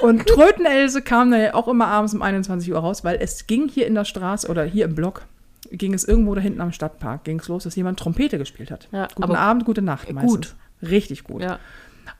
[0.02, 3.68] Und Trötenelse kam dann ja auch immer abends um 21 Uhr raus, weil es ging
[3.68, 5.22] hier in der Straße oder hier im Block,
[5.70, 8.88] ging es irgendwo da hinten am Stadtpark, ging es los, dass jemand Trompete gespielt hat.
[8.92, 10.32] Ja, Guten Abend, gute Nacht meistens.
[10.32, 10.54] gut.
[10.82, 11.42] Richtig gut.
[11.42, 11.58] Ja.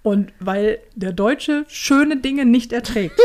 [0.02, 3.18] Und weil der Deutsche schöne Dinge nicht erträgt,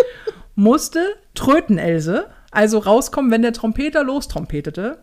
[0.54, 1.00] musste
[1.34, 4.98] Trötenelse also rauskommen, wenn der Trompeter lostrompetete.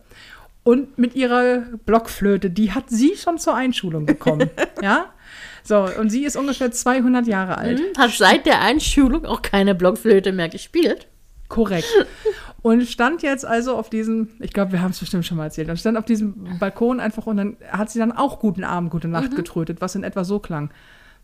[0.64, 4.50] Und mit ihrer Blockflöte, die hat sie schon zur Einschulung bekommen.
[4.82, 5.06] ja?
[5.68, 7.82] So, und sie ist ungefähr 200 Jahre alt.
[7.98, 11.08] Hat seit der Einschulung auch keine Blockflöte mehr gespielt.
[11.48, 11.84] Korrekt.
[12.62, 15.68] Und stand jetzt also auf diesem, ich glaube, wir haben es bestimmt schon mal erzählt,
[15.68, 19.08] und stand auf diesem Balkon einfach und dann hat sie dann auch guten Abend, gute
[19.08, 20.70] Nacht getrötet, was in etwa so klang.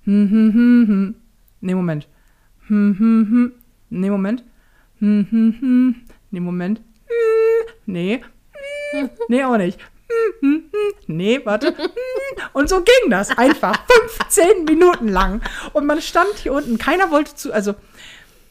[0.05, 1.15] Hm, hm, hm, hm.
[1.63, 2.07] Nee, Moment.
[2.67, 3.53] Hm, hm, hm.
[3.89, 4.45] Nee, Moment.
[4.99, 5.95] Hm, hm, hm.
[6.31, 6.83] Nee, Moment.
[7.07, 7.75] Hm.
[7.87, 8.21] Nee.
[8.93, 9.09] Hm.
[9.29, 9.81] Nee, auch nicht.
[11.07, 11.75] Nee, warte.
[12.53, 13.77] Und so ging das einfach
[14.31, 15.41] 15 Minuten lang.
[15.73, 17.75] Und man stand hier unten, keiner wollte zu, also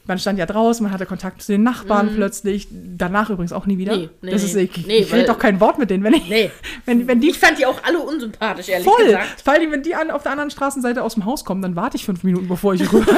[0.06, 2.68] man stand ja draußen, man hatte Kontakt zu den Nachbarn plötzlich.
[2.72, 3.96] Danach übrigens auch nie wieder.
[3.96, 6.28] Nee, nee, das ist, ich, Nee, ich rede doch kein Wort mit denen, wenn ich,
[6.28, 6.52] Nee.
[6.86, 9.42] wenn, wenn die Ich fand die auch alle unsympathisch, ehrlich voll, gesagt.
[9.42, 11.96] vor allem wenn die an, auf der anderen Straßenseite aus dem Haus kommen, dann warte
[11.96, 13.14] ich fünf Minuten, bevor ich rüber.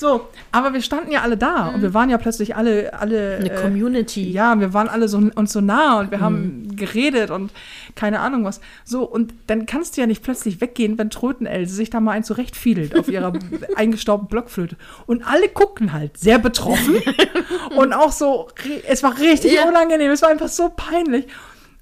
[0.00, 3.44] so, aber wir standen ja alle da und wir waren ja plötzlich alle, alle Mhm.
[3.44, 4.30] Eine äh, Community.
[4.32, 6.22] ja, wir waren alle so uns so nah und wir Mhm.
[6.22, 7.52] haben geredet und
[7.94, 8.60] keine Ahnung was.
[8.84, 12.24] So, und dann kannst du ja nicht plötzlich weggehen, wenn Trötenelse sich da mal ein
[12.24, 13.32] zurechtfiedelt auf ihrer
[13.76, 14.76] eingestaubten Blockflöte.
[15.06, 16.96] Und alle gucken halt sehr betroffen
[17.76, 18.48] und auch so,
[18.88, 19.68] es war richtig Ja.
[19.68, 21.26] unangenehm, es war einfach so peinlich.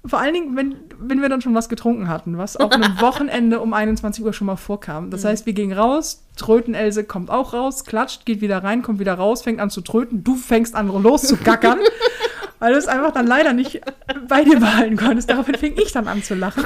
[0.05, 3.59] Vor allen Dingen, wenn, wenn wir dann schon was getrunken hatten, was auf einem Wochenende
[3.59, 5.09] um 21 Uhr schon mal vorkam.
[5.11, 9.13] Das heißt, wir gingen raus, Tröten-Else kommt auch raus, klatscht, geht wieder rein, kommt wieder
[9.13, 11.79] raus, fängt an zu tröten, du fängst an loszugackern,
[12.59, 13.81] weil du es einfach dann leider nicht
[14.27, 15.29] bei dir behalten konntest.
[15.29, 16.63] Daraufhin fing ich dann an zu lachen.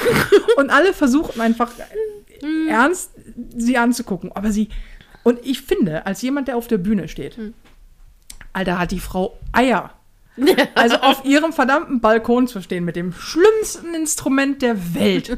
[0.57, 1.71] Und alle versuchten einfach
[2.67, 3.11] ernst,
[3.55, 4.31] sie anzugucken.
[4.33, 4.69] Aber sie,
[5.23, 7.37] und ich finde, als jemand, der auf der Bühne steht,
[8.53, 9.91] Alter, hat die Frau Eier.
[10.75, 15.37] Also auf ihrem verdammten Balkon zu stehen mit dem schlimmsten Instrument der Welt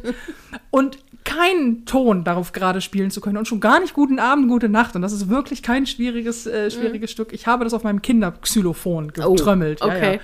[0.71, 4.69] und keinen Ton darauf gerade spielen zu können und schon gar nicht guten Abend, gute
[4.69, 4.95] Nacht.
[4.95, 7.33] Und das ist wirklich kein schwieriges, äh, schwieriges Stück.
[7.33, 9.81] Ich habe das auf meinem Kinderxylophon getrömmelt.
[9.81, 10.13] Ja, okay.
[10.15, 10.19] ja.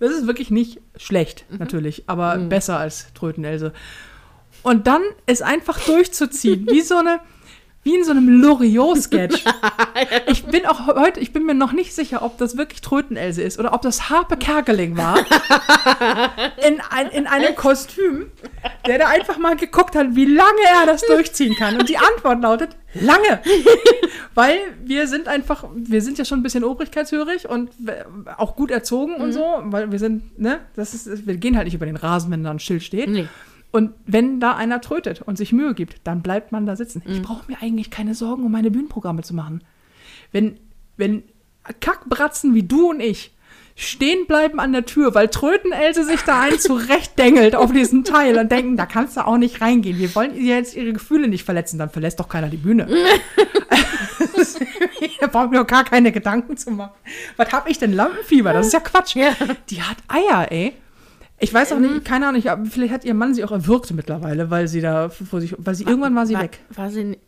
[0.00, 3.72] Das ist wirklich nicht schlecht, natürlich, aber besser als Trötenelse.
[4.62, 7.20] Und dann es einfach durchzuziehen, wie so eine,
[7.84, 9.44] wie in so einem Loriot-Sketch.
[10.26, 13.58] Ich bin auch heute, ich bin mir noch nicht sicher, ob das wirklich Trötenelse ist
[13.58, 15.18] oder ob das Harpe Kerkeling war.
[16.66, 18.30] In, ein, in einem Kostüm,
[18.86, 21.78] der da einfach mal geguckt hat, wie lange er das durchziehen kann.
[21.78, 23.40] Und die Antwort lautet, lange.
[24.34, 27.70] Weil wir sind einfach, wir sind ja schon ein bisschen obrigkeitshörig und
[28.36, 31.74] auch gut erzogen und so, weil wir sind, ne, das ist, wir gehen halt nicht
[31.74, 33.08] über den Rasen, wenn da ein Schild steht.
[33.08, 33.28] Nee.
[33.74, 37.02] Und wenn da einer trötet und sich Mühe gibt, dann bleibt man da sitzen.
[37.04, 37.12] Mhm.
[37.12, 39.64] Ich brauche mir eigentlich keine Sorgen um meine Bühnenprogramme zu machen.
[40.30, 40.60] Wenn,
[40.96, 41.24] wenn
[41.80, 43.32] Kackbratzen wie du und ich
[43.74, 48.52] stehen bleiben an der Tür, weil Tröten-Else sich da ein zurechtdengelt auf diesen Teil und
[48.52, 49.98] denken, da kannst du auch nicht reingehen.
[49.98, 52.86] Wir wollen ihr jetzt ihre Gefühle nicht verletzen, dann verlässt doch keiner die Bühne.
[55.20, 56.92] da braucht mir doch gar keine Gedanken zu machen.
[57.36, 58.52] Was hab ich denn Lampenfieber?
[58.52, 59.16] Das ist ja Quatsch.
[59.16, 59.34] Ja.
[59.68, 60.74] Die hat Eier, ey.
[61.38, 64.50] Ich weiß auch nicht, keine Ahnung, ich, vielleicht hat ihr Mann sie auch erwürgt mittlerweile,
[64.50, 66.60] weil sie da vor sich, weil sie irgendwann war sie war, weg.
[66.70, 67.18] War sie,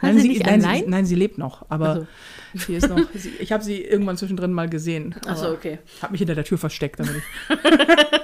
[0.00, 0.84] war Nein, sie nicht nein, allein?
[0.84, 2.06] sie, nein, sie lebt noch, aber Also.
[2.54, 3.00] sie ist noch.
[3.14, 5.14] Sie, ich habe sie irgendwann zwischendrin mal gesehen.
[5.26, 5.78] Achso, okay.
[6.02, 7.22] Hab mich hinter der Tür versteckt, damit ich.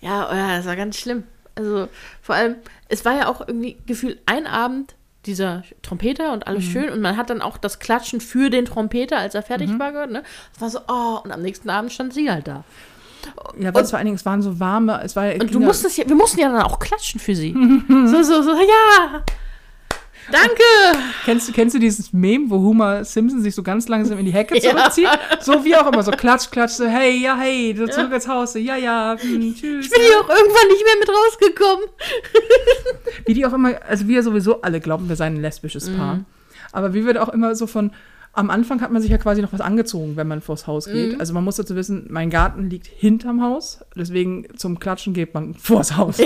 [0.00, 1.24] Ja, oh ja, das war ganz schlimm.
[1.54, 1.88] Also
[2.22, 2.56] vor allem,
[2.88, 4.94] es war ja auch irgendwie gefühlt ein Abend
[5.26, 9.18] dieser Trompeter und alles schön und man hat dann auch das Klatschen für den Trompeter,
[9.18, 10.10] als er fertig war, gehört.
[10.12, 10.22] Ne?
[10.54, 12.64] Es war so, oh, und am nächsten Abend stand sie halt da.
[13.58, 15.40] Ja, weil es vor allen Dingen, es waren so warme, es war ja.
[15.40, 17.52] Und du musstest ja, wir mussten ja dann auch klatschen für sie.
[17.88, 19.22] so, so, so, ja.
[20.30, 20.62] Danke.
[21.24, 24.32] Kennst du, kennst du dieses Meme, wo Homer Simpson sich so ganz langsam in die
[24.32, 24.70] Hecke Ja.
[24.70, 25.08] zurückzieht?
[25.40, 28.52] So wie auch immer, so klatsch, klatsch, so hey, ja, hey, du zurück ins Haus,
[28.52, 29.86] so, ja, ja, hm, tschüss.
[29.86, 31.84] Ich bin hier auch irgendwann nicht mehr mit rausgekommen.
[33.24, 36.20] Wie die auch immer, also wir sowieso alle glauben, wir seien ein lesbisches Paar.
[36.72, 37.92] Aber wie wir auch immer so von,
[38.38, 41.18] am Anfang hat man sich ja quasi noch was angezogen, wenn man vors Haus geht.
[41.18, 45.54] Also man muss dazu wissen, mein Garten liegt hinterm Haus, deswegen zum Klatschen geht man
[45.58, 46.20] vors Haus.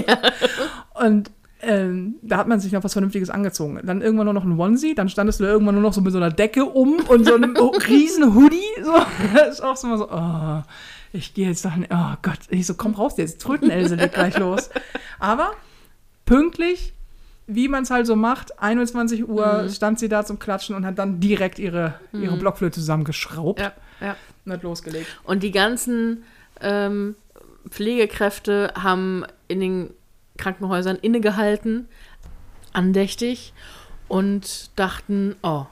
[0.95, 1.31] Und
[1.63, 3.81] ähm, da hat man sich noch was Vernünftiges angezogen.
[3.83, 6.19] Dann irgendwann nur noch ein Onesie, dann standest du irgendwann nur noch so mit so
[6.19, 7.57] einer Decke um und so einem
[7.89, 8.61] riesen Hoodie.
[8.85, 8.95] So.
[9.35, 10.63] Das ist auch so mal so, oh,
[11.15, 12.41] ich gehe jetzt nicht, oh Gott.
[12.51, 14.69] Ich so, komm raus jetzt, Trötenelse gleich los.
[15.19, 15.53] Aber
[16.27, 16.93] pünktlich,
[17.47, 20.99] wie man es halt so macht, 21 Uhr stand sie da zum Klatschen und hat
[20.99, 24.17] dann direkt ihre, ihre Blockflöte zusammengeschraubt Ja, ja.
[24.45, 25.07] und hat losgelegt.
[25.25, 26.23] Und die ganzen
[26.61, 27.17] ähm,
[27.69, 29.91] Pflegekräfte haben in den
[30.39, 31.89] Krankenhäusern innegehalten,
[32.73, 33.53] andächtig
[34.09, 35.67] und dachten, oh,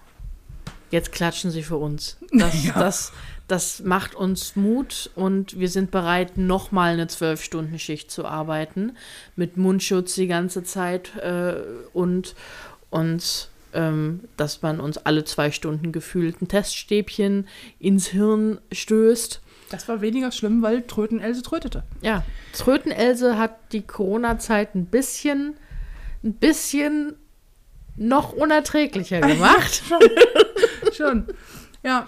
[0.90, 2.18] jetzt klatschen sie für uns.
[2.32, 2.72] Das, Ja.
[2.74, 3.12] das,
[3.51, 8.92] das macht uns Mut und wir sind bereit, nochmal eine Zwölf-Stunden-Schicht zu arbeiten,
[9.34, 11.55] mit Mundschutz die ganze Zeit äh,
[11.92, 12.36] und
[12.90, 17.48] uns, ähm, dass man uns alle zwei Stunden gefühlt ein Teststäbchen
[17.80, 19.40] ins Hirn stößt.
[19.70, 21.82] Das war weniger schlimm, weil Trötenelse trötete.
[22.03, 25.55] Ja, Trötenelse hat die Corona-Zeit ein bisschen,
[26.22, 27.14] ein bisschen
[27.96, 29.82] noch unerträglicher gemacht.
[30.96, 31.26] Schon.
[31.83, 32.07] Ja,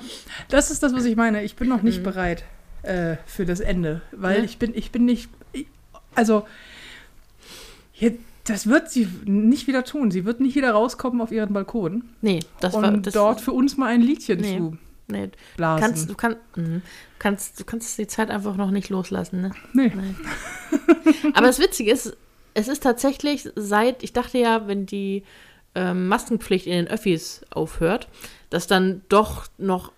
[0.49, 1.43] das ist das, was ich meine.
[1.45, 1.89] Ich bin noch Mhm.
[1.89, 2.45] nicht bereit
[2.83, 4.45] äh, für das Ende, weil Ja.
[4.45, 5.67] ich bin, ich bin nicht, ich,
[6.15, 6.47] also
[7.93, 8.15] hier,
[8.45, 10.11] das wird sie nicht wieder tun.
[10.11, 13.53] Sie wird nicht wieder rauskommen auf ihren Balkon nee, das und war das, dort für
[13.53, 14.57] uns mal ein Liedchen Nee.
[14.59, 14.77] zu
[15.09, 15.81] nee, blasen.
[15.85, 16.83] kannst, du, kann, mhm.
[17.19, 19.43] kannst, du kannst die Zeit einfach noch nicht loslassen.
[19.43, 19.51] Ne?
[19.73, 19.93] nee.
[21.35, 22.17] Aber das Witzige ist,
[22.55, 25.23] es ist tatsächlich seit, ich dachte ja, wenn die
[25.75, 28.09] ähm, Maskenpflicht in den Öffis aufhört,
[28.51, 29.93] dass dann doch noch,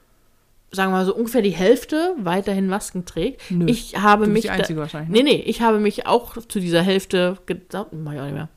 [0.71, 3.51] sagen wir mal so, ungefähr die Hälfte weiterhin Masken trägt.
[3.51, 4.43] Nö, Ich habe mich.
[4.43, 5.11] die Einzige wahrscheinlich.
[5.11, 5.23] Ne?
[5.25, 8.49] Nee, nee, ich habe mich auch zu dieser Hälfte gedacht, mach ich auch nicht mehr.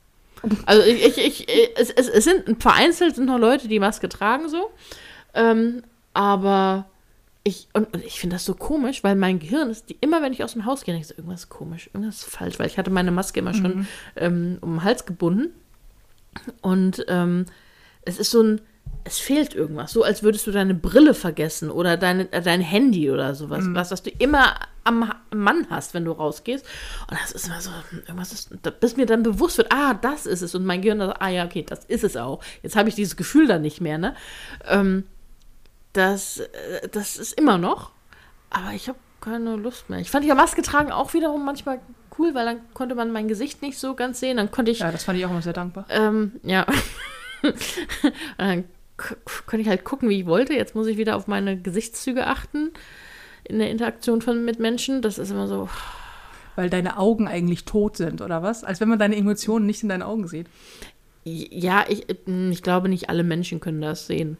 [0.67, 4.49] Also ich, ich, ich es, es, es sind vereinzelt sind noch Leute, die Maske tragen
[4.49, 4.69] so.
[5.33, 5.81] Ähm,
[6.13, 6.85] aber
[7.43, 10.33] ich, und, und ich finde das so komisch, weil mein Gehirn ist, die, immer wenn
[10.33, 12.67] ich aus dem Haus gehe, denke ich so, irgendwas ist komisch, irgendwas ist falsch, weil
[12.67, 15.49] ich hatte meine Maske immer schon ähm, um den Hals gebunden.
[16.61, 17.45] Und ähm,
[18.01, 18.61] es ist so ein,
[19.03, 19.93] es fehlt irgendwas.
[19.93, 23.65] So als würdest du deine Brille vergessen oder deine, äh, dein Handy oder sowas.
[23.69, 26.65] Was, was du immer am Mann hast, wenn du rausgehst.
[27.09, 30.25] Und das ist immer so, hm, irgendwas ist, bis mir dann bewusst wird, ah, das
[30.25, 30.55] ist es.
[30.55, 32.41] Und mein Gehirn sagt, ah ja, okay, das ist es auch.
[32.63, 34.15] Jetzt habe ich dieses Gefühl dann nicht mehr, ne?
[34.65, 35.03] Ähm,
[35.93, 37.91] das, äh, das ist immer noch.
[38.49, 39.99] Aber ich habe keine Lust mehr.
[39.99, 41.79] Ich fand ja Maske tragen auch wiederum manchmal
[42.17, 44.37] cool, weil dann konnte man mein Gesicht nicht so ganz sehen.
[44.37, 45.85] Dann konnte ich Ja, das fand ich auch immer sehr dankbar.
[45.89, 46.65] ähm, ja.
[48.37, 48.63] Dann
[49.45, 50.53] konnte ich halt gucken, wie ich wollte.
[50.53, 52.71] Jetzt muss ich wieder auf meine Gesichtszüge achten
[53.43, 55.01] in der Interaktion von, mit Menschen.
[55.01, 55.69] Das ist immer so.
[56.55, 58.63] Weil deine Augen eigentlich tot sind, oder was?
[58.63, 60.47] Als wenn man deine Emotionen nicht in deinen Augen sieht.
[61.23, 64.37] Ja, ich, ich glaube, nicht alle Menschen können das sehen.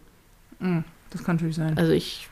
[0.60, 0.80] Mm,
[1.12, 1.78] Das kann natürlich sein.
[1.78, 2.28] Also ich.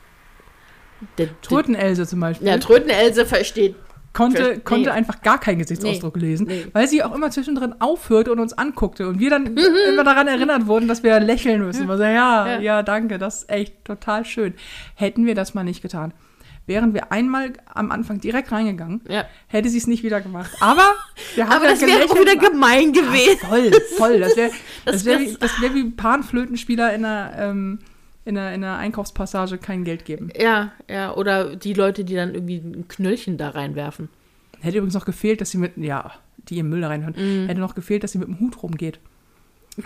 [1.18, 3.76] Der, der, Tröten-Else zum Beispiel ja, Tröten-Else versteht.
[4.16, 4.96] Konnte, Ver- konnte nee.
[4.96, 6.66] einfach gar keinen Gesichtsausdruck lesen, nee.
[6.72, 9.56] weil sie auch immer zwischendrin aufhörte und uns anguckte und wir dann
[9.88, 11.88] immer daran erinnert wurden, dass wir lächeln müssen.
[11.90, 12.10] Also, ja,
[12.46, 12.82] ja, Ja.
[12.82, 14.54] danke, das ist echt total schön.
[14.94, 16.12] Hätten wir das mal nicht getan.
[16.68, 19.24] Wären wir einmal am Anfang direkt reingegangen, Ja.
[19.46, 20.50] hätte sie es nicht wieder gemacht.
[20.60, 20.82] Aber
[21.36, 23.38] wir haben Aber ja das wäre auch wieder gemein gewesen.
[23.38, 24.18] Voll, voll.
[24.18, 24.50] Das wäre
[24.84, 27.78] das Das wär wär wie, das wär wie Panflötenspieler in einer, ähm,
[28.26, 30.28] in, einer, in einer Einkaufspassage kein Geld geben.
[30.38, 31.14] Ja, ja.
[31.14, 34.08] Oder die Leute, die dann irgendwie ein Knöllchen da reinwerfen.
[34.60, 37.46] Hätte übrigens noch gefehlt, dass sie mit, ja, die im Müll da reinhören, Mhm.
[37.46, 38.98] hätte noch gefehlt, dass sie mit dem Hut rumgeht.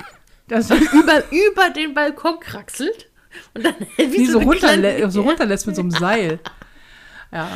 [0.48, 3.08] Das über, über den Balkon kraxelt.
[3.54, 6.40] Und dann wie so, eine runterlä so runterlässt mit so einem Seil.
[7.32, 7.48] Ja.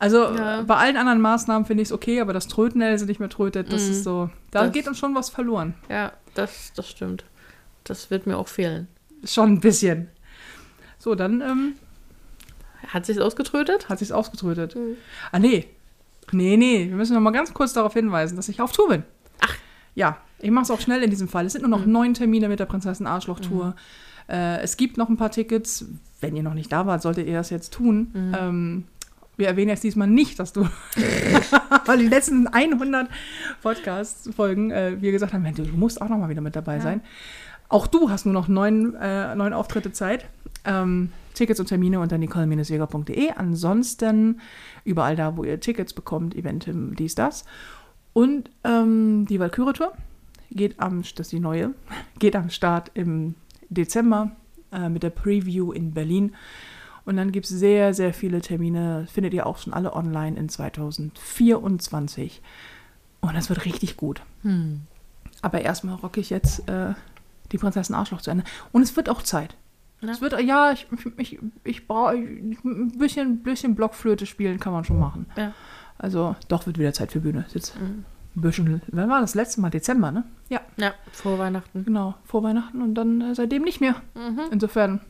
[0.00, 0.62] Also Ja.
[0.62, 3.84] bei allen anderen Maßnahmen finde ich es okay, aber das Trötenelse nicht mehr trötet, das
[3.84, 3.90] Mhm.
[3.92, 5.74] ist so, da Das- geht uns schon was verloren.
[5.88, 7.24] Ja, das, das stimmt.
[7.84, 8.88] Das wird mir auch fehlen.
[9.24, 10.08] Schon ein bisschen.
[11.00, 11.72] So, dann ähm,
[12.86, 13.88] Hat sich's ausgetrötet?
[13.88, 14.76] hat sich's ausgetrötet.
[14.76, 14.96] Mhm.
[15.32, 15.66] Ah, nee.
[16.32, 19.02] Nee, nee, wir müssen noch mal ganz kurz darauf hinweisen, dass ich auf Tour bin.
[19.40, 19.52] Ach.
[19.96, 21.44] Ja, ich mache es auch schnell in diesem Fall.
[21.46, 21.92] Es sind nur noch Mhm.
[21.92, 23.74] neun Termine mit der Prinzessin Arschloch-Tour.
[24.28, 25.86] Äh, es gibt noch ein paar Tickets.
[26.20, 28.10] Wenn ihr noch nicht da wart, solltet ihr das jetzt tun.
[28.12, 28.36] Mhm.
[28.38, 28.84] Ähm,
[29.36, 30.68] wir erwähnen jetzt diesmal nicht, dass du,
[31.86, 33.08] weil die letzten 100
[33.62, 36.82] Podcast-Folgen äh, wir gesagt haben, du musst auch noch mal wieder mit dabei Ja.
[36.82, 37.00] sein.
[37.68, 40.26] Auch du hast nur noch neun, äh, neun Auftritte Zeit.
[40.64, 43.30] Ähm, Tickets und Termine unter nicole-jäger.de.
[43.30, 44.40] Ansonsten
[44.84, 47.44] überall da, wo ihr Tickets bekommt, Eventim, dies, das.
[48.12, 49.92] Und ähm, die Valkyrie-Tour
[50.50, 51.74] geht am, das ist die neue,
[52.18, 53.34] geht am Start im
[53.68, 54.32] Dezember
[54.72, 56.34] äh, mit der Preview in Berlin.
[57.04, 60.48] Und dann gibt es sehr, sehr viele Termine, findet ihr auch schon alle online in
[60.48, 62.42] 2024.
[63.20, 64.22] Und das wird richtig gut.
[64.42, 64.82] Hm.
[65.42, 66.94] Aber erstmal rocke ich jetzt äh,
[67.52, 68.44] die Prinzessin Arschloch zu Ende.
[68.72, 69.56] Und es wird auch Zeit.
[70.02, 70.10] Ja.
[70.10, 70.86] Es wird, ja, ich,
[71.18, 75.26] ich, ich brauche ein bisschen, bisschen Blockflöte spielen, kann man schon machen.
[75.36, 75.52] Ja.
[75.98, 77.44] Also, doch, wird wieder Zeit für Bühne.
[77.52, 78.04] Jetzt Mhm.
[78.36, 79.68] ein bisschen, wann war das letzte Mal?
[79.70, 80.24] Dezember, ne?
[80.48, 81.84] Ja, Ja, vor Weihnachten.
[81.84, 83.96] genau, vor Weihnachten und dann äh, seitdem nicht mehr.
[84.14, 84.40] Mhm.
[84.50, 85.00] Insofern.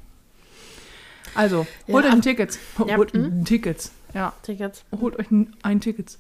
[1.37, 2.59] Also, Ja, holt euch ein Ticket.
[2.87, 3.25] Ja, Holt hm?
[3.25, 3.91] ein Ticket.
[4.15, 4.85] Ja, Tickets.
[5.01, 6.19] holt euch ein, ein Ticket.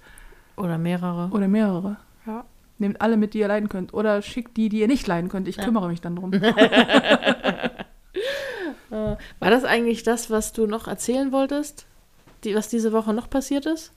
[0.56, 1.30] Oder mehrere.
[1.32, 1.96] Oder mehrere.
[2.26, 2.44] Ja.
[2.78, 3.92] Nehmt alle mit, die ihr leiden könnt.
[3.92, 5.48] Oder schickt die, die ihr nicht leiden könnt.
[5.48, 5.64] Ich Ja.
[5.64, 6.30] kümmere mich dann drum.
[8.90, 11.86] Äh, War das eigentlich das, was du noch erzählen wolltest?
[12.44, 13.92] Die, was diese Woche noch passiert ist?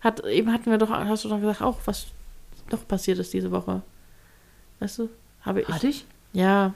[0.00, 2.06] Hat, eben hatten wir doch, hast du doch gesagt, auch was
[2.70, 3.82] noch passiert ist diese Woche.
[4.80, 5.08] Weißt du?
[5.42, 5.68] Habe ich.
[5.68, 6.04] Hatte ich?
[6.32, 6.74] Ja,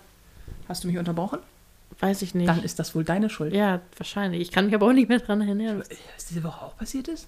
[0.68, 1.38] Hast du mich unterbrochen?
[2.00, 2.48] weiß ich nicht.
[2.48, 3.54] Dann ist das wohl deine Schuld.
[3.54, 4.42] ja, wahrscheinlich.
[4.42, 5.82] Ich kann mich aber auch nicht mehr dran erinnern.
[6.14, 7.26] Was diese Woche auch passiert ist?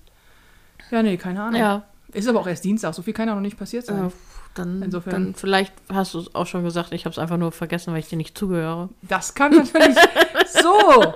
[0.90, 1.58] Ja, nee, keine Ahnung.
[1.58, 2.92] Ja, Ist aber auch erst Dienstag.
[2.94, 4.08] So viel kann ja noch nicht passiert sein.
[4.08, 4.10] äh,
[4.54, 6.92] dann, Insofern- dann vielleicht hast du es auch schon gesagt.
[6.92, 8.88] Ich habe es einfach nur vergessen, weil ich dir nicht zugehöre.
[9.02, 9.96] Das kann natürlich.
[10.52, 11.14] so!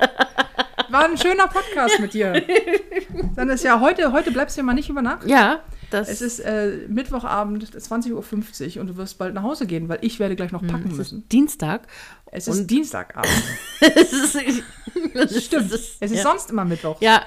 [0.91, 2.43] War ein schöner Podcast mit dir.
[3.35, 5.27] Dann ist ja heute, heute bleibst du ja mal nicht über Nacht.
[5.27, 5.61] Ja,
[5.91, 9.99] das Es ist äh, Mittwochabend, 20.50 Uhr und du wirst bald nach Hause gehen, weil
[10.03, 11.19] ich werde gleich noch packen es müssen.
[11.21, 11.83] ist Dienstag.
[12.27, 13.31] Es ist und- Dienstagabend.
[13.81, 14.35] es ist,
[15.15, 15.73] das Stimmt.
[15.73, 16.23] ist- Es ist ja.
[16.23, 17.01] sonst immer Mittwoch.
[17.01, 17.23] Ja,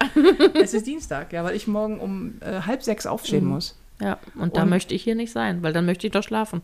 [0.54, 3.50] Es ist Dienstag, ja, weil ich morgen um äh, halb sechs aufstehen Mhm.
[3.50, 3.76] muss.
[4.00, 6.62] Ja, und da Und- möchte ich hier nicht sein, weil dann möchte ich doch schlafen.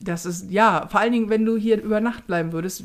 [0.00, 2.84] Das ist, ja, vor allen Dingen, wenn du hier über Nacht bleiben würdest,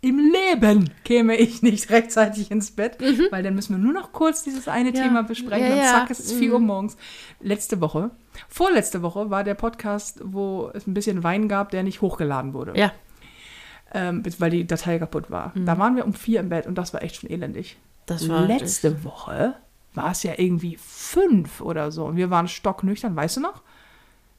[0.00, 2.98] im Leben käme ich nicht rechtzeitig ins Bett,
[3.30, 4.96] weil dann müssen wir nur noch kurz dieses eine Mhm.
[4.96, 5.02] Ja.
[5.02, 6.66] Thema besprechen Ja, und zack, es ist 4 Uhr Mhm.
[6.66, 6.96] morgens.
[7.40, 8.10] Letzte Woche,
[8.48, 12.72] vorletzte Woche war der Podcast, wo es ein bisschen Wein gab, der nicht hochgeladen wurde,
[12.78, 12.92] Ja,
[13.92, 15.52] ähm, weil die Datei kaputt war.
[15.54, 15.66] Mhm.
[15.66, 17.76] Da waren wir um vier im Bett und das war echt schon elendig.
[18.06, 19.54] das war Letzte Woche
[19.96, 23.62] war es ja irgendwie fünf oder so und wir waren stocknüchtern, weißt du noch?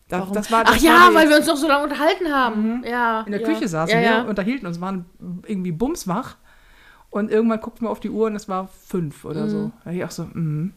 [0.10, 0.34] Das, Warum?
[0.34, 2.84] das war, Ach das ja, war die- weil wir uns noch so lange unterhalten haben.
[2.86, 3.22] Ja.
[3.24, 3.48] in der ja.
[3.48, 4.22] Küche saßen ja, wir, ja.
[4.22, 5.06] unterhielten uns, waren
[5.46, 6.36] irgendwie bumswach.
[7.10, 9.58] Und irgendwann guckten wir auf die Uhr und es war fünf oder so.
[9.58, 9.72] Mhm.
[9.86, 10.70] Da ich auch so, mh,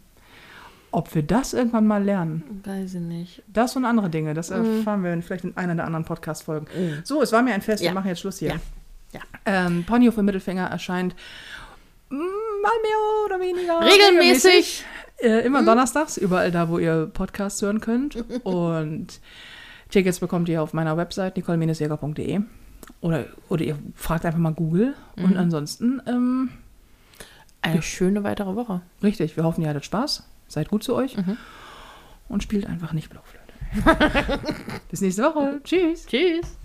[0.93, 2.63] ob wir das irgendwann mal lernen.
[2.65, 3.43] Weiß ich nicht.
[3.47, 4.79] Das und andere Dinge, das Mhm.
[4.79, 6.67] erfahren wir in- vielleicht in einer der anderen Podcast-Folgen.
[6.77, 7.01] Mhm.
[7.05, 7.91] So, es war mir ein Fest, Ja.
[7.91, 8.51] wir machen jetzt Schluss hier.
[8.51, 8.57] Ja.
[9.13, 9.21] Ja.
[9.45, 11.17] Ähm, Pony auf dem Mittelfinger erscheint
[12.11, 14.85] mal mehr oder weniger Regelmäßig.
[15.23, 18.17] Äh, immer donnerstags, überall da, wo ihr Podcasts hören könnt.
[18.45, 19.21] Und
[19.91, 22.41] Tickets bekommt ihr auf meiner Website nicole-jäger.de.
[23.01, 24.95] Oder, oder ihr fragt einfach mal Google.
[25.17, 26.51] Und ansonsten, ähm,
[27.63, 28.83] Eine schöne weitere Woche.
[29.03, 30.27] richtig, wir hoffen, ihr hattet Spaß.
[30.49, 31.17] Seid gut zu euch.
[32.29, 33.41] Und spielt einfach nicht Blockflöte.
[34.91, 35.61] Bis nächste Woche.
[35.63, 36.07] Tschüss.
[36.07, 36.57] Tschüss.